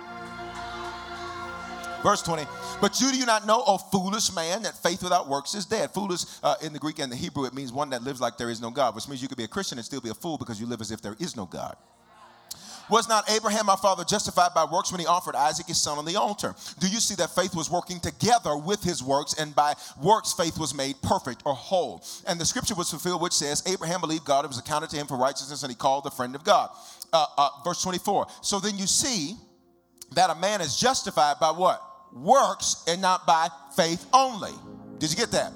Verse 2.04 2.22
20. 2.22 2.44
But 2.82 3.00
you 3.02 3.12
do 3.12 3.26
not 3.26 3.48
know, 3.48 3.64
O 3.66 3.78
foolish 3.78 4.34
man, 4.34 4.64
that 4.64 4.82
faith 4.82 5.02
without 5.02 5.28
works 5.28 5.56
is 5.56 5.66
dead? 5.66 5.92
Foolish 5.92 6.26
uh, 6.44 6.56
in 6.62 6.74
the 6.74 6.80
Greek 6.80 7.00
and 7.00 7.12
the 7.12 7.16
Hebrew, 7.16 7.46
it 7.46 7.54
means 7.54 7.72
one 7.72 7.90
that 7.92 8.04
lives 8.04 8.22
like 8.22 8.38
there 8.38 8.50
is 8.50 8.62
no 8.62 8.70
God, 8.70 8.96
which 8.96 9.08
means 9.08 9.22
you 9.22 9.28
could 9.28 9.38
be 9.38 9.44
a 9.44 9.48
Christian 9.48 9.78
and 9.78 9.86
still 9.86 10.02
be 10.02 10.10
a 10.10 10.14
fool 10.14 10.38
because 10.38 10.60
you 10.60 10.68
live 10.68 10.82
as 10.82 10.92
if 10.92 11.02
there 11.02 11.16
is 11.20 11.36
no 11.36 11.46
God. 11.46 11.76
Was 12.90 13.10
not 13.10 13.30
Abraham, 13.32 13.70
our 13.70 13.78
father, 13.78 14.04
justified 14.04 14.54
by 14.54 14.66
works 14.66 14.92
when 14.92 15.02
he 15.02 15.08
offered 15.08 15.36
Isaac 15.36 15.66
his 15.66 15.82
son 15.82 15.98
on 15.98 16.06
the 16.06 16.18
altar? 16.18 16.54
Do 16.80 16.88
you 16.88 17.00
see 17.00 17.16
that 17.16 17.32
faith 17.32 17.56
was 17.56 17.70
working 17.70 18.00
together 18.00 18.56
with 18.56 18.84
his 18.84 19.02
works, 19.02 19.34
and 19.40 19.56
by 19.56 19.74
works 20.02 20.34
faith 20.34 20.60
was 20.60 20.76
made 20.76 21.02
perfect 21.02 21.42
or 21.46 21.56
whole? 21.56 22.04
And 22.28 22.40
the 22.40 22.46
scripture 22.46 22.76
was 22.76 22.92
fulfilled, 22.92 23.22
which 23.22 23.34
says, 23.34 23.64
Abraham 23.66 24.02
believed 24.02 24.26
God, 24.26 24.46
it 24.46 24.50
was 24.50 24.60
accounted 24.60 24.92
to 24.92 24.98
him 24.98 25.08
for 25.08 25.18
righteousness, 25.18 25.64
and 25.64 25.72
he 25.72 25.76
called 25.76 26.04
the 26.04 26.12
friend 26.12 26.36
of 26.36 26.44
God. 26.44 26.70
Uh, 27.12 27.26
uh, 27.38 27.50
verse 27.64 27.82
24. 27.82 28.28
So 28.42 28.60
then 28.60 28.78
you 28.78 28.86
see 28.86 29.36
that 30.14 30.30
a 30.30 30.36
man 30.36 30.62
is 30.62 30.78
justified 30.78 31.40
by 31.40 31.52
what? 31.52 31.82
works 32.16 32.84
and 32.88 33.02
not 33.02 33.28
by 33.28 33.50
faith 33.76 34.06
only. 34.14 34.54
Did 34.98 35.12
you 35.12 35.18
get 35.18 35.32
that? 35.32 35.52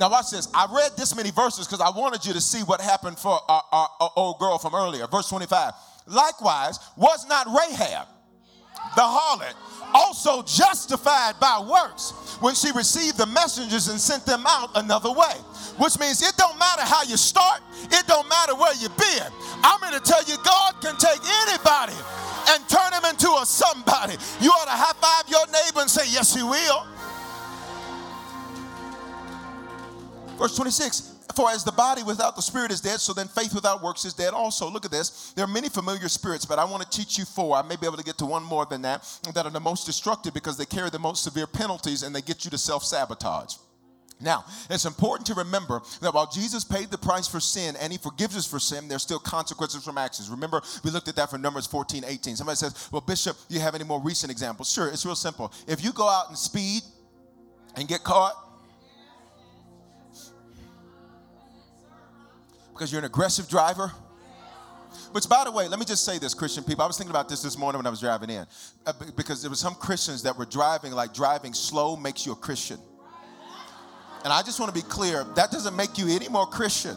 Now, 0.00 0.10
watch 0.10 0.30
this. 0.30 0.48
I 0.54 0.68
read 0.72 0.92
this 0.96 1.14
many 1.16 1.32
verses 1.32 1.66
because 1.66 1.80
I 1.80 1.90
wanted 1.90 2.24
you 2.24 2.32
to 2.32 2.40
see 2.40 2.60
what 2.60 2.80
happened 2.80 3.18
for 3.18 3.36
our, 3.48 3.62
our, 3.72 3.88
our, 4.00 4.10
old 4.14 4.38
girl 4.38 4.56
from 4.58 4.74
earlier. 4.74 5.08
Verse 5.08 5.28
25. 5.28 5.72
Likewise, 6.06 6.78
was 6.96 7.26
not 7.28 7.48
Rahab, 7.48 8.06
the 8.94 9.02
harlot, 9.02 9.54
also 9.92 10.42
justified 10.42 11.34
by 11.40 11.60
works 11.68 12.12
when 12.40 12.54
she 12.54 12.70
received 12.72 13.18
the 13.18 13.26
messengers 13.26 13.88
and 13.88 14.00
sent 14.00 14.24
them 14.24 14.44
out 14.46 14.70
another 14.76 15.10
way? 15.10 15.34
Which 15.78 15.98
means 15.98 16.22
it 16.22 16.36
don't 16.36 16.58
matter 16.58 16.82
how 16.82 17.02
you 17.02 17.16
start, 17.16 17.60
it 17.90 18.06
don't 18.06 18.28
matter 18.28 18.54
where 18.54 18.74
you've 18.76 18.96
been. 18.96 19.26
I'm 19.64 19.80
going 19.80 19.94
to 19.94 20.00
tell 20.00 20.22
you, 20.24 20.36
God 20.44 20.80
can 20.80 20.96
take 20.96 21.20
anybody 21.26 21.98
and 22.48 22.68
turn 22.68 22.92
him 22.92 23.04
into 23.04 23.28
a 23.30 23.44
somebody. 23.44 24.16
You 24.40 24.50
ought 24.50 24.64
to 24.64 24.70
high 24.70 24.96
five 25.00 25.28
your 25.28 25.46
neighbor 25.46 25.80
and 25.80 25.90
say, 25.90 26.04
Yes, 26.08 26.34
he 26.34 26.42
will. 26.42 26.86
Verse 30.38 30.56
26 30.56 31.14
For 31.34 31.50
as 31.50 31.64
the 31.64 31.72
body 31.72 32.02
without 32.02 32.36
the 32.36 32.42
spirit 32.42 32.70
is 32.70 32.80
dead, 32.80 33.00
so 33.00 33.12
then 33.12 33.28
faith 33.28 33.54
without 33.54 33.82
works 33.82 34.04
is 34.04 34.14
dead 34.14 34.34
also. 34.34 34.70
Look 34.70 34.84
at 34.84 34.90
this. 34.90 35.32
There 35.32 35.44
are 35.44 35.48
many 35.48 35.68
familiar 35.68 36.08
spirits, 36.08 36.44
but 36.44 36.58
I 36.58 36.64
want 36.64 36.82
to 36.82 36.96
teach 36.96 37.18
you 37.18 37.24
four. 37.24 37.56
I 37.56 37.62
may 37.62 37.76
be 37.76 37.86
able 37.86 37.96
to 37.96 38.04
get 38.04 38.18
to 38.18 38.26
one 38.26 38.44
more 38.44 38.66
than 38.66 38.82
that, 38.82 39.04
that 39.34 39.44
are 39.44 39.50
the 39.50 39.60
most 39.60 39.84
destructive 39.84 40.32
because 40.32 40.56
they 40.56 40.64
carry 40.64 40.90
the 40.90 40.98
most 40.98 41.24
severe 41.24 41.46
penalties 41.46 42.02
and 42.02 42.14
they 42.14 42.22
get 42.22 42.44
you 42.44 42.50
to 42.50 42.58
self 42.58 42.84
sabotage. 42.84 43.56
Now, 44.20 44.44
it's 44.68 44.84
important 44.84 45.26
to 45.28 45.34
remember 45.34 45.80
that 46.00 46.12
while 46.12 46.26
Jesus 46.26 46.64
paid 46.64 46.90
the 46.90 46.98
price 46.98 47.28
for 47.28 47.38
sin 47.38 47.76
and 47.76 47.92
he 47.92 47.98
forgives 47.98 48.36
us 48.36 48.46
for 48.46 48.58
sin, 48.58 48.88
there's 48.88 49.02
still 49.02 49.20
consequences 49.20 49.84
from 49.84 49.96
actions. 49.96 50.28
Remember, 50.28 50.60
we 50.82 50.90
looked 50.90 51.06
at 51.06 51.14
that 51.16 51.30
for 51.30 51.38
Numbers 51.38 51.66
14, 51.66 52.04
18. 52.04 52.34
Somebody 52.36 52.56
says, 52.56 52.88
Well, 52.90 53.00
Bishop, 53.00 53.36
do 53.48 53.54
you 53.54 53.60
have 53.60 53.76
any 53.76 53.84
more 53.84 54.00
recent 54.00 54.32
examples? 54.32 54.72
Sure, 54.72 54.88
it's 54.88 55.06
real 55.06 55.14
simple. 55.14 55.52
If 55.68 55.84
you 55.84 55.92
go 55.92 56.08
out 56.08 56.28
and 56.28 56.38
speed 56.38 56.82
and 57.76 57.86
get 57.86 58.02
caught, 58.02 58.34
because 62.72 62.90
you're 62.90 63.00
an 63.00 63.06
aggressive 63.06 63.48
driver, 63.48 63.92
which, 65.12 65.28
by 65.28 65.44
the 65.44 65.52
way, 65.52 65.68
let 65.68 65.78
me 65.78 65.84
just 65.84 66.04
say 66.04 66.18
this, 66.18 66.34
Christian 66.34 66.64
people. 66.64 66.82
I 66.82 66.86
was 66.86 66.98
thinking 66.98 67.10
about 67.10 67.28
this 67.28 67.42
this 67.42 67.56
morning 67.56 67.78
when 67.78 67.86
I 67.86 67.90
was 67.90 68.00
driving 68.00 68.30
in, 68.30 68.46
uh, 68.84 68.92
because 69.16 69.42
there 69.42 69.50
were 69.50 69.56
some 69.56 69.74
Christians 69.74 70.24
that 70.24 70.36
were 70.36 70.44
driving 70.44 70.92
like 70.92 71.14
driving 71.14 71.54
slow 71.54 71.96
makes 71.96 72.26
you 72.26 72.32
a 72.32 72.36
Christian. 72.36 72.78
And 74.24 74.32
I 74.32 74.42
just 74.42 74.58
want 74.60 74.74
to 74.74 74.80
be 74.80 74.86
clear 74.88 75.24
that 75.36 75.50
doesn't 75.50 75.76
make 75.76 75.98
you 75.98 76.08
any 76.08 76.28
more 76.28 76.46
Christian. 76.46 76.96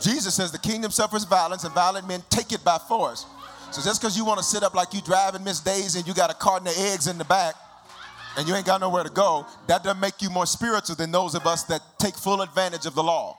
Jesus 0.00 0.34
says 0.34 0.52
the 0.52 0.58
kingdom 0.58 0.90
suffers 0.90 1.24
violence, 1.24 1.64
and 1.64 1.72
violent 1.72 2.06
men 2.06 2.22
take 2.28 2.52
it 2.52 2.62
by 2.64 2.78
force. 2.78 3.24
So 3.72 3.82
just 3.82 4.00
because 4.00 4.16
you 4.16 4.24
want 4.24 4.38
to 4.38 4.44
sit 4.44 4.62
up 4.62 4.74
like 4.74 4.94
you 4.94 5.00
driving 5.00 5.42
Miss 5.42 5.60
Daisy 5.60 5.98
and 5.98 6.08
you 6.08 6.14
got 6.14 6.30
a 6.30 6.34
carton 6.34 6.68
of 6.68 6.74
eggs 6.78 7.06
in 7.06 7.18
the 7.18 7.24
back 7.24 7.54
and 8.36 8.46
you 8.46 8.54
ain't 8.54 8.66
got 8.66 8.80
nowhere 8.80 9.02
to 9.02 9.10
go, 9.10 9.46
that 9.66 9.82
doesn't 9.82 10.00
make 10.00 10.22
you 10.22 10.30
more 10.30 10.46
spiritual 10.46 10.96
than 10.96 11.10
those 11.10 11.34
of 11.34 11.46
us 11.46 11.64
that 11.64 11.80
take 11.98 12.14
full 12.14 12.42
advantage 12.42 12.86
of 12.86 12.94
the 12.94 13.02
law. 13.02 13.38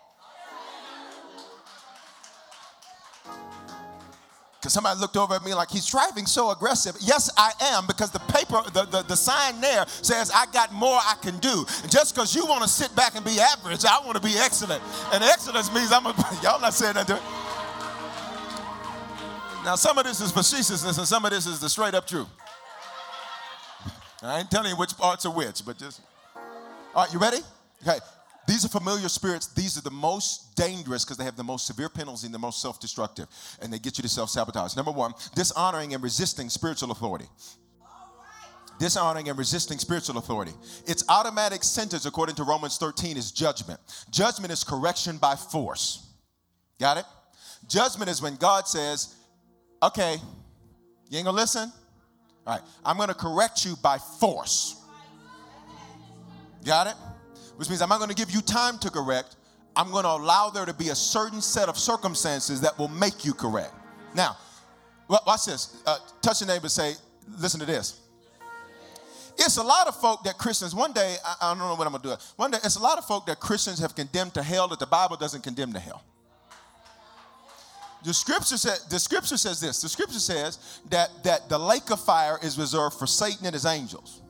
Because 4.68 4.74
somebody 4.74 5.00
looked 5.00 5.16
over 5.16 5.34
at 5.34 5.46
me 5.46 5.54
like 5.54 5.70
he's 5.70 5.90
driving 5.90 6.26
so 6.26 6.52
aggressive. 6.52 6.98
Yes, 7.00 7.30
I 7.38 7.54
am, 7.72 7.88
because 7.88 8.12
the 8.12 8.20
paper, 8.20 8.62
the, 8.74 8.84
the, 8.84 9.02
the 9.04 9.16
sign 9.16 9.62
there 9.62 9.86
says 9.88 10.30
I 10.36 10.46
got 10.52 10.74
more 10.74 10.98
I 10.98 11.16
can 11.22 11.38
do. 11.38 11.66
And 11.84 11.90
just 11.90 12.14
because 12.14 12.36
you 12.36 12.46
want 12.46 12.64
to 12.64 12.68
sit 12.68 12.94
back 12.94 13.16
and 13.16 13.24
be 13.24 13.40
average, 13.40 13.86
I 13.86 13.98
want 14.06 14.18
to 14.18 14.22
be 14.22 14.34
excellent. 14.38 14.84
And 15.14 15.24
excellence 15.24 15.74
means 15.74 15.94
I'm 15.94 16.06
a, 16.06 16.10
y'all 16.44 16.60
not 16.60 16.74
saying 16.74 16.96
that. 16.96 17.08
Now, 19.64 19.76
some 19.76 19.98
of 19.98 20.04
this 20.04 20.20
is 20.20 20.34
facetiousness 20.34 20.98
and 20.98 21.08
some 21.08 21.24
of 21.24 21.32
this 21.32 21.48
is 21.48 21.62
the 21.62 21.70
straight 21.70 21.94
up 21.94 22.06
truth. 22.06 22.28
I 24.22 24.40
ain't 24.40 24.52
telling 24.52 24.72
you 24.72 24.76
which 24.76 24.98
parts 24.98 25.26
are 25.26 25.32
which, 25.32 25.66
but 25.66 25.78
just. 25.78 26.02
All 26.94 27.06
right, 27.06 27.14
you 27.14 27.20
ready? 27.20 27.38
Okay. 27.88 28.00
These 28.48 28.64
are 28.64 28.70
familiar 28.70 29.10
spirits. 29.10 29.48
These 29.48 29.78
are 29.78 29.82
the 29.82 29.92
most 29.92 30.56
dangerous 30.56 31.04
because 31.04 31.18
they 31.18 31.26
have 31.26 31.36
the 31.36 31.44
most 31.44 31.68
severe 31.68 31.90
penalties 31.90 32.24
and 32.24 32.34
the 32.34 32.40
most 32.40 32.62
self 32.62 32.80
destructive. 32.80 33.28
And 33.62 33.72
they 33.72 33.78
get 33.78 33.98
you 33.98 34.02
to 34.04 34.08
self 34.10 34.30
sabotage. 34.30 34.76
Number 34.76 34.92
one, 34.92 35.14
dishonoring 35.36 35.94
and 35.94 36.02
resisting 36.02 36.50
spiritual 36.50 36.92
authority. 36.92 37.26
Dishonoring 38.80 39.28
and 39.28 39.38
resisting 39.38 39.80
spiritual 39.80 40.18
authority. 40.18 40.54
Its 40.86 41.04
automatic 41.10 41.64
sentence, 41.64 42.06
according 42.06 42.36
to 42.36 42.44
Romans 42.44 42.78
13, 42.78 43.18
is 43.18 43.32
judgment. 43.32 43.80
Judgment 44.12 44.54
is 44.54 44.64
correction 44.64 45.18
by 45.18 45.36
force. 45.36 46.08
Got 46.80 46.98
it? 46.98 47.06
Judgment 47.68 48.10
is 48.10 48.22
when 48.22 48.36
God 48.36 48.68
says, 48.68 49.16
okay, 49.84 50.18
you 51.10 51.18
ain't 51.18 51.26
gonna 51.26 51.36
listen? 51.36 51.72
All 52.46 52.54
right, 52.54 52.62
I'm 52.86 52.98
gonna 52.98 53.14
correct 53.14 53.66
you 53.66 53.76
by 53.82 53.98
force. 53.98 54.82
Got 56.64 56.88
it? 56.88 56.94
Which 57.58 57.70
means 57.70 57.82
I'm 57.82 57.90
not 57.90 57.98
going 57.98 58.10
to 58.10 58.16
give 58.16 58.32
you 58.32 58.42
time 58.42 58.78
to 58.80 58.90
correct. 58.90 59.36
I'm 59.76 59.92
going 59.92 60.04
to 60.04 60.10
allow 60.10 60.50
there 60.50 60.66
to 60.66 60.74
be 60.74 60.90
a 60.90 60.96
certain 60.96 61.42
set 61.42 61.70
of 61.70 61.78
circumstances 61.78 62.62
that 62.62 62.78
will 62.80 62.88
make 62.88 63.26
you 63.26 63.34
correct. 63.34 63.74
Now, 64.16 64.38
watch 65.08 65.46
this. 65.46 65.82
Uh, 65.86 65.98
touch 66.22 66.42
your 66.42 66.48
neighbor 66.48 66.70
say, 66.70 66.94
listen 67.38 67.60
to 67.60 67.66
this. 67.66 68.02
It's 69.38 69.58
a 69.58 69.64
lot 69.64 69.88
of 69.88 69.96
folk 69.96 70.24
that 70.24 70.38
Christians, 70.40 70.74
one 70.74 70.94
day, 70.94 71.16
I, 71.24 71.36
I 71.42 71.50
don't 71.52 71.60
know 71.60 71.76
what 71.76 71.86
I'm 71.86 71.92
going 71.92 72.02
to 72.02 72.10
do. 72.10 72.16
One 72.38 72.50
day, 72.50 72.58
it's 72.64 72.78
a 72.78 72.82
lot 72.82 72.98
of 72.98 73.06
folk 73.06 73.28
that 73.28 73.40
Christians 73.40 73.80
have 73.80 73.96
condemned 73.96 74.34
to 74.34 74.42
hell 74.42 74.68
that 74.70 74.80
the 74.80 74.88
Bible 74.88 75.16
doesn't 75.16 75.44
condemn 75.44 75.74
to 75.74 75.80
hell. 75.80 76.04
The 78.04 78.14
scripture, 78.14 78.58
says, 78.58 78.86
the 78.86 79.00
scripture 79.00 79.38
says 79.38 79.60
this. 79.60 79.82
The 79.82 79.90
scripture 79.90 80.20
says 80.20 80.80
that, 80.90 81.24
that 81.24 81.50
the 81.50 81.58
lake 81.58 81.92
of 81.92 82.00
fire 82.00 82.40
is 82.42 82.58
reserved 82.58 82.98
for 82.98 83.06
Satan 83.06 83.46
and 83.46 83.54
his 83.54 83.66
angels. 83.66 84.22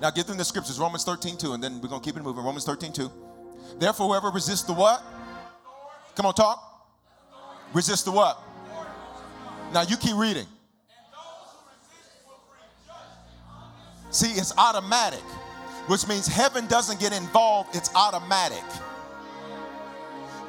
Now 0.00 0.10
get 0.10 0.26
them 0.26 0.36
the 0.36 0.44
scriptures, 0.44 0.78
Romans 0.78 1.04
13, 1.04 1.36
2, 1.36 1.52
and 1.52 1.62
then 1.62 1.80
we're 1.80 1.88
going 1.88 2.00
to 2.00 2.04
keep 2.04 2.16
it 2.16 2.22
moving. 2.22 2.44
Romans 2.44 2.64
13, 2.64 2.92
2. 2.92 3.10
Therefore, 3.78 4.08
whoever 4.08 4.30
resists 4.30 4.62
the 4.62 4.72
what? 4.72 5.02
Come 6.14 6.26
on, 6.26 6.34
talk. 6.34 6.74
Resist 7.72 8.04
the 8.04 8.12
what? 8.12 8.40
Now 9.72 9.82
you 9.82 9.96
keep 9.96 10.16
reading. 10.16 10.46
See, 14.10 14.28
it's 14.28 14.56
automatic, 14.56 15.24
which 15.88 16.06
means 16.06 16.28
heaven 16.28 16.68
doesn't 16.68 17.00
get 17.00 17.12
involved, 17.12 17.74
it's 17.74 17.92
automatic. 17.96 18.62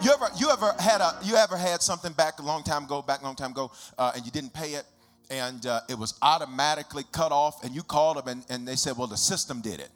You 0.03 0.11
ever, 0.11 0.27
you 0.37 0.51
ever 0.51 0.75
had 0.77 1.01
a, 1.01 1.17
you 1.23 1.35
ever 1.35 1.57
had 1.57 1.81
something 1.81 2.13
back 2.13 2.37
a 2.37 2.43
long 2.43 2.61
time 2.61 2.83
ago, 2.83 3.01
back 3.01 3.21
a 3.21 3.23
long 3.23 3.35
time 3.35 3.51
ago, 3.51 3.71
uh, 3.97 4.11
and 4.15 4.23
you 4.23 4.31
didn't 4.31 4.53
pay 4.53 4.73
it? 4.73 4.85
And 5.29 5.65
uh, 5.65 5.81
it 5.89 5.97
was 5.97 6.17
automatically 6.21 7.03
cut 7.11 7.31
off 7.31 7.63
and 7.63 7.73
you 7.73 7.83
called 7.83 8.17
them 8.17 8.27
and, 8.27 8.45
and, 8.49 8.67
they 8.67 8.75
said 8.75 8.97
well 8.97 9.07
the 9.07 9.17
system 9.17 9.61
did 9.61 9.79
it. 9.79 9.89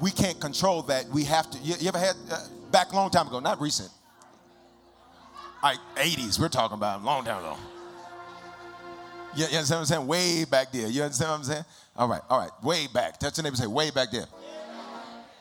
We 0.00 0.10
can't 0.10 0.40
control 0.40 0.82
that. 0.82 1.08
We 1.08 1.24
have 1.24 1.50
to 1.50 1.58
you, 1.58 1.74
you 1.78 1.88
ever 1.88 1.98
had 1.98 2.16
uh, 2.30 2.38
back 2.70 2.92
a 2.92 2.96
long 2.96 3.10
time 3.10 3.26
ago 3.26 3.40
not 3.40 3.60
recent. 3.60 3.90
Like 5.62 5.78
80s 5.96 6.38
we're 6.38 6.48
talking 6.48 6.76
about 6.76 7.00
a 7.00 7.04
long 7.04 7.24
time 7.24 7.38
ago. 7.38 7.56
You, 9.34 9.46
you 9.50 9.56
understand 9.56 9.70
what 9.70 9.78
i'm 9.78 9.86
saying? 9.86 10.06
Way 10.06 10.44
back 10.44 10.72
there. 10.72 10.88
You 10.88 11.02
understand 11.02 11.30
what 11.30 11.38
i'm 11.38 11.44
saying? 11.44 11.64
All 11.96 12.08
right 12.08 12.22
all 12.28 12.38
right. 12.38 12.50
Way 12.62 12.86
back. 12.92 13.18
Touch 13.18 13.36
your 13.38 13.44
neighbor 13.44 13.56
say 13.56 13.66
way 13.66 13.90
back 13.90 14.10
there. 14.10 14.26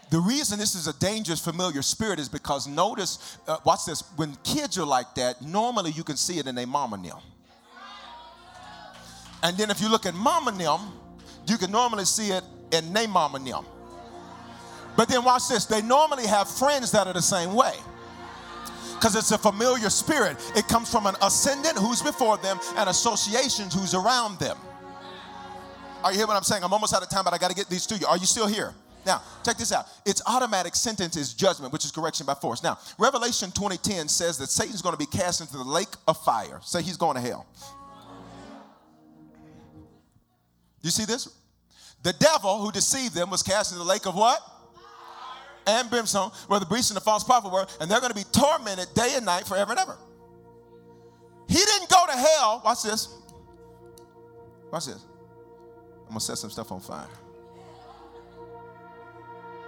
The 0.09 0.19
reason 0.19 0.59
this 0.59 0.75
is 0.75 0.87
a 0.87 0.99
dangerous 0.99 1.39
familiar 1.39 1.81
spirit 1.81 2.19
is 2.19 2.27
because 2.27 2.67
notice 2.67 3.37
uh, 3.47 3.57
watch 3.63 3.85
this. 3.85 4.03
When 4.17 4.35
kids 4.43 4.77
are 4.77 4.85
like 4.85 5.15
that 5.15 5.41
normally 5.41 5.91
you 5.91 6.03
can 6.03 6.17
see 6.17 6.37
it 6.39 6.47
in 6.47 6.57
a 6.57 6.65
mama 6.65 6.97
now 6.97 7.21
and 9.43 9.57
then 9.57 9.69
if 9.69 9.81
you 9.81 9.89
look 9.89 10.05
at 10.05 10.13
them, 10.13 10.79
you 11.47 11.57
can 11.57 11.71
normally 11.71 12.05
see 12.05 12.31
it 12.31 12.43
in 12.71 12.93
them. 12.93 13.65
But 14.97 15.07
then 15.07 15.23
watch 15.23 15.47
this, 15.47 15.65
they 15.65 15.81
normally 15.81 16.27
have 16.27 16.49
friends 16.49 16.91
that 16.91 17.07
are 17.07 17.13
the 17.13 17.21
same 17.21 17.53
way. 17.53 17.73
Because 18.95 19.15
it's 19.15 19.31
a 19.31 19.37
familiar 19.37 19.89
spirit. 19.89 20.37
It 20.55 20.67
comes 20.67 20.91
from 20.91 21.07
an 21.07 21.15
ascendant 21.23 21.77
who's 21.77 22.03
before 22.03 22.37
them 22.37 22.59
and 22.77 22.87
associations 22.89 23.73
who's 23.73 23.95
around 23.95 24.37
them. 24.37 24.57
Are 26.03 26.11
you 26.11 26.17
hear 26.17 26.27
what 26.27 26.37
I'm 26.37 26.43
saying? 26.43 26.63
I'm 26.63 26.73
almost 26.73 26.93
out 26.93 27.01
of 27.01 27.09
time, 27.09 27.23
but 27.23 27.33
I 27.33 27.37
got 27.37 27.49
to 27.49 27.55
get 27.55 27.67
these 27.67 27.85
to 27.87 27.97
you. 27.97 28.05
Are 28.05 28.17
you 28.17 28.25
still 28.25 28.47
here? 28.47 28.73
Now, 29.05 29.23
check 29.43 29.57
this 29.57 29.71
out. 29.71 29.87
Its 30.05 30.21
automatic 30.27 30.75
sentence 30.75 31.15
is 31.15 31.33
judgment, 31.33 31.73
which 31.73 31.85
is 31.85 31.91
correction 31.91 32.25
by 32.25 32.35
force. 32.35 32.61
Now, 32.61 32.77
Revelation 32.99 33.49
20:10 33.51 34.07
says 34.09 34.37
that 34.37 34.49
Satan's 34.49 34.81
going 34.81 34.93
to 34.93 34.99
be 34.99 35.07
cast 35.07 35.41
into 35.41 35.57
the 35.57 35.63
lake 35.63 35.89
of 36.07 36.23
fire. 36.23 36.59
Say 36.63 36.83
he's 36.83 36.97
going 36.97 37.15
to 37.15 37.21
hell. 37.21 37.47
You 40.81 40.89
see 40.89 41.05
this? 41.05 41.29
The 42.03 42.13
devil 42.13 42.59
who 42.59 42.71
deceived 42.71 43.13
them 43.13 43.29
was 43.29 43.43
cast 43.43 43.71
into 43.71 43.83
the 43.83 43.89
lake 43.89 44.05
of 44.05 44.15
what? 44.15 44.39
And 45.67 45.89
brimstone, 45.89 46.31
where 46.47 46.59
the 46.59 46.65
beast 46.65 46.89
and 46.89 46.97
the 46.97 47.01
false 47.01 47.23
prophet 47.23 47.51
were, 47.51 47.67
and 47.79 47.89
they're 47.89 47.99
going 47.99 48.11
to 48.11 48.17
be 48.17 48.25
tormented 48.31 48.91
day 48.95 49.13
and 49.15 49.25
night 49.25 49.45
forever 49.45 49.71
and 49.71 49.79
ever. 49.79 49.97
He 51.47 51.57
didn't 51.57 51.89
go 51.89 52.05
to 52.07 52.13
hell. 52.13 52.61
Watch 52.65 52.83
this. 52.83 53.09
Watch 54.71 54.87
this. 54.87 55.05
I'm 56.01 56.07
going 56.07 56.19
to 56.19 56.25
set 56.25 56.37
some 56.37 56.49
stuff 56.49 56.71
on 56.71 56.79
fire. 56.79 57.07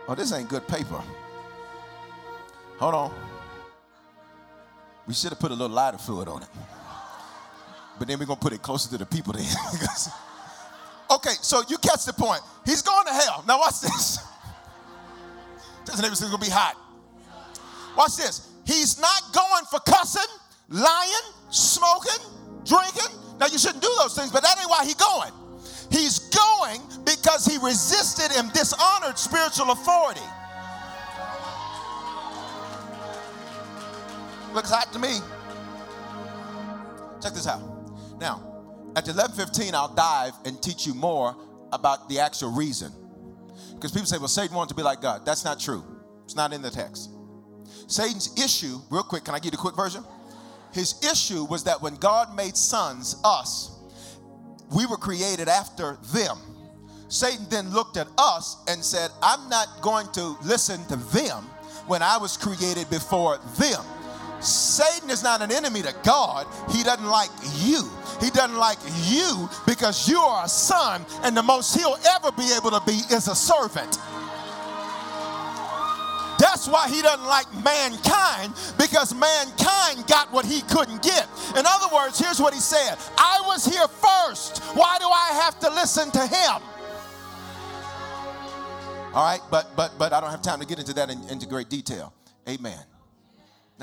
Oh, 0.08 0.16
this 0.16 0.34
ain't 0.34 0.50
good 0.50 0.68
paper. 0.68 1.02
Hold 2.80 2.96
on. 2.96 3.14
We 5.08 5.14
should 5.14 5.30
have 5.30 5.40
put 5.40 5.52
a 5.52 5.54
little 5.54 5.76
lighter 5.76 5.98
fluid 5.98 6.28
on 6.28 6.42
it. 6.42 6.50
But 8.00 8.08
then 8.08 8.18
we're 8.18 8.26
going 8.26 8.40
to 8.40 8.44
put 8.44 8.54
it 8.54 8.62
closer 8.62 8.90
to 8.90 8.98
the 8.98 9.06
people 9.06 9.34
then. 9.34 9.46
Okay, 11.14 11.34
so 11.42 11.62
you 11.70 11.78
catch 11.78 12.06
the 12.06 12.14
point. 12.14 12.42
He's 12.66 12.82
going 12.82 13.06
to 13.06 13.14
hell. 13.14 13.44
Now 13.48 13.60
watch 13.60 13.82
this. 13.82 14.20
His 15.90 16.02
neighbor 16.02 16.16
says 16.16 16.24
it's 16.24 16.32
gonna 16.32 16.44
be 16.44 16.50
hot. 16.50 16.76
Watch 17.96 18.16
this. 18.18 18.50
He's 18.66 19.00
not 19.00 19.22
going 19.34 19.66
for 19.70 19.80
cussing, 19.82 20.32
lying, 20.70 21.28
smoking, 21.52 22.26
drinking. 22.66 23.16
Now 23.40 23.48
you 23.48 23.60
shouldn't 23.60 23.84
do 23.84 23.94
those 24.00 24.16
things, 24.16 24.32
but 24.32 24.42
that 24.42 24.58
ain't 24.60 24.70
why 24.70 24.86
he's 24.86 24.96
going. 24.96 25.32
He's 25.92 26.18
going 26.30 26.82
because 27.06 27.46
he 27.46 27.58
resisted 27.64 28.36
and 28.38 28.52
dishonored 28.54 29.20
spiritual 29.20 29.72
authority. 29.72 30.22
Looks 34.54 34.72
hot 34.72 34.92
to 34.94 35.00
me. 35.00 35.20
Check 37.22 37.34
this 37.34 37.48
out. 37.48 37.62
Now, 38.20 38.53
at 38.96 39.06
11:15, 39.06 39.74
I'll 39.74 39.94
dive 39.94 40.34
and 40.46 40.62
teach 40.62 40.86
you 40.86 40.94
more 40.94 41.36
about 41.72 42.10
the 42.10 42.20
actual 42.20 42.52
reason. 42.52 42.92
Because 43.74 43.92
people 43.92 44.08
say, 44.08 44.18
well, 44.18 44.28
Satan 44.28 44.56
wanted 44.56 44.70
to 44.70 44.76
be 44.76 44.84
like 44.84 45.02
God. 45.02 45.26
That's 45.26 45.44
not 45.44 45.60
true. 45.60 45.84
It's 46.26 46.36
not 46.36 46.54
in 46.54 46.62
the 46.62 46.70
text. 46.70 47.10
Satan's 47.88 48.38
issue, 48.42 48.80
real 48.90 49.04
quick, 49.04 49.26
can 49.26 49.36
I 49.36 49.40
you 49.44 49.52
a 49.54 49.58
quick 49.58 49.76
version? 49.76 50.04
His 50.72 51.04
issue 51.04 51.44
was 51.46 51.64
that 51.66 51.82
when 51.82 51.96
God 51.96 52.36
made 52.36 52.56
sons, 52.56 53.18
us, 53.24 53.72
we 54.74 54.86
were 54.86 54.98
created 54.98 55.48
after 55.48 55.98
them. 56.14 56.38
Satan 57.10 57.46
then 57.50 57.70
looked 57.72 57.98
at 57.98 58.08
us 58.18 58.58
and 58.68 58.84
said, 58.84 59.12
I'm 59.22 59.50
not 59.50 59.82
going 59.82 60.08
to 60.14 60.36
listen 60.44 60.84
to 60.88 60.96
them 60.96 61.44
when 61.86 62.02
I 62.02 62.18
was 62.18 62.38
created 62.38 62.90
before 62.90 63.38
them. 63.60 63.84
Satan 64.44 65.10
is 65.10 65.24
not 65.24 65.42
an 65.42 65.52
enemy 65.52 65.82
to 65.82 65.94
God. 66.04 66.48
He 66.72 66.84
doesn't 66.84 67.06
like 67.06 67.30
you. 67.58 67.90
He 68.22 68.30
doesn't 68.30 68.58
like 68.58 68.78
you 69.06 69.50
because 69.66 70.08
you 70.08 70.20
are 70.20 70.46
a 70.46 70.50
son, 70.50 71.06
and 71.24 71.36
the 71.36 71.44
most 71.44 71.76
he'll 71.76 71.98
ever 72.16 72.32
be 72.32 72.52
able 72.54 72.72
to 72.72 72.82
be 72.86 72.94
is 73.14 73.28
a 73.28 73.36
servant. 73.36 73.98
That's 76.40 76.68
why 76.68 76.90
he 76.90 77.02
doesn't 77.02 77.26
like 77.26 77.48
mankind 77.64 78.54
because 78.78 79.16
mankind 79.16 80.06
got 80.08 80.32
what 80.34 80.46
he 80.46 80.62
couldn't 80.62 81.02
get. 81.02 81.28
In 81.58 81.64
other 81.66 81.94
words, 81.94 82.20
here's 82.20 82.40
what 82.40 82.54
he 82.54 82.60
said 82.60 82.98
I 83.18 83.42
was 83.46 83.66
here 83.66 83.88
first. 83.88 84.60
Why 84.76 84.98
do 85.00 85.06
I 85.06 85.40
have 85.42 85.60
to 85.62 85.70
listen 85.70 86.12
to 86.12 86.20
him? 86.20 86.62
All 89.14 89.24
right, 89.24 89.42
but 89.50 89.76
but 89.76 89.98
but 89.98 90.12
I 90.12 90.20
don't 90.20 90.32
have 90.32 90.42
time 90.42 90.60
to 90.60 90.66
get 90.66 90.80
into 90.80 90.94
that 90.94 91.10
in, 91.10 91.22
into 91.30 91.46
great 91.46 91.70
detail. 91.70 92.14
Amen. 92.50 92.80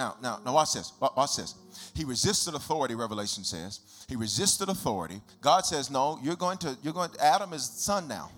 Now, 0.00 0.16
now, 0.22 0.40
now 0.42 0.54
watch 0.54 0.72
this. 0.72 0.94
Watch 0.98 1.36
this. 1.36 1.54
He 1.94 2.06
resisted 2.06 2.54
authority, 2.54 2.94
Revelation 2.94 3.44
says. 3.44 3.80
He 4.08 4.16
resisted 4.16 4.70
authority. 4.70 5.20
God 5.42 5.66
says, 5.66 5.90
No, 5.90 6.18
you're 6.22 6.36
going 6.36 6.56
to, 6.58 6.74
you're 6.82 6.94
going 6.94 7.10
to, 7.10 7.22
Adam 7.22 7.52
is 7.52 7.68
the 7.68 7.82
son 7.82 8.08
now. 8.08 8.30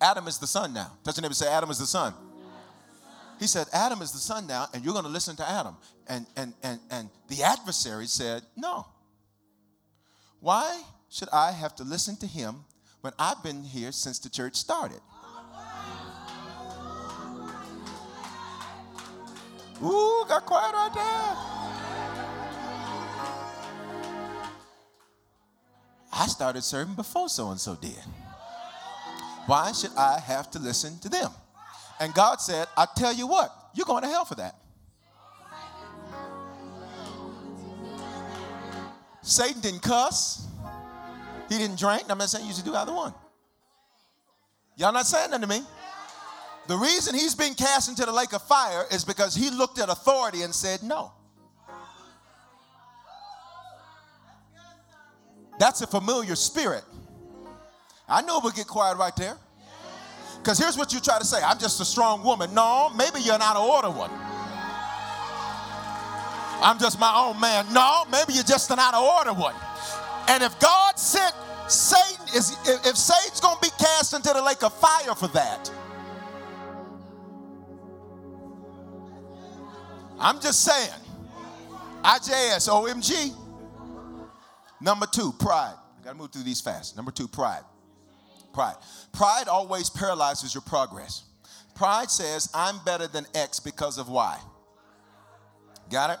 Adam 0.00 0.26
is 0.26 0.38
the 0.38 0.48
son 0.48 0.74
now. 0.74 0.90
Doesn't 1.04 1.24
ever 1.24 1.34
say 1.34 1.46
Adam 1.46 1.70
is 1.70 1.78
the 1.78 1.86
son? 1.86 2.14
He 3.38 3.46
said, 3.46 3.68
Adam 3.72 4.02
is 4.02 4.10
the 4.10 4.18
son 4.18 4.48
now, 4.48 4.66
and 4.74 4.84
you're 4.84 4.92
going 4.92 5.04
to 5.04 5.10
listen 5.10 5.36
to 5.36 5.48
Adam. 5.48 5.76
And, 6.08 6.26
and, 6.36 6.52
and, 6.64 6.80
and 6.90 7.10
the 7.28 7.44
adversary 7.44 8.06
said, 8.06 8.42
No. 8.56 8.86
Why 10.40 10.82
should 11.10 11.28
I 11.32 11.52
have 11.52 11.76
to 11.76 11.84
listen 11.84 12.16
to 12.16 12.26
him 12.26 12.64
when 13.02 13.12
I've 13.20 13.40
been 13.44 13.62
here 13.62 13.92
since 13.92 14.18
the 14.18 14.28
church 14.28 14.56
started? 14.56 15.00
Ooh, 19.82 20.24
got 20.28 20.44
quiet 20.44 20.72
right 20.74 20.94
there. 20.94 21.36
I 26.12 26.26
started 26.26 26.62
serving 26.62 26.94
before 26.94 27.28
so 27.28 27.50
and 27.50 27.58
so 27.58 27.76
did. 27.76 27.94
Why 29.46 29.72
should 29.72 29.92
I 29.96 30.20
have 30.20 30.50
to 30.50 30.58
listen 30.58 30.98
to 31.00 31.08
them? 31.08 31.30
And 31.98 32.12
God 32.12 32.40
said, 32.40 32.66
I 32.76 32.86
tell 32.94 33.12
you 33.12 33.26
what, 33.26 33.54
you're 33.74 33.86
going 33.86 34.02
to 34.02 34.08
hell 34.08 34.24
for 34.24 34.34
that. 34.34 34.56
Satan 39.22 39.60
didn't 39.60 39.82
cuss. 39.82 40.46
He 41.48 41.58
didn't 41.58 41.78
drink. 41.78 42.04
I'm 42.08 42.18
not 42.18 42.30
saying 42.30 42.46
you 42.46 42.52
should 42.52 42.64
do 42.64 42.74
either 42.74 42.92
one. 42.92 43.12
Y'all 44.76 44.92
not 44.92 45.06
saying 45.06 45.30
that 45.30 45.40
to 45.40 45.46
me? 45.46 45.62
The 46.66 46.76
reason 46.76 47.14
he's 47.14 47.34
being 47.34 47.54
cast 47.54 47.88
into 47.88 48.04
the 48.04 48.12
lake 48.12 48.32
of 48.32 48.42
fire 48.42 48.84
is 48.90 49.04
because 49.04 49.34
he 49.34 49.50
looked 49.50 49.78
at 49.78 49.88
authority 49.88 50.42
and 50.42 50.54
said 50.54 50.82
no. 50.82 51.12
That's 55.58 55.82
a 55.82 55.86
familiar 55.86 56.36
spirit. 56.36 56.84
I 58.08 58.22
know 58.22 58.40
would 58.40 58.54
get 58.54 58.66
quiet 58.66 58.96
right 58.96 59.14
there. 59.16 59.36
Because 60.38 60.58
here's 60.58 60.78
what 60.78 60.92
you 60.92 61.00
try 61.00 61.18
to 61.18 61.24
say 61.24 61.42
I'm 61.42 61.58
just 61.58 61.80
a 61.80 61.84
strong 61.84 62.24
woman. 62.24 62.54
No, 62.54 62.90
maybe 62.96 63.20
you're 63.20 63.38
not 63.38 63.56
an 63.56 63.62
order 63.62 63.90
one. 63.90 64.10
I'm 66.62 66.78
just 66.78 66.98
my 66.98 67.12
own 67.14 67.40
man. 67.40 67.72
No, 67.72 68.04
maybe 68.10 68.32
you're 68.32 68.44
just 68.44 68.70
an 68.70 68.78
out 68.78 68.94
of 68.94 69.02
order 69.02 69.32
one. 69.32 69.54
And 70.28 70.42
if 70.42 70.58
God 70.60 70.98
sent 70.98 71.34
Satan, 71.68 72.26
is 72.34 72.56
if, 72.66 72.96
Satan's 72.96 73.40
to 73.40 73.56
be 73.60 73.68
cast 73.78 74.14
into 74.14 74.32
the 74.32 74.42
lake 74.42 74.62
of 74.62 74.72
fire 74.74 75.14
for 75.14 75.28
that, 75.28 75.70
I'm 80.20 80.40
just 80.40 80.62
saying. 80.62 81.00
IJS, 82.02 82.68
OMG. 82.68 83.34
Number 84.80 85.06
two, 85.06 85.32
pride. 85.32 85.74
I 86.00 86.04
gotta 86.04 86.16
move 86.16 86.32
through 86.32 86.44
these 86.44 86.60
fast. 86.60 86.96
Number 86.96 87.10
two, 87.10 87.28
pride. 87.28 87.62
Pride. 88.52 88.76
Pride 89.12 89.48
always 89.48 89.90
paralyzes 89.90 90.54
your 90.54 90.62
progress. 90.62 91.24
Pride 91.74 92.10
says, 92.10 92.50
I'm 92.54 92.78
better 92.84 93.06
than 93.06 93.26
X 93.34 93.60
because 93.60 93.98
of 93.98 94.08
Y. 94.08 94.38
Got 95.90 96.10
it? 96.10 96.18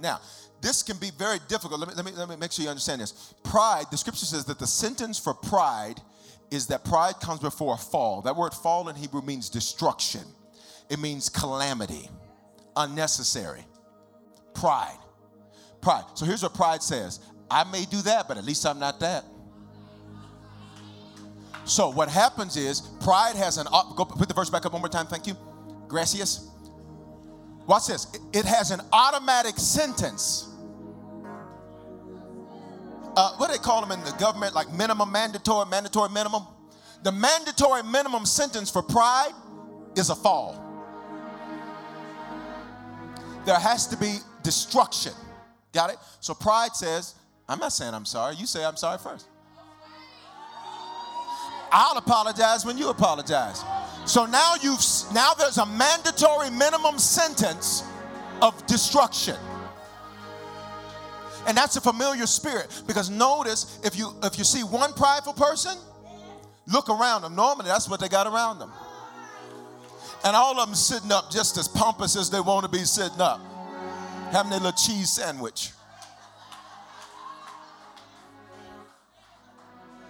Now, 0.00 0.20
this 0.60 0.82
can 0.82 0.96
be 0.98 1.10
very 1.18 1.38
difficult. 1.48 1.80
Let 1.80 1.88
me, 1.88 1.94
let 1.94 2.04
me, 2.04 2.12
let 2.12 2.28
me 2.28 2.36
make 2.36 2.52
sure 2.52 2.62
you 2.62 2.70
understand 2.70 3.00
this. 3.00 3.34
Pride, 3.42 3.84
the 3.90 3.96
scripture 3.96 4.26
says 4.26 4.44
that 4.46 4.58
the 4.58 4.66
sentence 4.66 5.18
for 5.18 5.34
pride 5.34 6.00
is 6.50 6.66
that 6.68 6.84
pride 6.84 7.14
comes 7.20 7.40
before 7.40 7.74
a 7.74 7.78
fall. 7.78 8.22
That 8.22 8.36
word 8.36 8.54
fall 8.54 8.88
in 8.88 8.96
Hebrew 8.96 9.22
means 9.22 9.48
destruction, 9.48 10.22
it 10.90 10.98
means 10.98 11.28
calamity, 11.28 12.08
unnecessary. 12.76 13.64
Pride. 14.54 14.98
Pride. 15.80 16.04
So 16.14 16.24
here's 16.24 16.42
what 16.42 16.54
pride 16.54 16.82
says 16.82 17.20
I 17.50 17.64
may 17.64 17.84
do 17.84 18.02
that, 18.02 18.28
but 18.28 18.38
at 18.38 18.44
least 18.44 18.64
I'm 18.66 18.78
not 18.78 19.00
that. 19.00 19.24
So 21.64 21.90
what 21.90 22.08
happens 22.08 22.56
is 22.56 22.80
pride 23.00 23.36
has 23.36 23.58
an 23.58 23.66
go 23.70 24.04
put 24.04 24.28
the 24.28 24.34
verse 24.34 24.50
back 24.50 24.66
up 24.66 24.72
one 24.72 24.82
more 24.82 24.88
time. 24.88 25.06
Thank 25.06 25.26
you. 25.26 25.36
Gracias. 25.86 26.50
Watch 27.66 27.86
this. 27.86 28.06
It 28.32 28.44
has 28.44 28.70
an 28.70 28.80
automatic 28.92 29.58
sentence. 29.58 30.48
Uh, 33.14 33.36
what 33.36 33.48
do 33.48 33.52
they 33.52 33.62
call 33.62 33.86
them 33.86 33.92
in 33.92 34.04
the 34.04 34.16
government? 34.18 34.54
Like 34.54 34.72
minimum, 34.72 35.12
mandatory, 35.12 35.68
mandatory 35.68 36.08
minimum. 36.08 36.44
The 37.02 37.12
mandatory 37.12 37.82
minimum 37.82 38.24
sentence 38.26 38.70
for 38.70 38.82
pride 38.82 39.32
is 39.96 40.08
a 40.10 40.14
fall. 40.14 40.61
There 43.44 43.58
has 43.58 43.86
to 43.88 43.96
be 43.96 44.18
destruction. 44.42 45.12
Got 45.72 45.90
it? 45.90 45.96
So 46.20 46.34
pride 46.34 46.74
says, 46.74 47.14
I'm 47.48 47.58
not 47.58 47.72
saying 47.72 47.94
I'm 47.94 48.04
sorry. 48.04 48.36
You 48.36 48.46
say 48.46 48.64
I'm 48.64 48.76
sorry 48.76 48.98
first. 48.98 49.26
I'll 51.72 51.96
apologize 51.96 52.66
when 52.66 52.76
you 52.76 52.90
apologize. 52.90 53.64
So 54.04 54.26
now 54.26 54.54
you've 54.62 54.80
now 55.14 55.32
there's 55.34 55.56
a 55.56 55.66
mandatory 55.66 56.50
minimum 56.50 56.98
sentence 56.98 57.82
of 58.42 58.66
destruction. 58.66 59.36
And 61.46 61.56
that's 61.56 61.76
a 61.76 61.80
familiar 61.80 62.26
spirit 62.26 62.82
because 62.86 63.10
notice 63.10 63.80
if 63.82 63.96
you 63.96 64.12
if 64.22 64.38
you 64.38 64.44
see 64.44 64.62
one 64.62 64.92
prideful 64.92 65.32
person, 65.32 65.76
look 66.66 66.90
around 66.90 67.22
them. 67.22 67.34
Normally 67.34 67.66
that's 67.66 67.88
what 67.88 68.00
they 68.00 68.08
got 68.08 68.26
around 68.26 68.58
them. 68.58 68.70
And 70.24 70.36
all 70.36 70.58
of 70.58 70.68
them 70.68 70.74
sitting 70.74 71.10
up 71.10 71.30
just 71.30 71.56
as 71.58 71.66
pompous 71.66 72.16
as 72.16 72.30
they 72.30 72.40
want 72.40 72.64
to 72.64 72.70
be 72.70 72.84
sitting 72.84 73.20
up, 73.20 73.40
having 74.30 74.50
their 74.50 74.60
little 74.60 74.72
cheese 74.72 75.10
sandwich. 75.10 75.70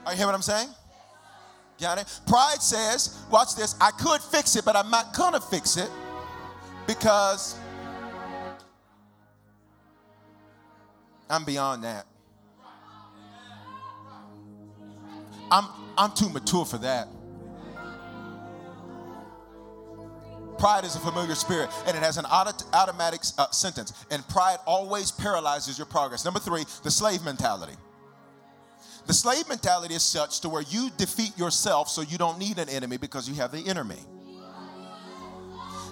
Are 0.04 0.12
you 0.12 0.18
hear 0.18 0.26
what 0.26 0.34
I'm 0.34 0.42
saying? 0.42 0.68
Got 1.80 1.98
it? 1.98 2.20
Pride 2.26 2.60
says, 2.60 3.18
watch 3.30 3.56
this, 3.56 3.74
I 3.80 3.90
could 3.92 4.20
fix 4.20 4.56
it, 4.56 4.64
but 4.64 4.76
I'm 4.76 4.90
not 4.90 5.14
gonna 5.16 5.40
fix 5.40 5.76
it 5.76 5.90
because 6.86 7.56
I'm 11.30 11.44
beyond 11.44 11.84
that. 11.84 12.06
I'm, 15.50 15.66
I'm 15.96 16.12
too 16.12 16.28
mature 16.28 16.64
for 16.64 16.78
that. 16.78 17.08
Pride 20.62 20.84
is 20.84 20.94
a 20.94 21.00
familiar 21.00 21.34
spirit 21.34 21.70
and 21.88 21.96
it 21.96 22.04
has 22.04 22.18
an 22.18 22.24
auto- 22.26 22.64
automatic 22.72 23.22
uh, 23.36 23.50
sentence. 23.50 23.92
And 24.12 24.26
pride 24.28 24.58
always 24.64 25.10
paralyzes 25.10 25.76
your 25.76 25.86
progress. 25.86 26.24
Number 26.24 26.38
three, 26.38 26.62
the 26.84 26.90
slave 26.90 27.24
mentality. 27.24 27.72
The 29.08 29.12
slave 29.12 29.48
mentality 29.48 29.94
is 29.94 30.04
such 30.04 30.38
to 30.42 30.48
where 30.48 30.62
you 30.62 30.90
defeat 30.98 31.36
yourself 31.36 31.88
so 31.88 32.02
you 32.02 32.16
don't 32.16 32.38
need 32.38 32.58
an 32.58 32.68
enemy 32.68 32.96
because 32.96 33.28
you 33.28 33.34
have 33.34 33.50
the 33.50 33.68
enemy. 33.68 33.98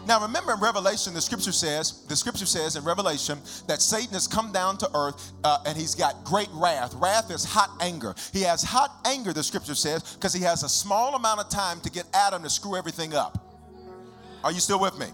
Now 0.06 0.22
remember 0.22 0.52
in 0.52 0.60
Revelation, 0.60 1.14
the 1.14 1.20
scripture 1.20 1.50
says, 1.50 2.04
the 2.06 2.14
scripture 2.14 2.46
says 2.46 2.76
in 2.76 2.84
Revelation 2.84 3.40
that 3.66 3.82
Satan 3.82 4.12
has 4.12 4.28
come 4.28 4.52
down 4.52 4.78
to 4.78 4.90
earth 4.94 5.32
uh, 5.42 5.64
and 5.66 5.76
he's 5.76 5.96
got 5.96 6.22
great 6.22 6.48
wrath. 6.52 6.94
Wrath 6.94 7.32
is 7.32 7.44
hot 7.44 7.70
anger. 7.80 8.14
He 8.32 8.42
has 8.42 8.62
hot 8.62 8.92
anger, 9.04 9.32
the 9.32 9.42
scripture 9.42 9.74
says, 9.74 10.14
because 10.14 10.32
he 10.32 10.44
has 10.44 10.62
a 10.62 10.68
small 10.68 11.16
amount 11.16 11.40
of 11.40 11.48
time 11.48 11.80
to 11.80 11.90
get 11.90 12.06
Adam 12.14 12.44
to 12.44 12.50
screw 12.50 12.76
everything 12.76 13.14
up. 13.14 13.49
Are 14.43 14.53
you 14.53 14.61
still 14.61 14.80
with 14.80 14.99
me? 14.99 15.07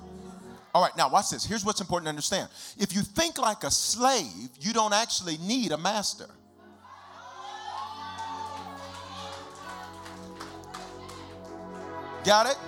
All 0.74 0.82
right, 0.82 0.96
now 0.96 1.08
watch 1.08 1.30
this. 1.30 1.44
Here's 1.44 1.64
what's 1.64 1.80
important 1.80 2.06
to 2.06 2.10
understand. 2.10 2.48
If 2.78 2.94
you 2.94 3.00
think 3.00 3.38
like 3.38 3.64
a 3.64 3.70
slave, 3.70 4.50
you 4.60 4.72
don't 4.72 4.92
actually 4.92 5.38
need 5.38 5.72
a 5.72 5.78
master. 5.78 6.28
Got 12.24 12.46
it? 12.46 12.58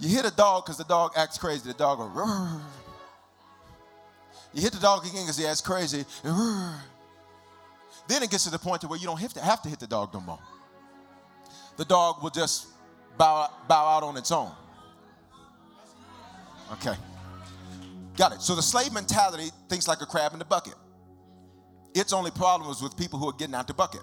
You 0.00 0.08
hit 0.08 0.24
a 0.24 0.34
dog 0.34 0.64
because 0.64 0.76
the 0.76 0.84
dog 0.84 1.12
acts 1.16 1.38
crazy. 1.38 1.68
The 1.68 1.74
dog 1.74 1.98
goes. 1.98 2.60
You 4.52 4.62
hit 4.62 4.72
the 4.72 4.80
dog 4.80 5.06
again 5.06 5.22
because 5.22 5.38
he 5.38 5.46
acts 5.46 5.60
crazy. 5.60 6.04
Then 8.08 8.22
it 8.22 8.30
gets 8.30 8.44
to 8.44 8.50
the 8.50 8.58
point 8.58 8.80
to 8.80 8.88
where 8.88 8.98
you 8.98 9.06
don't 9.06 9.20
have 9.20 9.32
to, 9.34 9.40
have 9.40 9.62
to 9.62 9.68
hit 9.68 9.78
the 9.78 9.86
dog 9.86 10.12
no 10.12 10.20
more. 10.20 10.38
The 11.76 11.84
dog 11.84 12.22
will 12.22 12.30
just 12.30 12.66
bow, 13.16 13.50
bow 13.68 13.86
out 13.86 14.02
on 14.02 14.16
its 14.16 14.32
own. 14.32 14.50
Okay. 16.74 16.94
Got 18.16 18.32
it. 18.32 18.42
So 18.42 18.54
the 18.54 18.62
slave 18.62 18.92
mentality 18.92 19.50
thinks 19.68 19.88
like 19.88 20.00
a 20.00 20.06
crab 20.06 20.32
in 20.32 20.38
the 20.38 20.44
bucket. 20.44 20.74
Its 21.94 22.12
only 22.12 22.30
problem 22.30 22.70
is 22.70 22.82
with 22.82 22.96
people 22.96 23.18
who 23.18 23.28
are 23.28 23.32
getting 23.32 23.54
out 23.54 23.66
the 23.66 23.74
bucket. 23.74 24.02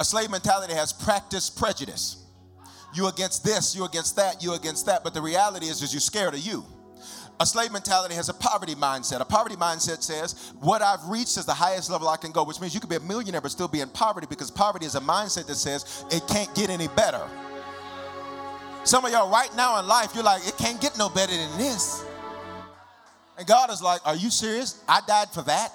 A 0.00 0.04
slave 0.04 0.30
mentality 0.30 0.74
has 0.74 0.92
practiced 0.92 1.58
prejudice. 1.58 2.24
You 2.94 3.08
against 3.08 3.44
this, 3.44 3.76
you 3.76 3.84
against 3.84 4.16
that, 4.16 4.42
you 4.42 4.54
against 4.54 4.86
that. 4.86 5.04
But 5.04 5.14
the 5.14 5.20
reality 5.20 5.66
is, 5.66 5.82
is 5.82 5.92
you're 5.92 6.00
scared 6.00 6.34
of 6.34 6.40
you. 6.40 6.64
A 7.40 7.46
slave 7.46 7.72
mentality 7.72 8.14
has 8.14 8.28
a 8.28 8.34
poverty 8.34 8.74
mindset. 8.74 9.20
A 9.20 9.24
poverty 9.24 9.54
mindset 9.54 10.02
says, 10.02 10.52
what 10.60 10.82
I've 10.82 11.04
reached 11.08 11.36
is 11.36 11.44
the 11.44 11.54
highest 11.54 11.90
level 11.90 12.08
I 12.08 12.16
can 12.16 12.32
go, 12.32 12.42
which 12.42 12.60
means 12.60 12.74
you 12.74 12.80
could 12.80 12.90
be 12.90 12.96
a 12.96 13.00
millionaire 13.00 13.40
but 13.40 13.52
still 13.52 13.68
be 13.68 13.80
in 13.80 13.88
poverty 13.90 14.26
because 14.28 14.50
poverty 14.50 14.86
is 14.86 14.96
a 14.96 15.00
mindset 15.00 15.46
that 15.46 15.54
says 15.54 16.04
it 16.10 16.22
can't 16.28 16.52
get 16.56 16.70
any 16.70 16.88
better. 16.88 17.28
Some 18.84 19.04
of 19.04 19.12
y'all 19.12 19.30
right 19.30 19.54
now 19.56 19.78
in 19.80 19.86
life, 19.86 20.12
you're 20.14 20.24
like, 20.24 20.46
it 20.46 20.56
can't 20.56 20.80
get 20.80 20.96
no 20.96 21.08
better 21.08 21.34
than 21.34 21.58
this. 21.58 22.04
And 23.36 23.46
God 23.46 23.70
is 23.70 23.82
like, 23.82 24.00
are 24.06 24.16
you 24.16 24.30
serious? 24.30 24.82
I 24.88 25.00
died 25.06 25.28
for 25.32 25.42
that? 25.42 25.72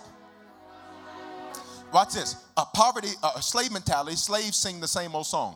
Watch 1.93 2.13
this. 2.13 2.35
A 2.57 2.65
poverty, 2.65 3.09
a 3.35 3.41
slave 3.41 3.71
mentality, 3.71 4.15
slaves 4.15 4.57
sing 4.57 4.79
the 4.79 4.87
same 4.87 5.15
old 5.15 5.27
song. 5.27 5.55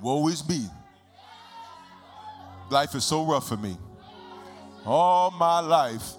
Woe 0.00 0.28
is 0.28 0.48
me. 0.48 0.66
Life 2.70 2.94
is 2.94 3.04
so 3.04 3.24
rough 3.24 3.48
for 3.48 3.56
me. 3.56 3.76
All 4.84 5.30
my 5.32 5.60
life. 5.60 6.12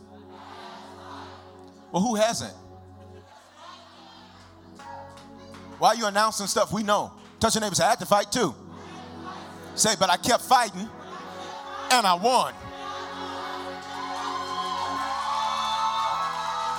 Well, 1.91 2.01
who 2.03 2.15
hasn't? 2.15 2.53
Why 5.79 5.89
are 5.89 5.95
you 5.95 6.05
announcing 6.07 6.47
stuff 6.47 6.73
we 6.73 6.83
know? 6.83 7.13
Touch 7.39 7.55
your 7.55 7.61
neighbor 7.61 7.75
say, 7.75 7.85
I 7.85 7.89
had 7.91 7.99
to 7.99 8.05
fight 8.05 8.31
too. 8.31 8.53
Say, 9.77 9.95
but 9.99 10.09
I 10.09 10.17
kept 10.17 10.41
fighting 10.41 10.89
and 11.91 12.07
I 12.07 12.15
won. 12.15 12.53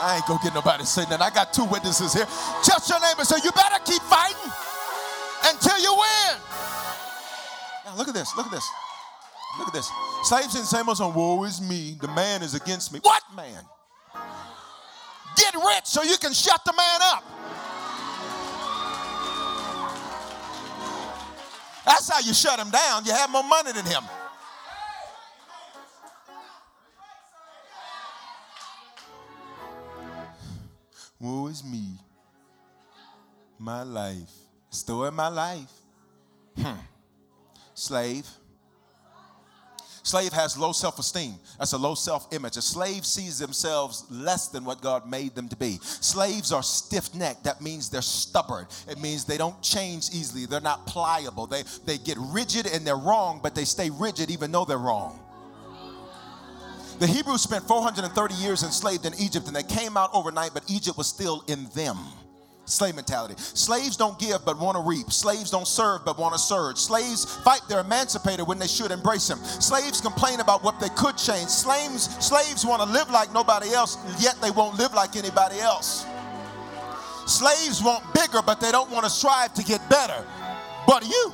I 0.01 0.17
ain't 0.17 0.27
gonna 0.27 0.41
get 0.43 0.55
nobody 0.55 0.83
to 0.83 0.87
say 0.87 1.05
that. 1.07 1.23
I 1.23 1.31
got 1.31 1.53
two 1.53 1.65
witnesses 1.65 2.13
here. 2.13 2.27
Touch 2.63 2.91
your 2.91 3.01
neighbor 3.01 3.25
say, 3.25 3.37
you 3.45 3.53
better 3.53 3.79
keep 3.85 4.03
fighting 4.03 4.51
until 5.47 5.79
you 5.79 5.95
win. 5.95 6.43
Now 7.87 7.97
look 7.97 8.09
at 8.09 8.15
this, 8.15 8.37
look 8.37 8.47
at 8.47 8.53
this. 8.53 8.69
Look 9.59 9.69
at 9.69 9.75
this. 9.75 9.91
Slaves 10.25 10.55
old 10.75 10.97
song, 10.97 11.15
woe 11.15 11.45
is 11.45 11.61
me, 11.61 11.97
the 12.01 12.09
man 12.09 12.43
is 12.43 12.55
against 12.55 12.93
me. 12.93 12.99
What 13.03 13.23
man? 13.35 13.63
Get 15.37 15.55
rich 15.55 15.87
so 15.87 16.03
you 16.03 16.17
can 16.19 16.33
shut 16.33 16.65
the 16.65 16.73
man 16.73 17.01
up. 17.15 17.38
That's 21.89 22.11
how 22.11 22.21
you 22.21 22.35
shut 22.35 22.59
him 22.59 22.69
down. 22.69 23.07
You 23.07 23.13
have 23.13 23.31
more 23.31 23.43
money 23.43 23.73
than 23.73 23.87
him. 23.87 24.03
Woe 31.19 31.47
is 31.47 31.65
me, 31.65 31.95
my 33.59 33.85
life. 33.85 34.31
Story 34.69 35.09
of 35.09 35.15
my 35.15 35.29
life. 35.29 35.73
Hmm. 36.59 36.77
Slave. 37.73 38.29
Slave 40.09 40.33
has 40.33 40.57
low 40.57 40.73
self 40.73 40.99
esteem. 40.99 41.35
That's 41.59 41.75
a 41.75 41.79
low 41.79 41.95
self 41.95 42.33
image. 42.33 42.57
A 42.57 42.63
slave 42.63 43.05
sees 43.05 43.39
themselves 43.39 44.07
less 44.11 44.49
than 44.49 44.65
what 44.65 44.81
God 44.81 45.07
made 45.07 45.35
them 45.35 45.51
to 45.51 45.57
be. 45.57 45.79
Slaves 45.83 46.51
are 46.51 46.63
stiff 46.63 47.15
necked. 47.15 47.45
That 47.45 47.61
means 47.61 47.91
they're 47.91 48.01
stubborn. 48.01 48.67
It 48.89 48.99
means 48.99 49.27
they 49.27 49.37
don't 49.37 49.61
change 49.61 50.09
easily. 50.09 50.47
They're 50.47 50.63
not 50.63 50.87
pliable. 50.87 51.47
They, 51.47 51.63
they 51.85 51.99
get 51.99 52.17
rigid 52.19 52.67
and 52.67 52.87
they're 52.87 52.97
wrong, 52.97 53.41
but 53.43 53.55
they 53.55 53.67
stay 53.67 53.91
rigid 53.91 54.31
even 54.31 54.51
though 54.51 54.65
they're 54.65 54.79
wrong. 54.79 55.21
The 57.01 57.07
Hebrews 57.07 57.43
spent 57.43 57.65
430 57.65 58.35
years 58.35 58.63
enslaved 58.63 59.05
in 59.05 59.13
Egypt 59.21 59.47
and 59.47 59.55
they 59.55 59.63
came 59.63 59.99
out 59.99 60.09
overnight, 60.15 60.53
but 60.55 60.65
Egypt 60.71 60.97
was 60.97 61.07
still 61.07 61.45
in 61.49 61.67
them. 61.75 61.99
Slave 62.69 62.97
mentality. 62.97 63.35
Slaves 63.39 63.97
don't 63.97 64.19
give 64.19 64.45
but 64.45 64.59
want 64.59 64.77
to 64.77 64.83
reap. 64.83 65.11
Slaves 65.11 65.51
don't 65.51 65.67
serve 65.67 66.05
but 66.05 66.19
want 66.19 66.35
to 66.35 66.39
surge. 66.39 66.77
Slaves 66.77 67.25
fight 67.25 67.63
their 67.69 67.81
emancipator 67.81 68.45
when 68.45 68.59
they 68.59 68.67
should 68.67 68.91
embrace 68.91 69.29
him. 69.29 69.39
Slaves 69.39 70.01
complain 70.01 70.41
about 70.41 70.63
what 70.63 70.79
they 70.79 70.91
could 70.91 71.17
change. 71.17 71.49
Slaves, 71.49 72.15
slaves 72.25 72.67
want 72.67 72.83
to 72.83 72.89
live 72.89 73.11
like 73.11 73.33
nobody 73.33 73.73
else, 73.73 73.97
yet 74.21 74.37
they 74.43 74.51
won't 74.51 74.79
live 74.79 74.93
like 74.93 75.17
anybody 75.17 75.59
else. 75.61 76.05
Slaves 77.27 77.83
want 77.83 78.05
bigger, 78.15 78.43
but 78.45 78.61
they 78.61 78.71
don't 78.71 78.91
want 78.91 79.05
to 79.05 79.11
strive 79.11 79.55
to 79.55 79.65
get 79.65 79.87
better. 79.89 80.27
But 80.87 81.07
you. 81.07 81.33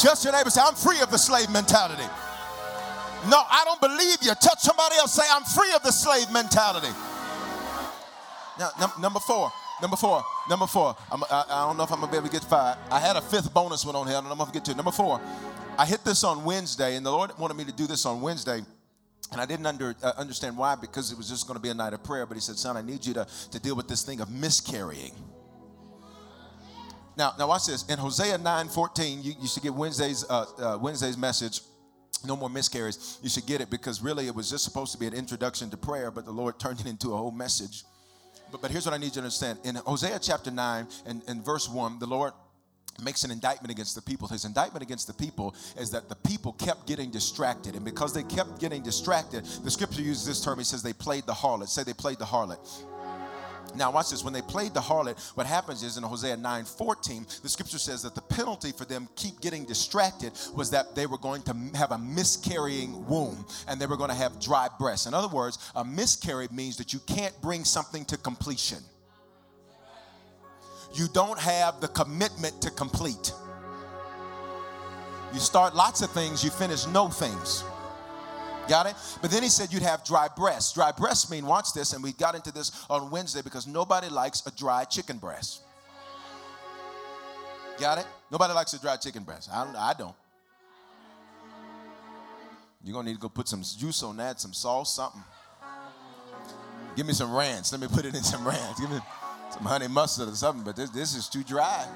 Just 0.00 0.24
your 0.24 0.32
neighbor 0.32 0.50
say, 0.50 0.62
I'm 0.64 0.74
free 0.74 1.00
of 1.00 1.10
the 1.10 1.18
slave 1.18 1.50
mentality. 1.50 2.06
No, 3.28 3.42
I 3.48 3.62
don't 3.64 3.80
believe 3.80 4.18
you. 4.22 4.34
Touch 4.34 4.60
somebody 4.60 4.96
else, 4.96 5.12
say, 5.12 5.22
I'm 5.30 5.44
free 5.44 5.72
of 5.74 5.82
the 5.82 5.92
slave 5.92 6.30
mentality. 6.32 6.88
Now, 8.58 8.70
num- 8.78 9.00
number 9.00 9.20
four. 9.20 9.52
Number 9.80 9.96
four. 9.96 10.24
Number 10.48 10.66
four. 10.66 10.96
I, 11.10 11.44
I 11.48 11.66
don't 11.66 11.76
know 11.76 11.84
if 11.84 11.92
I'm 11.92 12.00
gonna 12.00 12.12
be 12.12 12.18
able 12.18 12.28
to 12.28 12.32
get 12.32 12.44
five. 12.44 12.76
I 12.90 13.00
had 13.00 13.16
a 13.16 13.20
fifth 13.22 13.52
bonus 13.52 13.84
one 13.84 13.96
on 13.96 14.06
here. 14.06 14.16
I 14.16 14.20
don't 14.20 14.28
know 14.28 14.34
if 14.34 14.40
I'm 14.40 14.46
gonna 14.46 14.52
get 14.52 14.64
to. 14.66 14.74
Number 14.74 14.92
four. 14.92 15.20
I 15.78 15.86
hit 15.86 16.04
this 16.04 16.22
on 16.22 16.44
Wednesday, 16.44 16.96
and 16.96 17.04
the 17.04 17.10
Lord 17.10 17.36
wanted 17.38 17.56
me 17.56 17.64
to 17.64 17.72
do 17.72 17.86
this 17.86 18.04
on 18.04 18.20
Wednesday. 18.20 18.60
And 19.32 19.40
I 19.40 19.46
didn't 19.46 19.64
under, 19.64 19.94
uh, 20.02 20.12
understand 20.18 20.56
why 20.58 20.74
because 20.74 21.10
it 21.10 21.16
was 21.16 21.28
just 21.28 21.46
going 21.46 21.56
to 21.56 21.62
be 21.62 21.70
a 21.70 21.74
night 21.74 21.94
of 21.94 22.04
prayer. 22.04 22.26
But 22.26 22.34
he 22.34 22.40
said, 22.40 22.56
Son, 22.56 22.76
I 22.76 22.82
need 22.82 23.04
you 23.06 23.14
to, 23.14 23.26
to 23.52 23.58
deal 23.58 23.74
with 23.74 23.88
this 23.88 24.02
thing 24.02 24.20
of 24.20 24.30
miscarrying. 24.30 25.14
Now, 27.16 27.32
now 27.38 27.48
watch 27.48 27.66
this. 27.66 27.86
In 27.88 27.98
Hosea 27.98 28.38
9 28.38 28.68
14, 28.68 29.22
you, 29.22 29.32
you 29.40 29.48
should 29.48 29.62
get 29.62 29.72
Wednesday's, 29.72 30.24
uh, 30.28 30.44
uh, 30.58 30.78
Wednesday's 30.80 31.16
message. 31.16 31.62
No 32.26 32.36
more 32.36 32.50
miscarries. 32.50 33.18
You 33.22 33.30
should 33.30 33.46
get 33.46 33.60
it 33.60 33.70
because 33.70 34.02
really 34.02 34.26
it 34.26 34.34
was 34.34 34.50
just 34.50 34.64
supposed 34.64 34.92
to 34.92 34.98
be 34.98 35.06
an 35.06 35.14
introduction 35.14 35.70
to 35.70 35.76
prayer, 35.76 36.10
but 36.10 36.24
the 36.24 36.30
Lord 36.30 36.58
turned 36.60 36.80
it 36.80 36.86
into 36.86 37.14
a 37.14 37.16
whole 37.16 37.32
message. 37.32 37.84
But, 38.52 38.60
but 38.60 38.70
here's 38.70 38.84
what 38.84 38.94
I 38.94 38.98
need 38.98 39.06
you 39.06 39.12
to 39.12 39.20
understand. 39.20 39.58
In 39.64 39.76
Hosea 39.76 40.18
chapter 40.20 40.50
9 40.50 40.86
and, 41.06 41.22
and 41.26 41.44
verse 41.44 41.68
1, 41.68 41.98
the 41.98 42.06
Lord 42.06 42.34
makes 43.02 43.24
an 43.24 43.30
indictment 43.30 43.72
against 43.72 43.94
the 43.94 44.02
people. 44.02 44.28
His 44.28 44.44
indictment 44.44 44.82
against 44.82 45.06
the 45.06 45.14
people 45.14 45.54
is 45.78 45.90
that 45.90 46.10
the 46.10 46.14
people 46.16 46.52
kept 46.52 46.86
getting 46.86 47.10
distracted. 47.10 47.74
And 47.74 47.84
because 47.84 48.12
they 48.12 48.22
kept 48.22 48.60
getting 48.60 48.82
distracted, 48.82 49.44
the 49.64 49.70
scripture 49.70 50.02
uses 50.02 50.26
this 50.26 50.44
term. 50.44 50.58
He 50.58 50.64
says 50.64 50.82
they 50.82 50.92
played 50.92 51.24
the 51.24 51.32
harlot. 51.32 51.68
Say 51.68 51.82
they 51.82 51.94
played 51.94 52.18
the 52.18 52.26
harlot. 52.26 52.58
Now, 53.74 53.90
watch 53.90 54.10
this. 54.10 54.24
When 54.24 54.32
they 54.32 54.42
played 54.42 54.74
the 54.74 54.80
harlot, 54.80 55.18
what 55.34 55.46
happens 55.46 55.82
is 55.82 55.96
in 55.96 56.02
Hosea 56.02 56.36
9 56.36 56.64
14, 56.64 57.26
the 57.42 57.48
scripture 57.48 57.78
says 57.78 58.02
that 58.02 58.14
the 58.14 58.20
penalty 58.20 58.72
for 58.72 58.84
them 58.84 59.08
keep 59.16 59.40
getting 59.40 59.64
distracted 59.64 60.32
was 60.54 60.70
that 60.70 60.94
they 60.94 61.06
were 61.06 61.18
going 61.18 61.42
to 61.42 61.56
have 61.74 61.92
a 61.92 61.98
miscarrying 61.98 63.06
womb 63.06 63.44
and 63.68 63.80
they 63.80 63.86
were 63.86 63.96
going 63.96 64.10
to 64.10 64.16
have 64.16 64.40
dry 64.40 64.68
breasts. 64.78 65.06
In 65.06 65.14
other 65.14 65.28
words, 65.28 65.58
a 65.74 65.84
miscarry 65.84 66.48
means 66.52 66.76
that 66.76 66.92
you 66.92 67.00
can't 67.06 67.38
bring 67.40 67.64
something 67.64 68.04
to 68.06 68.16
completion. 68.16 68.78
You 70.94 71.08
don't 71.12 71.38
have 71.38 71.80
the 71.80 71.88
commitment 71.88 72.60
to 72.62 72.70
complete. 72.70 73.32
You 75.32 75.40
start 75.40 75.74
lots 75.74 76.02
of 76.02 76.10
things, 76.10 76.44
you 76.44 76.50
finish 76.50 76.86
no 76.86 77.08
things. 77.08 77.64
Got 78.68 78.86
it? 78.86 78.94
But 79.20 79.30
then 79.30 79.42
he 79.42 79.48
said 79.48 79.72
you'd 79.72 79.82
have 79.82 80.04
dry 80.04 80.28
breasts. 80.36 80.72
Dry 80.72 80.92
breasts 80.92 81.30
mean, 81.30 81.46
watch 81.46 81.72
this, 81.74 81.92
and 81.92 82.02
we 82.02 82.12
got 82.12 82.34
into 82.34 82.52
this 82.52 82.84
on 82.88 83.10
Wednesday 83.10 83.42
because 83.42 83.66
nobody 83.66 84.08
likes 84.08 84.46
a 84.46 84.50
dry 84.52 84.84
chicken 84.84 85.18
breast. 85.18 85.62
Got 87.78 87.98
it? 87.98 88.06
Nobody 88.30 88.54
likes 88.54 88.72
a 88.74 88.80
dry 88.80 88.96
chicken 88.96 89.24
breast. 89.24 89.50
I 89.52 89.64
don't. 89.64 89.76
I 89.76 89.94
don't. 89.98 90.14
You're 92.84 92.94
gonna 92.94 93.08
need 93.08 93.14
to 93.14 93.20
go 93.20 93.28
put 93.28 93.48
some 93.48 93.62
juice 93.62 94.02
on 94.02 94.16
that, 94.16 94.40
some 94.40 94.52
sauce, 94.52 94.94
something. 94.94 95.22
Give 96.96 97.06
me 97.06 97.12
some 97.12 97.34
ranch. 97.34 97.72
Let 97.72 97.80
me 97.80 97.88
put 97.88 98.04
it 98.04 98.14
in 98.14 98.22
some 98.22 98.46
ranch. 98.46 98.78
Give 98.78 98.90
me 98.90 98.98
some 99.50 99.64
honey 99.64 99.88
mustard 99.88 100.28
or 100.28 100.34
something. 100.34 100.64
But 100.64 100.76
this, 100.76 100.90
this 100.90 101.14
is 101.14 101.28
too 101.28 101.42
dry. 101.42 101.86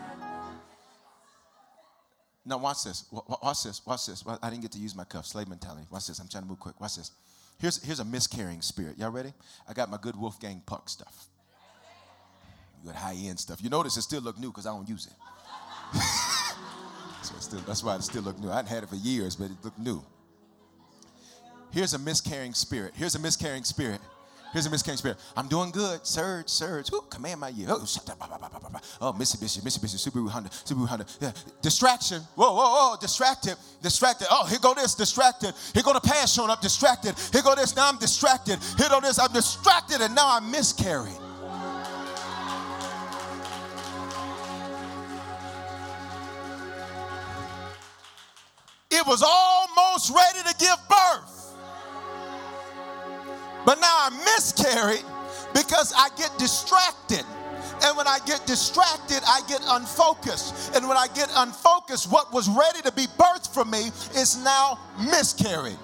Now 2.47 2.59
watch 2.59 2.84
this. 2.84 3.05
Watch 3.11 3.64
this. 3.64 3.84
Watch 3.84 4.07
this. 4.07 4.24
I 4.40 4.51
didn't 4.51 4.62
get 4.62 4.72
to 4.72 4.78
use 4.78 4.94
my 4.94 5.05
cuff. 5.05 5.26
Slave 5.26 5.49
mentality. 5.49 5.86
Watch 5.90 6.07
this. 6.07 6.20
I'm 6.20 6.28
trying 6.28 6.44
to 6.44 6.49
move 6.49 6.61
quick. 6.61 6.80
Watch 6.80 6.97
this. 6.97 7.11
Here's, 7.59 7.82
here's 7.82 8.01
a 8.01 8.05
miscarrying 8.05 8.62
spirit. 8.62 8.99
Y'all 8.99 9.11
ready? 9.11 9.32
I 9.68 9.72
got 9.72 9.90
my 9.90 9.99
good 10.01 10.14
Wolfgang 10.14 10.62
Puck 10.64 10.88
stuff. 10.88 11.26
Good 12.84 12.94
high 12.94 13.14
end 13.14 13.40
stuff. 13.40 13.61
You 13.62 13.68
notice 13.68 13.97
it 13.97 14.03
still 14.03 14.20
look 14.20 14.38
new 14.38 14.49
because 14.49 14.66
I 14.66 14.70
don't 14.70 14.88
use 14.88 15.07
it. 15.07 15.99
so 17.22 17.34
still, 17.40 17.61
that's 17.61 17.82
why 17.82 17.97
it 17.97 18.03
still 18.03 18.22
look 18.22 18.38
new. 18.38 18.51
I 18.51 18.57
hadn't 18.57 18.70
had 18.70 18.82
it 18.84 18.88
for 18.88 18.97
years, 18.97 19.34
but 19.34 19.47
it 19.47 19.57
looked 19.64 19.78
new. 19.78 20.05
Here's 21.72 21.94
a 21.94 21.99
miscarrying 21.99 22.55
spirit. 22.55 22.92
Here's 22.94 23.16
a 23.16 23.18
miscarrying 23.18 23.64
spirit. 23.64 24.01
Here's 24.53 24.66
a 24.66 24.70
miscarrying 24.70 24.99
spirit. 24.99 25.18
I'm 25.36 25.49
doing 25.49 25.70
good. 25.70 26.07
Surge, 26.07 26.49
surge. 26.49 26.92
Ooh, 26.92 27.03
command 27.11 27.40
my 27.40 27.49
year. 27.49 27.68
Oh, 27.70 27.84
shut 27.84 28.09
up. 28.09 28.16
Oh, 29.01 29.12
Mitsubishi, 29.12 29.61
Mitsubishi, 29.61 29.97
Subaru 29.97 30.28
Honda, 30.30 30.49
Subaru 30.49 30.86
Honda. 30.86 31.07
Yeah. 31.20 31.32
Distraction. 31.61 32.22
Whoa, 32.34 32.55
whoa, 32.55 32.90
whoa. 32.90 32.97
Distracted, 33.01 33.57
distracted. 33.82 34.28
Oh, 34.30 34.47
here 34.47 34.59
go 34.61 34.74
this, 34.74 34.94
distracted. 34.94 35.55
Here 35.74 35.82
go 35.82 35.92
the 35.92 36.01
past 36.01 36.34
showing 36.34 36.51
up, 36.51 36.61
distracted. 36.62 37.14
Here 37.32 37.42
go 37.42 37.55
this, 37.55 37.76
now 37.76 37.88
I'm 37.88 37.99
distracted. 37.99 38.59
Here 38.78 38.88
go 38.88 39.01
this, 39.01 39.18
I'm 39.18 39.32
distracted, 39.32 40.01
and 40.01 40.14
now 40.14 40.36
I'm 40.36 40.51
miscarried. 40.51 41.12
It 48.90 49.07
was 49.07 49.22
almost 49.22 50.11
ready 50.11 50.49
to 50.49 50.55
give 50.59 50.76
birth. 50.88 51.36
But 53.67 53.81
now 53.81 53.89
I 53.89 54.11
miscarried 54.37 55.05
because 55.53 55.93
I 55.97 56.09
get 56.17 56.31
distracted. 56.39 57.25
And 57.83 57.97
when 57.97 58.07
I 58.07 58.21
get 58.25 58.47
distracted, 58.47 59.21
I 59.27 59.41
get 59.49 59.61
unfocused. 59.67 60.75
And 60.77 60.89
when 60.89 60.97
I 60.97 61.09
get 61.09 61.29
unfocused, 61.35 62.11
what 62.11 62.33
was 62.33 62.49
ready 62.49 62.81
to 62.83 62.93
be 62.93 63.07
birthed 63.19 63.53
for 63.53 63.64
me 63.64 63.89
is 64.14 64.43
now 64.45 64.79
miscarried. 65.11 65.77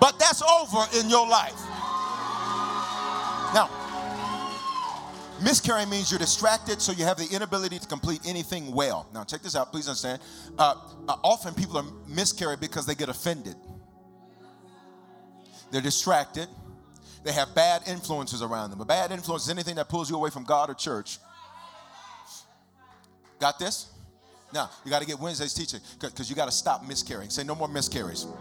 But 0.00 0.18
that's 0.18 0.42
over 0.42 0.86
in 0.98 1.10
your 1.10 1.28
life. 1.28 1.60
Now, 3.54 3.68
miscarrying 5.42 5.90
means 5.90 6.10
you're 6.10 6.18
distracted, 6.18 6.80
so 6.80 6.92
you 6.92 7.04
have 7.04 7.18
the 7.18 7.28
inability 7.30 7.78
to 7.78 7.86
complete 7.86 8.20
anything 8.26 8.72
well. 8.72 9.06
Now, 9.12 9.24
check 9.24 9.42
this 9.42 9.54
out, 9.54 9.72
please 9.72 9.88
understand. 9.88 10.22
Uh, 10.58 10.74
uh, 11.06 11.16
often 11.22 11.52
people 11.52 11.76
are 11.76 11.84
miscarried 12.08 12.60
because 12.60 12.86
they 12.86 12.94
get 12.94 13.10
offended, 13.10 13.56
they're 15.70 15.82
distracted 15.82 16.48
they 17.26 17.32
have 17.32 17.54
bad 17.56 17.82
influences 17.88 18.40
around 18.40 18.70
them. 18.70 18.80
A 18.80 18.84
bad 18.84 19.10
influence 19.10 19.44
is 19.44 19.50
anything 19.50 19.74
that 19.74 19.88
pulls 19.88 20.08
you 20.08 20.14
away 20.14 20.30
from 20.30 20.44
God 20.44 20.70
or 20.70 20.74
church. 20.74 21.18
Got 23.40 23.58
this? 23.58 23.90
Now, 24.54 24.70
you 24.84 24.92
got 24.92 25.00
to 25.00 25.06
get 25.06 25.18
Wednesday's 25.18 25.52
teaching 25.52 25.80
because 26.00 26.30
you 26.30 26.36
got 26.36 26.46
to 26.46 26.52
stop 26.52 26.86
miscarrying. 26.86 27.30
Say 27.30 27.42
no 27.42 27.56
more 27.56 27.66
miscarries. 27.66 28.24
All 28.24 28.34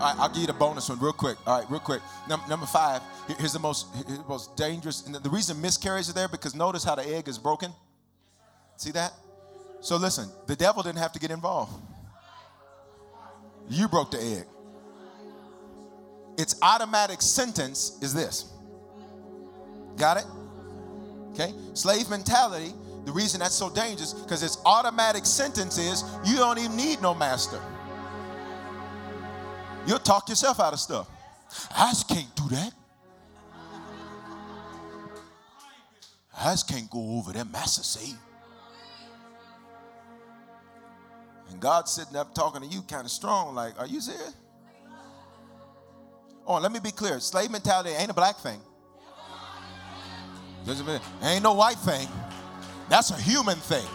right, 0.00 0.16
I'll 0.18 0.28
give 0.30 0.38
you 0.38 0.46
the 0.46 0.54
bonus 0.54 0.88
one 0.88 0.98
real 1.00 1.12
quick. 1.12 1.36
All 1.46 1.60
right, 1.60 1.70
real 1.70 1.80
quick. 1.80 2.00
Num- 2.30 2.40
number 2.48 2.64
five, 2.64 3.02
here's 3.38 3.52
the 3.52 3.58
most, 3.58 3.88
here's 3.94 4.18
the 4.18 4.24
most 4.26 4.56
dangerous. 4.56 5.06
And 5.06 5.14
the 5.14 5.30
reason 5.30 5.60
miscarriages 5.60 6.08
are 6.08 6.14
there 6.14 6.28
because 6.28 6.54
notice 6.54 6.82
how 6.82 6.94
the 6.94 7.06
egg 7.06 7.28
is 7.28 7.36
broken. 7.38 7.72
See 8.76 8.92
that? 8.92 9.12
So 9.82 9.98
listen, 9.98 10.30
the 10.46 10.56
devil 10.56 10.82
didn't 10.82 10.98
have 10.98 11.12
to 11.12 11.18
get 11.18 11.30
involved. 11.30 11.74
You 13.68 13.86
broke 13.86 14.12
the 14.12 14.22
egg 14.22 14.46
its 16.38 16.56
automatic 16.62 17.22
sentence 17.22 17.98
is 18.02 18.12
this. 18.12 18.52
Got 19.96 20.18
it? 20.18 20.26
Okay? 21.32 21.54
Slave 21.74 22.08
mentality, 22.10 22.72
the 23.04 23.12
reason 23.12 23.40
that's 23.40 23.54
so 23.54 23.70
dangerous, 23.70 24.12
because 24.12 24.42
its 24.42 24.58
automatic 24.64 25.24
sentence 25.24 25.78
is 25.78 26.04
you 26.24 26.36
don't 26.36 26.58
even 26.58 26.76
need 26.76 27.00
no 27.00 27.14
master. 27.14 27.60
You'll 29.86 29.98
talk 29.98 30.28
yourself 30.28 30.58
out 30.60 30.72
of 30.72 30.80
stuff. 30.80 31.08
I 31.76 31.90
just 31.90 32.08
can't 32.08 32.34
do 32.34 32.48
that. 32.50 32.72
I 36.38 36.50
just 36.52 36.68
can't 36.68 36.90
go 36.90 37.16
over 37.16 37.32
there, 37.32 37.44
master 37.44 37.82
say. 37.82 38.14
And 41.50 41.60
God's 41.60 41.92
sitting 41.92 42.16
up 42.16 42.34
talking 42.34 42.60
to 42.60 42.66
you 42.66 42.82
kind 42.82 43.04
of 43.04 43.10
strong, 43.10 43.54
like, 43.54 43.78
are 43.78 43.86
you 43.86 44.00
serious? 44.00 44.34
Oh, 46.46 46.58
let 46.58 46.70
me 46.70 46.78
be 46.78 46.92
clear. 46.92 47.18
Slave 47.18 47.50
mentality 47.50 47.90
ain't 47.90 48.10
a 48.10 48.14
black 48.14 48.36
thing. 48.36 48.60
Ain't 51.22 51.42
no 51.42 51.54
white 51.54 51.78
thing. 51.78 52.08
That's 52.88 53.10
a 53.10 53.16
human 53.16 53.56
thing. 53.56 53.86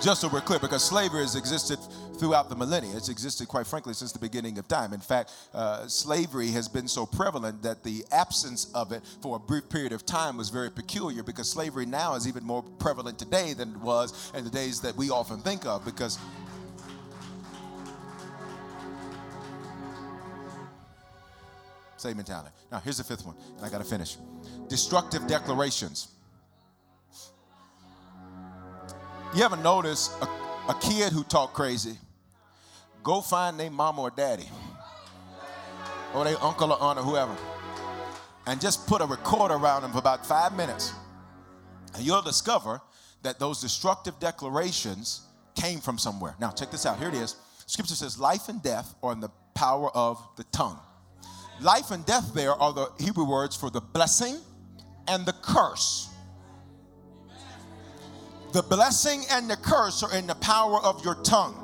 Just 0.00 0.20
so 0.20 0.28
we're 0.28 0.42
clear, 0.42 0.58
because 0.58 0.84
slavery 0.84 1.22
has 1.22 1.34
existed 1.34 1.78
throughout 2.18 2.48
the 2.48 2.54
millennia. 2.54 2.96
It's 2.96 3.08
existed, 3.08 3.48
quite 3.48 3.66
frankly, 3.66 3.94
since 3.94 4.12
the 4.12 4.18
beginning 4.18 4.58
of 4.58 4.68
time. 4.68 4.92
In 4.92 5.00
fact, 5.00 5.32
uh, 5.52 5.86
slavery 5.86 6.48
has 6.48 6.68
been 6.68 6.88
so 6.88 7.06
prevalent 7.06 7.62
that 7.62 7.82
the 7.82 8.04
absence 8.12 8.70
of 8.74 8.92
it 8.92 9.02
for 9.22 9.36
a 9.36 9.38
brief 9.38 9.68
period 9.68 9.92
of 9.92 10.04
time 10.04 10.36
was 10.36 10.50
very 10.50 10.70
peculiar 10.70 11.22
because 11.22 11.48
slavery 11.48 11.86
now 11.86 12.14
is 12.14 12.28
even 12.28 12.44
more 12.44 12.62
prevalent 12.62 13.18
today 13.18 13.54
than 13.54 13.70
it 13.70 13.80
was 13.80 14.30
in 14.34 14.44
the 14.44 14.50
days 14.50 14.80
that 14.82 14.94
we 14.96 15.10
often 15.10 15.38
think 15.40 15.64
of 15.66 15.84
because 15.84 16.18
Same 22.04 22.18
mentality. 22.18 22.50
Now, 22.70 22.80
here's 22.80 22.98
the 22.98 23.04
fifth 23.04 23.24
one, 23.24 23.34
and 23.56 23.64
I 23.64 23.70
got 23.70 23.78
to 23.78 23.84
finish. 23.84 24.18
Destructive 24.68 25.26
declarations. 25.26 26.08
You 29.34 29.42
ever 29.42 29.56
notice 29.56 30.14
a, 30.20 30.26
a 30.68 30.78
kid 30.82 31.14
who 31.14 31.24
talk 31.24 31.54
crazy? 31.54 31.96
Go 33.02 33.22
find 33.22 33.58
their 33.58 33.70
mama 33.70 34.02
or 34.02 34.10
daddy, 34.10 34.44
or 36.14 36.24
their 36.24 36.36
uncle 36.44 36.74
or 36.74 36.82
aunt 36.82 36.98
or 36.98 37.02
whoever, 37.02 37.34
and 38.46 38.60
just 38.60 38.86
put 38.86 39.00
a 39.00 39.06
recorder 39.06 39.54
around 39.54 39.80
them 39.80 39.92
for 39.92 39.98
about 39.98 40.26
five 40.26 40.54
minutes, 40.54 40.92
and 41.94 42.04
you'll 42.04 42.20
discover 42.20 42.82
that 43.22 43.38
those 43.38 43.62
destructive 43.62 44.20
declarations 44.20 45.22
came 45.54 45.80
from 45.80 45.96
somewhere. 45.96 46.34
Now, 46.38 46.50
check 46.50 46.70
this 46.70 46.84
out. 46.84 46.98
Here 46.98 47.08
it 47.08 47.14
is. 47.14 47.36
Scripture 47.64 47.94
says, 47.94 48.20
Life 48.20 48.50
and 48.50 48.62
death 48.62 48.94
are 49.02 49.12
in 49.12 49.20
the 49.20 49.30
power 49.54 49.88
of 49.96 50.22
the 50.36 50.44
tongue. 50.52 50.78
Life 51.60 51.90
and 51.90 52.04
death 52.04 52.32
there 52.34 52.52
are 52.52 52.72
the 52.72 52.90
Hebrew 52.98 53.24
words 53.24 53.56
for 53.56 53.70
the 53.70 53.80
blessing 53.80 54.38
and 55.08 55.24
the 55.24 55.32
curse. 55.32 56.08
The 58.52 58.62
blessing 58.62 59.24
and 59.30 59.50
the 59.50 59.56
curse 59.56 60.02
are 60.02 60.16
in 60.16 60.26
the 60.26 60.36
power 60.36 60.78
of 60.80 61.04
your 61.04 61.16
tongue, 61.16 61.56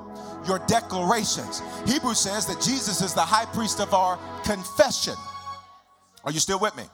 your 0.47 0.59
declarations. 0.67 1.63
Hebrew 1.87 2.15
says 2.15 2.47
that 2.47 2.61
Jesus 2.61 3.01
is 3.01 3.15
the 3.15 3.21
high 3.21 3.47
priest 3.47 3.81
of 3.81 3.95
our 3.95 4.19
confession. 4.43 5.15
Are 6.25 6.33
you 6.33 6.41
still 6.41 6.59
with 6.59 6.77
me? 6.77 6.85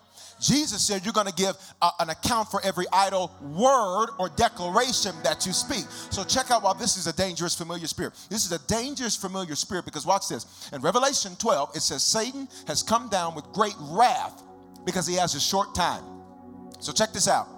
Jesus 0.41 0.83
said 0.83 1.05
you're 1.05 1.15
going 1.15 1.27
to 1.27 1.35
give 1.35 1.57
a, 1.81 1.91
an 2.01 2.11
account 2.11 2.51
for 2.51 2.61
every 2.65 2.85
idle 2.93 3.35
word 3.41 4.09
or 4.19 4.29
declaration 4.29 5.15
that 5.23 5.47
you 5.47 5.53
speak. 5.53 5.85
So 6.11 6.25
check 6.25 6.51
out 6.51 6.63
why 6.63 6.75
this 6.75 6.97
is 6.97 7.07
a 7.07 7.13
dangerous 7.13 7.55
familiar 7.55 7.87
spirit. 7.87 8.15
This 8.29 8.45
is 8.45 8.53
a 8.53 8.67
dangerous 8.67 9.17
familiar 9.17 9.55
spirit 9.55 9.85
because 9.85 10.07
watch 10.07 10.29
this. 10.29 10.71
In 10.73 10.83
Revelation 10.83 11.37
12, 11.37 11.77
it 11.77 11.81
says 11.81 12.03
Satan 12.03 12.49
has 12.67 12.83
come 12.83 13.09
down 13.09 13.35
with 13.35 13.45
great 13.53 13.77
wrath 13.81 14.43
because 14.85 15.07
he 15.07 15.15
has 15.15 15.35
a 15.35 15.41
short 15.41 15.75
time. 15.75 16.03
So 16.81 16.93
check 16.93 17.13
this 17.13 17.29
out. 17.29 17.49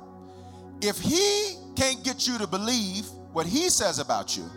If 0.80 0.98
he 0.98 1.56
can't 1.76 2.04
get 2.04 2.26
you 2.26 2.38
to 2.38 2.46
believe 2.46 3.06
what 3.32 3.46
he 3.46 3.68
says 3.68 3.98
about 3.98 4.36
you, 4.36 4.48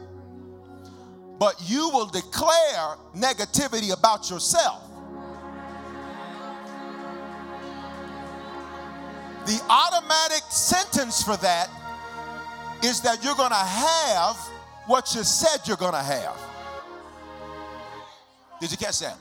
but 1.40 1.56
you 1.66 1.90
will 1.90 2.06
declare 2.06 2.98
negativity 3.16 3.98
about 3.98 4.30
yourself, 4.30 4.91
The 9.46 9.60
automatic 9.70 10.44
sentence 10.50 11.24
for 11.24 11.38
that 11.38 11.70
is 12.84 13.02
that 13.02 13.24
you're 13.24 13.36
going 13.36 13.50
to 13.50 13.56
have 13.56 14.36
what 14.88 15.14
you 15.16 15.24
said 15.24 15.68
you're 15.68 15.78
going 15.78 15.94
to 15.94 16.02
have. 16.02 16.38
Did 18.60 18.72
you 18.72 18.78
catch 18.78 19.00
that? 19.00 19.18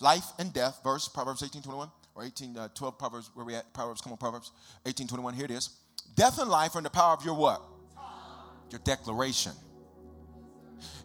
Life 0.00 0.24
and 0.38 0.52
death, 0.52 0.80
verse 0.82 1.08
Proverbs 1.08 1.42
18 1.42 1.62
21 1.62 1.90
or 2.14 2.24
18 2.24 2.56
uh, 2.56 2.68
12 2.74 2.98
Proverbs, 2.98 3.30
where 3.34 3.44
we 3.44 3.54
at? 3.54 3.72
Proverbs, 3.72 4.00
come 4.00 4.12
on, 4.12 4.18
Proverbs 4.18 4.52
18 4.86 5.06
21. 5.06 5.34
Here 5.34 5.44
it 5.44 5.50
is. 5.50 5.70
Death 6.14 6.38
and 6.38 6.48
life 6.48 6.74
are 6.74 6.78
in 6.78 6.84
the 6.84 6.90
power 6.90 7.12
of 7.12 7.24
your 7.24 7.34
what? 7.34 7.62
Your 8.70 8.80
declaration. 8.84 9.52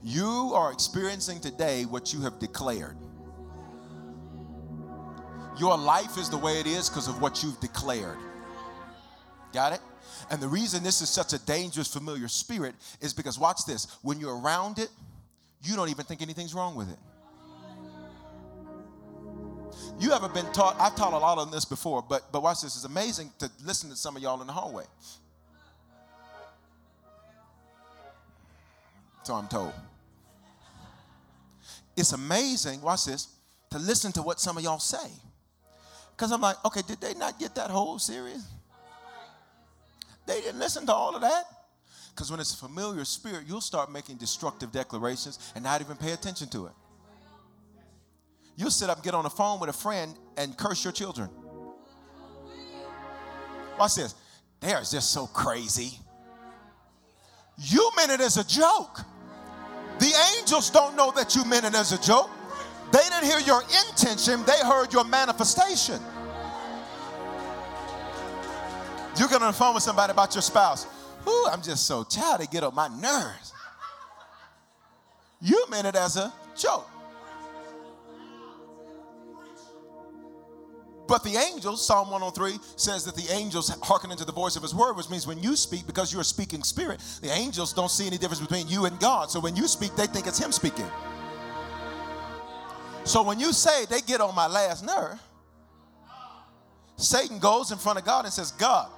You 0.04 0.52
are 0.54 0.72
experiencing 0.72 1.40
today 1.40 1.86
what 1.86 2.14
you 2.14 2.22
have 2.22 2.40
declared. 2.40 2.98
Your 5.58 5.78
life 5.78 6.18
is 6.18 6.30
the 6.30 6.38
way 6.38 6.60
it 6.60 6.68
is 6.68 6.90
because 6.90 7.08
of 7.08 7.22
what 7.22 7.44
you've 7.44 7.60
declared. 7.60 8.18
Got 9.54 9.74
it? 9.74 9.82
And 10.30 10.42
the 10.42 10.48
reason 10.48 10.84
this 10.84 11.02
is 11.02 11.10
such 11.10 11.34
a 11.34 11.40
dangerous, 11.46 11.88
familiar 11.92 12.28
spirit 12.28 12.76
is 13.02 13.14
because, 13.14 13.38
watch 13.38 13.66
this, 13.66 13.88
when 14.02 14.20
you're 14.20 14.40
around 14.40 14.80
it, 14.80 14.90
you 15.62 15.76
don't 15.76 15.90
even 15.90 16.06
think 16.06 16.22
anything's 16.22 16.54
wrong 16.54 16.76
with 16.76 16.90
it. 16.92 16.98
You 20.00 20.12
ever 20.12 20.28
been 20.28 20.52
taught? 20.54 20.76
I've 20.80 20.96
taught 20.96 21.14
a 21.14 21.18
lot 21.18 21.38
on 21.38 21.52
this 21.52 21.66
before, 21.66 22.04
but 22.08 22.32
but 22.32 22.42
watch 22.42 22.62
this. 22.62 22.76
It's 22.76 22.86
amazing 22.86 23.32
to 23.40 23.50
listen 23.64 23.90
to 23.90 23.96
some 23.96 24.16
of 24.16 24.22
y'all 24.22 24.42
in 24.42 24.48
the 24.48 24.54
hallway. 24.54 24.86
So 29.24 29.36
I'm 29.36 29.48
told. 29.48 29.72
It's 31.96 32.12
amazing, 32.12 32.82
watch 32.82 33.06
this, 33.06 33.28
to 33.70 33.80
listen 33.80 34.12
to 34.14 34.22
what 34.22 34.40
some 34.40 34.58
of 34.58 34.64
y'all 34.64 34.80
say. 34.80 35.12
Because 36.16 36.32
I'm 36.32 36.42
like, 36.42 36.64
okay, 36.66 36.82
did 36.88 37.02
they 37.02 37.14
not 37.16 37.40
get 37.40 37.56
that 37.56 37.70
whole 37.70 38.00
series? 38.00 38.46
They 40.26 40.42
didn't 40.42 40.60
listen 40.60 40.86
to 40.86 40.94
all 40.94 41.16
of 41.16 41.22
that. 41.22 41.46
Because 42.14 42.30
when 42.30 42.40
it's 42.40 42.54
a 42.54 42.58
familiar 42.58 43.04
spirit, 43.06 43.46
you'll 43.48 43.62
start 43.62 43.92
making 43.92 44.18
destructive 44.18 44.72
declarations 44.72 45.52
and 45.56 45.64
not 45.64 45.82
even 45.82 45.98
pay 45.98 46.12
attention 46.12 46.48
to 46.50 46.68
it. 46.68 46.72
You'll 48.56 48.70
sit 48.70 48.90
up 48.90 48.98
and 48.98 49.04
get 49.04 49.16
on 49.16 49.24
the 49.24 49.32
phone 49.32 49.60
with 49.60 49.70
a 49.70 49.74
friend 49.74 50.16
and 50.38 50.56
curse 50.56 50.84
your 50.84 50.94
children. 50.94 51.30
Watch 53.80 53.96
this. 53.96 54.14
They 54.60 54.74
are 54.74 54.82
just 54.82 55.12
so 55.12 55.26
crazy. 55.26 55.98
You 57.58 57.92
meant 57.98 58.12
it 58.12 58.22
as 58.22 58.38
a 58.38 58.48
joke. 58.48 59.00
The 60.00 60.12
angels 60.38 60.70
don't 60.70 60.96
know 60.96 61.12
that 61.12 61.36
you 61.36 61.44
meant 61.46 61.66
it 61.66 61.74
as 61.74 61.92
a 61.92 62.02
joke. 62.02 62.30
They 62.92 63.00
didn't 63.00 63.26
hear 63.26 63.40
your 63.40 63.62
intention, 63.90 64.44
they 64.46 64.60
heard 64.64 64.94
your 64.94 65.04
manifestation. 65.04 66.00
You 69.18 69.28
get 69.28 69.42
on 69.42 69.52
the 69.52 69.58
phone 69.58 69.76
with 69.76 69.84
somebody 69.84 70.12
about 70.12 70.34
your 70.34 70.42
spouse. 70.42 70.88
Ooh, 71.28 71.48
I'm 71.52 71.62
just 71.62 71.86
so 71.86 72.04
tired. 72.04 72.42
They 72.42 72.48
get 72.48 72.64
on 72.64 72.74
my 72.74 72.88
nerves. 72.88 73.54
You 75.40 75.66
meant 75.70 75.86
it 75.86 75.96
as 75.96 76.18
a 76.18 76.34
joke. 76.58 76.90
But 81.06 81.24
the 81.24 81.36
angels, 81.36 81.86
Psalm 81.86 82.10
103 82.10 82.58
says 82.76 83.04
that 83.06 83.16
the 83.16 83.32
angels 83.32 83.70
hearken 83.84 84.10
into 84.10 84.26
the 84.26 84.32
voice 84.32 84.56
of 84.56 84.64
his 84.64 84.74
word, 84.74 84.96
which 84.96 85.10
means 85.10 85.28
when 85.28 85.38
you 85.44 85.56
speak, 85.56 85.86
because 85.86 86.12
you're 86.12 86.22
a 86.22 86.26
speaking 86.26 86.64
spirit, 86.64 87.02
the 87.22 87.30
angels 87.30 87.74
don't 87.74 87.92
see 87.92 88.08
any 88.08 88.18
difference 88.18 88.40
between 88.40 88.68
you 88.68 88.86
and 88.86 88.98
God. 89.00 89.30
So 89.30 89.40
when 89.40 89.56
you 89.56 89.68
speak, 89.68 89.96
they 89.96 90.08
think 90.08 90.28
it's 90.28 90.40
him 90.40 90.52
speaking. 90.52 90.90
So 93.06 93.22
when 93.24 93.40
you 93.40 93.52
say 93.52 93.86
they 93.90 94.02
get 94.02 94.22
on 94.22 94.34
my 94.34 94.48
last 94.48 94.84
nerve, 94.86 95.20
Satan 96.96 97.40
goes 97.40 97.72
in 97.72 97.78
front 97.78 98.00
of 98.00 98.06
God 98.06 98.26
and 98.26 98.34
says, 98.34 98.52
God, 98.52 98.90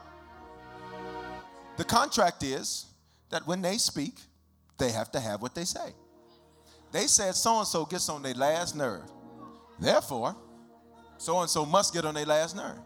the 1.77 1.83
contract 1.83 2.43
is 2.43 2.85
that 3.29 3.47
when 3.47 3.61
they 3.61 3.77
speak, 3.77 4.15
they 4.77 4.91
have 4.91 5.11
to 5.13 5.19
have 5.19 5.41
what 5.41 5.55
they 5.55 5.63
say. 5.63 5.93
They 6.91 7.07
said 7.07 7.35
so 7.35 7.57
and 7.59 7.67
so 7.67 7.85
gets 7.85 8.07
on 8.09 8.21
their 8.21 8.33
last 8.33 8.75
nerve. 8.75 9.03
Therefore, 9.79 10.35
so 11.17 11.39
and 11.39 11.49
so 11.49 11.65
must 11.65 11.93
get 11.93 12.05
on 12.05 12.13
their 12.13 12.25
last 12.25 12.55
nerve. 12.55 12.77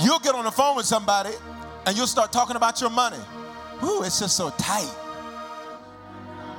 You'll 0.00 0.18
get 0.18 0.34
on 0.34 0.44
the 0.44 0.50
phone 0.50 0.76
with 0.76 0.86
somebody 0.86 1.30
and 1.86 1.96
you'll 1.96 2.06
start 2.06 2.32
talking 2.32 2.56
about 2.56 2.80
your 2.80 2.90
money. 2.90 3.18
Ooh, 3.82 4.02
it's 4.02 4.18
just 4.18 4.36
so 4.36 4.50
tight. 4.58 4.94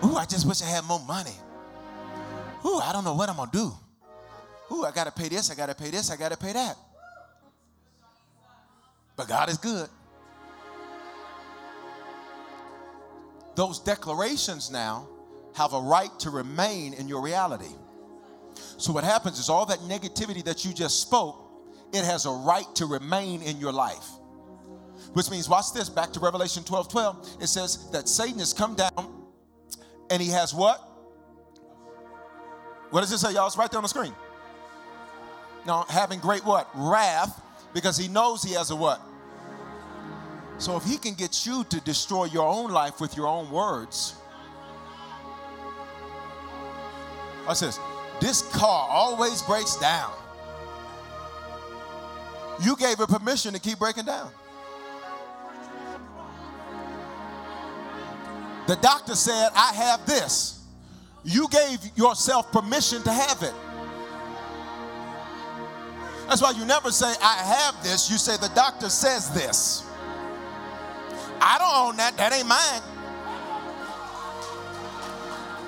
Ooh, 0.03 0.15
I 0.15 0.25
just 0.25 0.47
wish 0.47 0.61
I 0.61 0.65
had 0.65 0.83
more 0.85 0.99
money. 1.01 1.35
Ooh, 2.65 2.79
I 2.79 2.91
don't 2.91 3.03
know 3.03 3.13
what 3.13 3.29
I'm 3.29 3.37
gonna 3.37 3.51
do. 3.51 3.71
Ooh, 4.71 4.85
I 4.85 4.91
gotta 4.91 5.11
pay 5.11 5.29
this, 5.29 5.49
I 5.51 5.55
gotta 5.55 5.75
pay 5.75 5.89
this, 5.89 6.11
I 6.11 6.17
gotta 6.17 6.37
pay 6.37 6.53
that. 6.53 6.77
But 9.15 9.27
God 9.27 9.49
is 9.49 9.57
good. 9.57 9.89
Those 13.55 13.79
declarations 13.79 14.69
now 14.69 15.07
have 15.55 15.73
a 15.73 15.79
right 15.79 16.11
to 16.19 16.29
remain 16.29 16.93
in 16.93 17.07
your 17.07 17.21
reality. 17.21 17.73
So 18.77 18.93
what 18.93 19.03
happens 19.03 19.39
is 19.39 19.49
all 19.49 19.65
that 19.65 19.79
negativity 19.79 20.43
that 20.43 20.63
you 20.63 20.73
just 20.73 21.01
spoke, 21.01 21.43
it 21.91 22.05
has 22.05 22.25
a 22.25 22.31
right 22.31 22.67
to 22.75 22.85
remain 22.85 23.41
in 23.41 23.59
your 23.59 23.73
life. 23.73 24.05
Which 25.13 25.31
means, 25.31 25.49
watch 25.49 25.73
this, 25.73 25.89
back 25.89 26.11
to 26.13 26.19
Revelation 26.19 26.63
12 26.63 26.89
12. 26.89 27.37
It 27.41 27.47
says 27.47 27.89
that 27.91 28.07
Satan 28.07 28.39
has 28.39 28.53
come 28.53 28.75
down 28.75 29.25
and 30.11 30.21
he 30.21 30.29
has 30.29 30.53
what? 30.53 30.86
What 32.89 33.01
does 33.01 33.11
it 33.11 33.17
say, 33.17 33.33
y'all? 33.33 33.47
It's 33.47 33.57
right 33.57 33.69
there 33.69 33.79
on 33.79 33.83
the 33.83 33.89
screen. 33.89 34.13
Now, 35.65 35.85
having 35.89 36.19
great 36.19 36.45
what? 36.45 36.69
Wrath, 36.73 37.41
because 37.73 37.97
he 37.97 38.07
knows 38.07 38.41
he 38.41 38.53
has 38.53 38.71
a 38.71 38.75
what? 38.75 39.01
So 40.57 40.77
if 40.77 40.83
he 40.83 40.97
can 40.97 41.13
get 41.13 41.45
you 41.45 41.63
to 41.65 41.81
destroy 41.81 42.25
your 42.25 42.47
own 42.47 42.71
life 42.71 42.99
with 42.99 43.15
your 43.15 43.27
own 43.27 43.51
words, 43.51 44.15
watch 47.45 47.59
this. 47.59 47.79
This 48.19 48.41
car 48.53 48.87
always 48.89 49.41
breaks 49.43 49.75
down. 49.75 50.13
You 52.63 52.75
gave 52.75 52.99
it 52.99 53.07
permission 53.09 53.53
to 53.53 53.59
keep 53.59 53.77
breaking 53.77 54.05
down. 54.05 54.31
The 58.67 58.75
doctor 58.77 59.15
said, 59.15 59.49
I 59.55 59.73
have 59.73 60.05
this. 60.05 60.56
You 61.27 61.49
gave 61.49 61.79
yourself 61.97 62.53
permission 62.53 63.03
to 63.03 63.11
have 63.11 63.43
it. 63.43 63.53
That's 66.29 66.41
why 66.41 66.51
you 66.51 66.63
never 66.63 66.89
say, 66.89 67.13
I 67.21 67.35
have 67.35 67.83
this. 67.83 68.09
You 68.09 68.17
say, 68.17 68.37
the 68.37 68.47
doctor 68.55 68.87
says 68.87 69.29
this. 69.31 69.85
I 71.41 71.57
don't 71.57 71.89
own 71.89 71.97
that. 71.97 72.15
That 72.15 72.31
ain't 72.31 72.47
mine. 72.47 72.81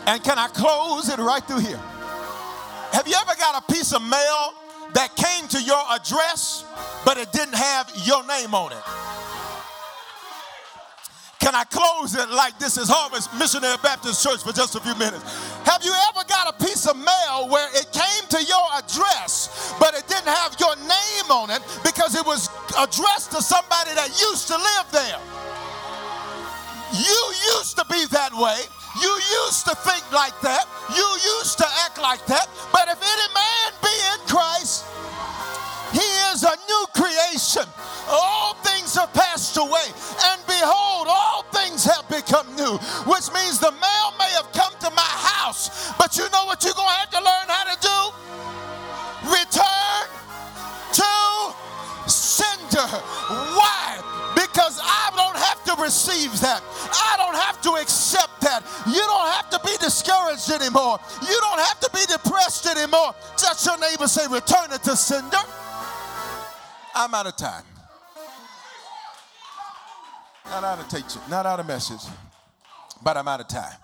And 0.07 0.23
can 0.23 0.39
I 0.39 0.47
close 0.47 1.09
it 1.09 1.19
right 1.19 1.43
through 1.43 1.59
here? 1.59 1.81
Have 2.93 3.05
you 3.05 3.15
ever 3.19 3.35
got 3.37 3.61
a 3.61 3.73
piece 3.73 3.91
of 3.91 4.01
mail 4.01 4.53
that 4.93 5.13
came 5.17 5.45
to 5.49 5.61
your 5.61 5.83
address, 5.91 6.63
but 7.03 7.17
it 7.17 7.33
didn't 7.33 7.55
have 7.55 7.91
your 8.05 8.25
name 8.25 8.55
on 8.55 8.71
it? 8.71 9.08
Can 11.39 11.55
I 11.55 11.63
close 11.63 12.15
it 12.15 12.29
like 12.29 12.59
this 12.59 12.75
is 12.77 12.91
Harvest 12.91 13.31
Missionary 13.39 13.79
Baptist 13.81 14.19
Church 14.21 14.43
for 14.43 14.51
just 14.51 14.75
a 14.75 14.81
few 14.83 14.93
minutes? 14.99 15.23
Have 15.63 15.79
you 15.87 15.95
ever 16.11 16.27
got 16.27 16.51
a 16.51 16.55
piece 16.59 16.83
of 16.85 16.99
mail 16.99 17.47
where 17.47 17.71
it 17.79 17.87
came 17.95 18.23
to 18.35 18.43
your 18.43 18.67
address, 18.75 19.71
but 19.79 19.95
it 19.95 20.03
didn't 20.11 20.27
have 20.27 20.59
your 20.59 20.75
name 20.83 21.27
on 21.31 21.47
it 21.49 21.63
because 21.79 22.19
it 22.19 22.27
was 22.27 22.51
addressed 22.75 23.31
to 23.31 23.39
somebody 23.39 23.95
that 23.95 24.11
used 24.19 24.51
to 24.51 24.57
live 24.59 24.87
there? 24.91 25.19
You 26.91 27.19
used 27.55 27.79
to 27.79 27.85
be 27.87 28.03
that 28.11 28.35
way. 28.35 28.59
You 28.99 29.11
used 29.47 29.63
to 29.71 29.75
think 29.79 30.03
like 30.11 30.35
that. 30.41 30.67
You 30.91 31.07
used 31.39 31.57
to 31.59 31.67
act 31.87 32.01
like 32.01 32.25
that. 32.27 32.51
But 32.75 32.91
if 32.91 32.99
any 32.99 33.27
man 33.31 33.67
be 33.79 33.95
in 34.11 34.19
Christ, 34.27 34.83
he 35.91 36.07
is 36.31 36.43
a 36.43 36.55
new 36.67 36.85
creation. 36.93 37.65
All 38.09 38.53
things 38.55 38.95
have 38.95 39.13
passed 39.13 39.57
away, 39.57 39.87
and 40.31 40.41
behold, 40.45 41.07
all 41.09 41.43
things 41.51 41.83
have 41.85 42.07
become 42.09 42.47
new, 42.55 42.77
which 43.05 43.31
means 43.33 43.59
the 43.59 43.71
mail 43.71 44.07
may 44.17 44.29
have 44.37 44.51
come 44.53 44.73
to 44.81 44.89
my 44.91 45.01
house, 45.01 45.93
but 45.97 46.17
you 46.17 46.29
know 46.29 46.45
what 46.45 46.63
you're 46.63 46.73
going 46.73 46.87
to 46.87 46.99
have 47.01 47.09
to 47.11 47.21
learn 47.21 47.47
how 47.47 47.63
to 47.69 47.77
do? 47.81 47.99
Return 49.29 50.05
to 50.93 52.09
sender. 52.09 52.87
Why? 53.57 54.01
Because 54.35 54.79
I 54.81 55.11
don't 55.15 55.37
have 55.37 55.63
to 55.65 55.83
receive 55.83 56.39
that. 56.41 56.63
I 56.91 57.15
don't 57.17 57.35
have 57.35 57.61
to 57.61 57.81
accept 57.81 58.41
that. 58.41 58.63
You 58.87 59.01
don't 59.01 59.29
have 59.33 59.49
to 59.51 59.59
be 59.65 59.75
discouraged 59.77 60.49
anymore. 60.49 60.99
You 61.21 61.37
don't 61.41 61.59
have 61.59 61.79
to 61.81 61.89
be 61.93 62.05
depressed 62.07 62.65
anymore. 62.65 63.13
Touch 63.37 63.65
your 63.65 63.77
neighbor, 63.77 64.07
say, 64.07 64.25
return 64.27 64.71
it 64.71 64.83
to 64.83 64.95
sender. 64.95 65.37
I'm 66.95 67.13
out 67.13 67.27
of 67.27 67.35
time. 67.37 67.63
Not 70.45 70.63
out 70.63 70.79
of 70.79 70.89
teaching, 70.89 71.21
not 71.29 71.45
out 71.45 71.59
of 71.59 71.67
message, 71.67 72.01
but 73.03 73.15
I'm 73.17 73.27
out 73.27 73.39
of 73.39 73.47
time. 73.47 73.75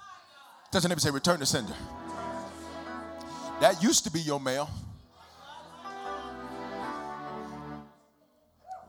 Your 0.73 0.89
neighbor, 0.89 0.99
say, 0.99 1.11
return 1.11 1.39
to 1.39 1.45
sender. 1.45 1.73
That 3.61 3.81
used 3.81 4.03
to 4.03 4.11
be 4.11 4.19
your 4.19 4.41
mail. 4.41 4.69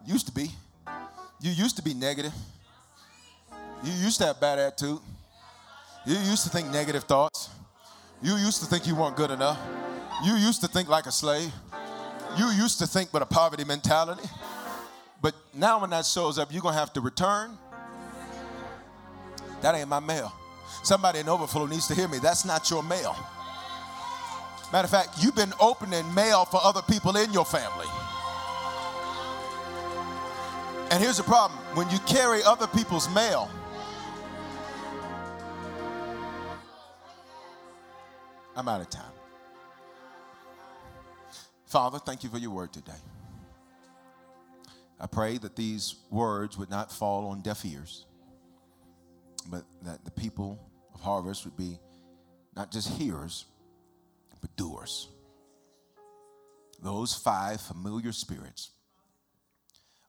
Used 0.05 0.27
to 0.27 0.33
be. 0.33 0.51
You 1.41 1.53
used 1.53 1.77
to 1.77 1.83
be 1.83 1.95
negative. 1.95 2.33
You 3.85 3.93
used 3.93 4.19
to 4.19 4.27
have 4.27 4.41
bad 4.41 4.59
attitude. 4.59 4.99
You 6.07 6.17
used 6.17 6.43
to 6.45 6.51
think 6.51 6.71
negative 6.71 7.05
thoughts. 7.05 7.51
You 8.21 8.35
used 8.37 8.61
to 8.61 8.67
think 8.67 8.87
you 8.87 8.97
weren't 8.97 9.17
good 9.17 9.31
enough. 9.31 9.59
You 10.25 10.35
used 10.35 10.61
to 10.63 10.69
think 10.69 10.89
like 10.89 11.07
a 11.07 11.13
slave. 11.13 11.53
You 12.37 12.51
used 12.51 12.79
to 12.81 12.87
think 12.87 13.13
with 13.13 13.23
a 13.23 13.27
poverty 13.27 13.65
mentality. 13.65 14.29
But 15.23 15.35
now 15.55 15.81
when 15.81 15.91
that 15.91 16.05
shows 16.05 16.39
up, 16.39 16.53
you're 16.53 16.63
going 16.63 16.75
to 16.75 16.79
have 16.79 16.93
to 16.95 17.01
return. 17.01 17.57
That 19.63 19.75
ain't 19.75 19.89
my 19.89 20.01
mail. 20.01 20.33
Somebody 20.83 21.21
in 21.21 21.29
overflow 21.29 21.67
needs 21.67 21.89
to 21.89 21.95
hear 21.95 22.09
me. 22.09 22.19
That's 22.19 22.45
not 22.45 22.71
your 22.71 22.83
mail. 22.83 23.17
Matter 24.73 24.85
of 24.85 24.91
fact, 24.91 25.23
you've 25.23 25.35
been 25.35 25.53
opening 25.61 26.13
mail 26.15 26.45
for 26.45 26.61
other 26.63 26.83
people 26.83 27.17
in 27.17 27.33
your 27.33 27.45
family. 27.45 27.87
And 30.91 31.03
here's 31.03 31.17
the 31.17 31.23
problem 31.23 31.59
when 31.75 31.89
you 31.91 31.99
carry 32.01 32.43
other 32.43 32.67
people's 32.67 33.13
mail, 33.15 33.51
I'm 38.55 38.69
out 38.69 38.81
of 38.81 38.91
time. 38.91 39.16
Father, 41.67 41.99
thank 41.99 42.23
you 42.23 42.31
for 42.31 42.39
your 42.39 42.51
word 42.51 42.73
today. 42.73 42.93
I 45.01 45.07
pray 45.07 45.37
that 45.39 45.57
these 45.57 45.97
words 46.11 46.57
would 46.57 46.71
not 46.71 46.91
fall 46.91 47.27
on 47.27 47.43
deaf 47.43 47.65
ears, 47.65 48.07
but 49.49 49.65
that 49.83 50.05
the 50.05 50.11
people 50.11 50.59
of 50.95 51.01
Harvest 51.01 51.45
would 51.45 51.57
be 51.57 51.79
not 52.55 52.71
just 52.71 52.89
hearers, 52.89 53.45
but 54.41 54.55
doers. 54.57 55.09
Those 56.83 57.15
five 57.15 57.61
familiar 57.61 58.13
spirits 58.13 58.71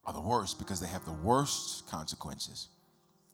are 0.06 0.14
the 0.14 0.22
worst 0.22 0.60
because 0.60 0.80
they 0.80 0.88
have 0.88 1.06
the 1.06 1.12
worst 1.12 1.88
consequences 1.88 2.70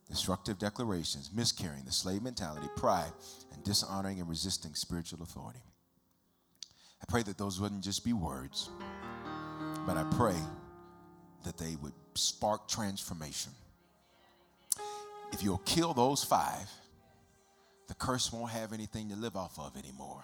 destructive 0.09 0.59
declarations, 0.59 1.31
miscarrying, 1.33 1.85
the 1.85 1.91
slave 1.91 2.21
mentality, 2.21 2.67
pride, 2.75 3.11
and 3.53 3.63
dishonoring 3.63 4.19
and 4.19 4.29
resisting 4.29 4.75
spiritual 4.75 5.23
authority. 5.23 5.61
I 7.03 7.11
pray 7.11 7.23
that 7.23 7.37
those 7.37 7.59
wouldn't 7.59 7.83
just 7.83 8.05
be 8.05 8.13
words, 8.13 8.69
but 9.85 9.97
I 9.97 10.05
pray 10.15 10.37
that 11.43 11.57
they 11.57 11.75
would 11.81 11.91
spark 12.15 12.69
transformation. 12.69 13.51
If 15.33 15.43
you'll 15.43 15.57
kill 15.65 15.93
those 15.93 16.23
five, 16.23 16.69
the 17.89 17.93
curse 17.95 18.31
won't 18.31 18.51
have 18.51 18.71
anything 18.71 19.09
to 19.09 19.17
live 19.17 19.35
off 19.35 19.59
of 19.59 19.75
anymore. 19.75 20.23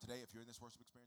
Today, 0.00 0.18
if 0.24 0.34
you're 0.34 0.42
in 0.42 0.48
this 0.48 0.60
worship 0.60 0.80
experience 0.80 0.97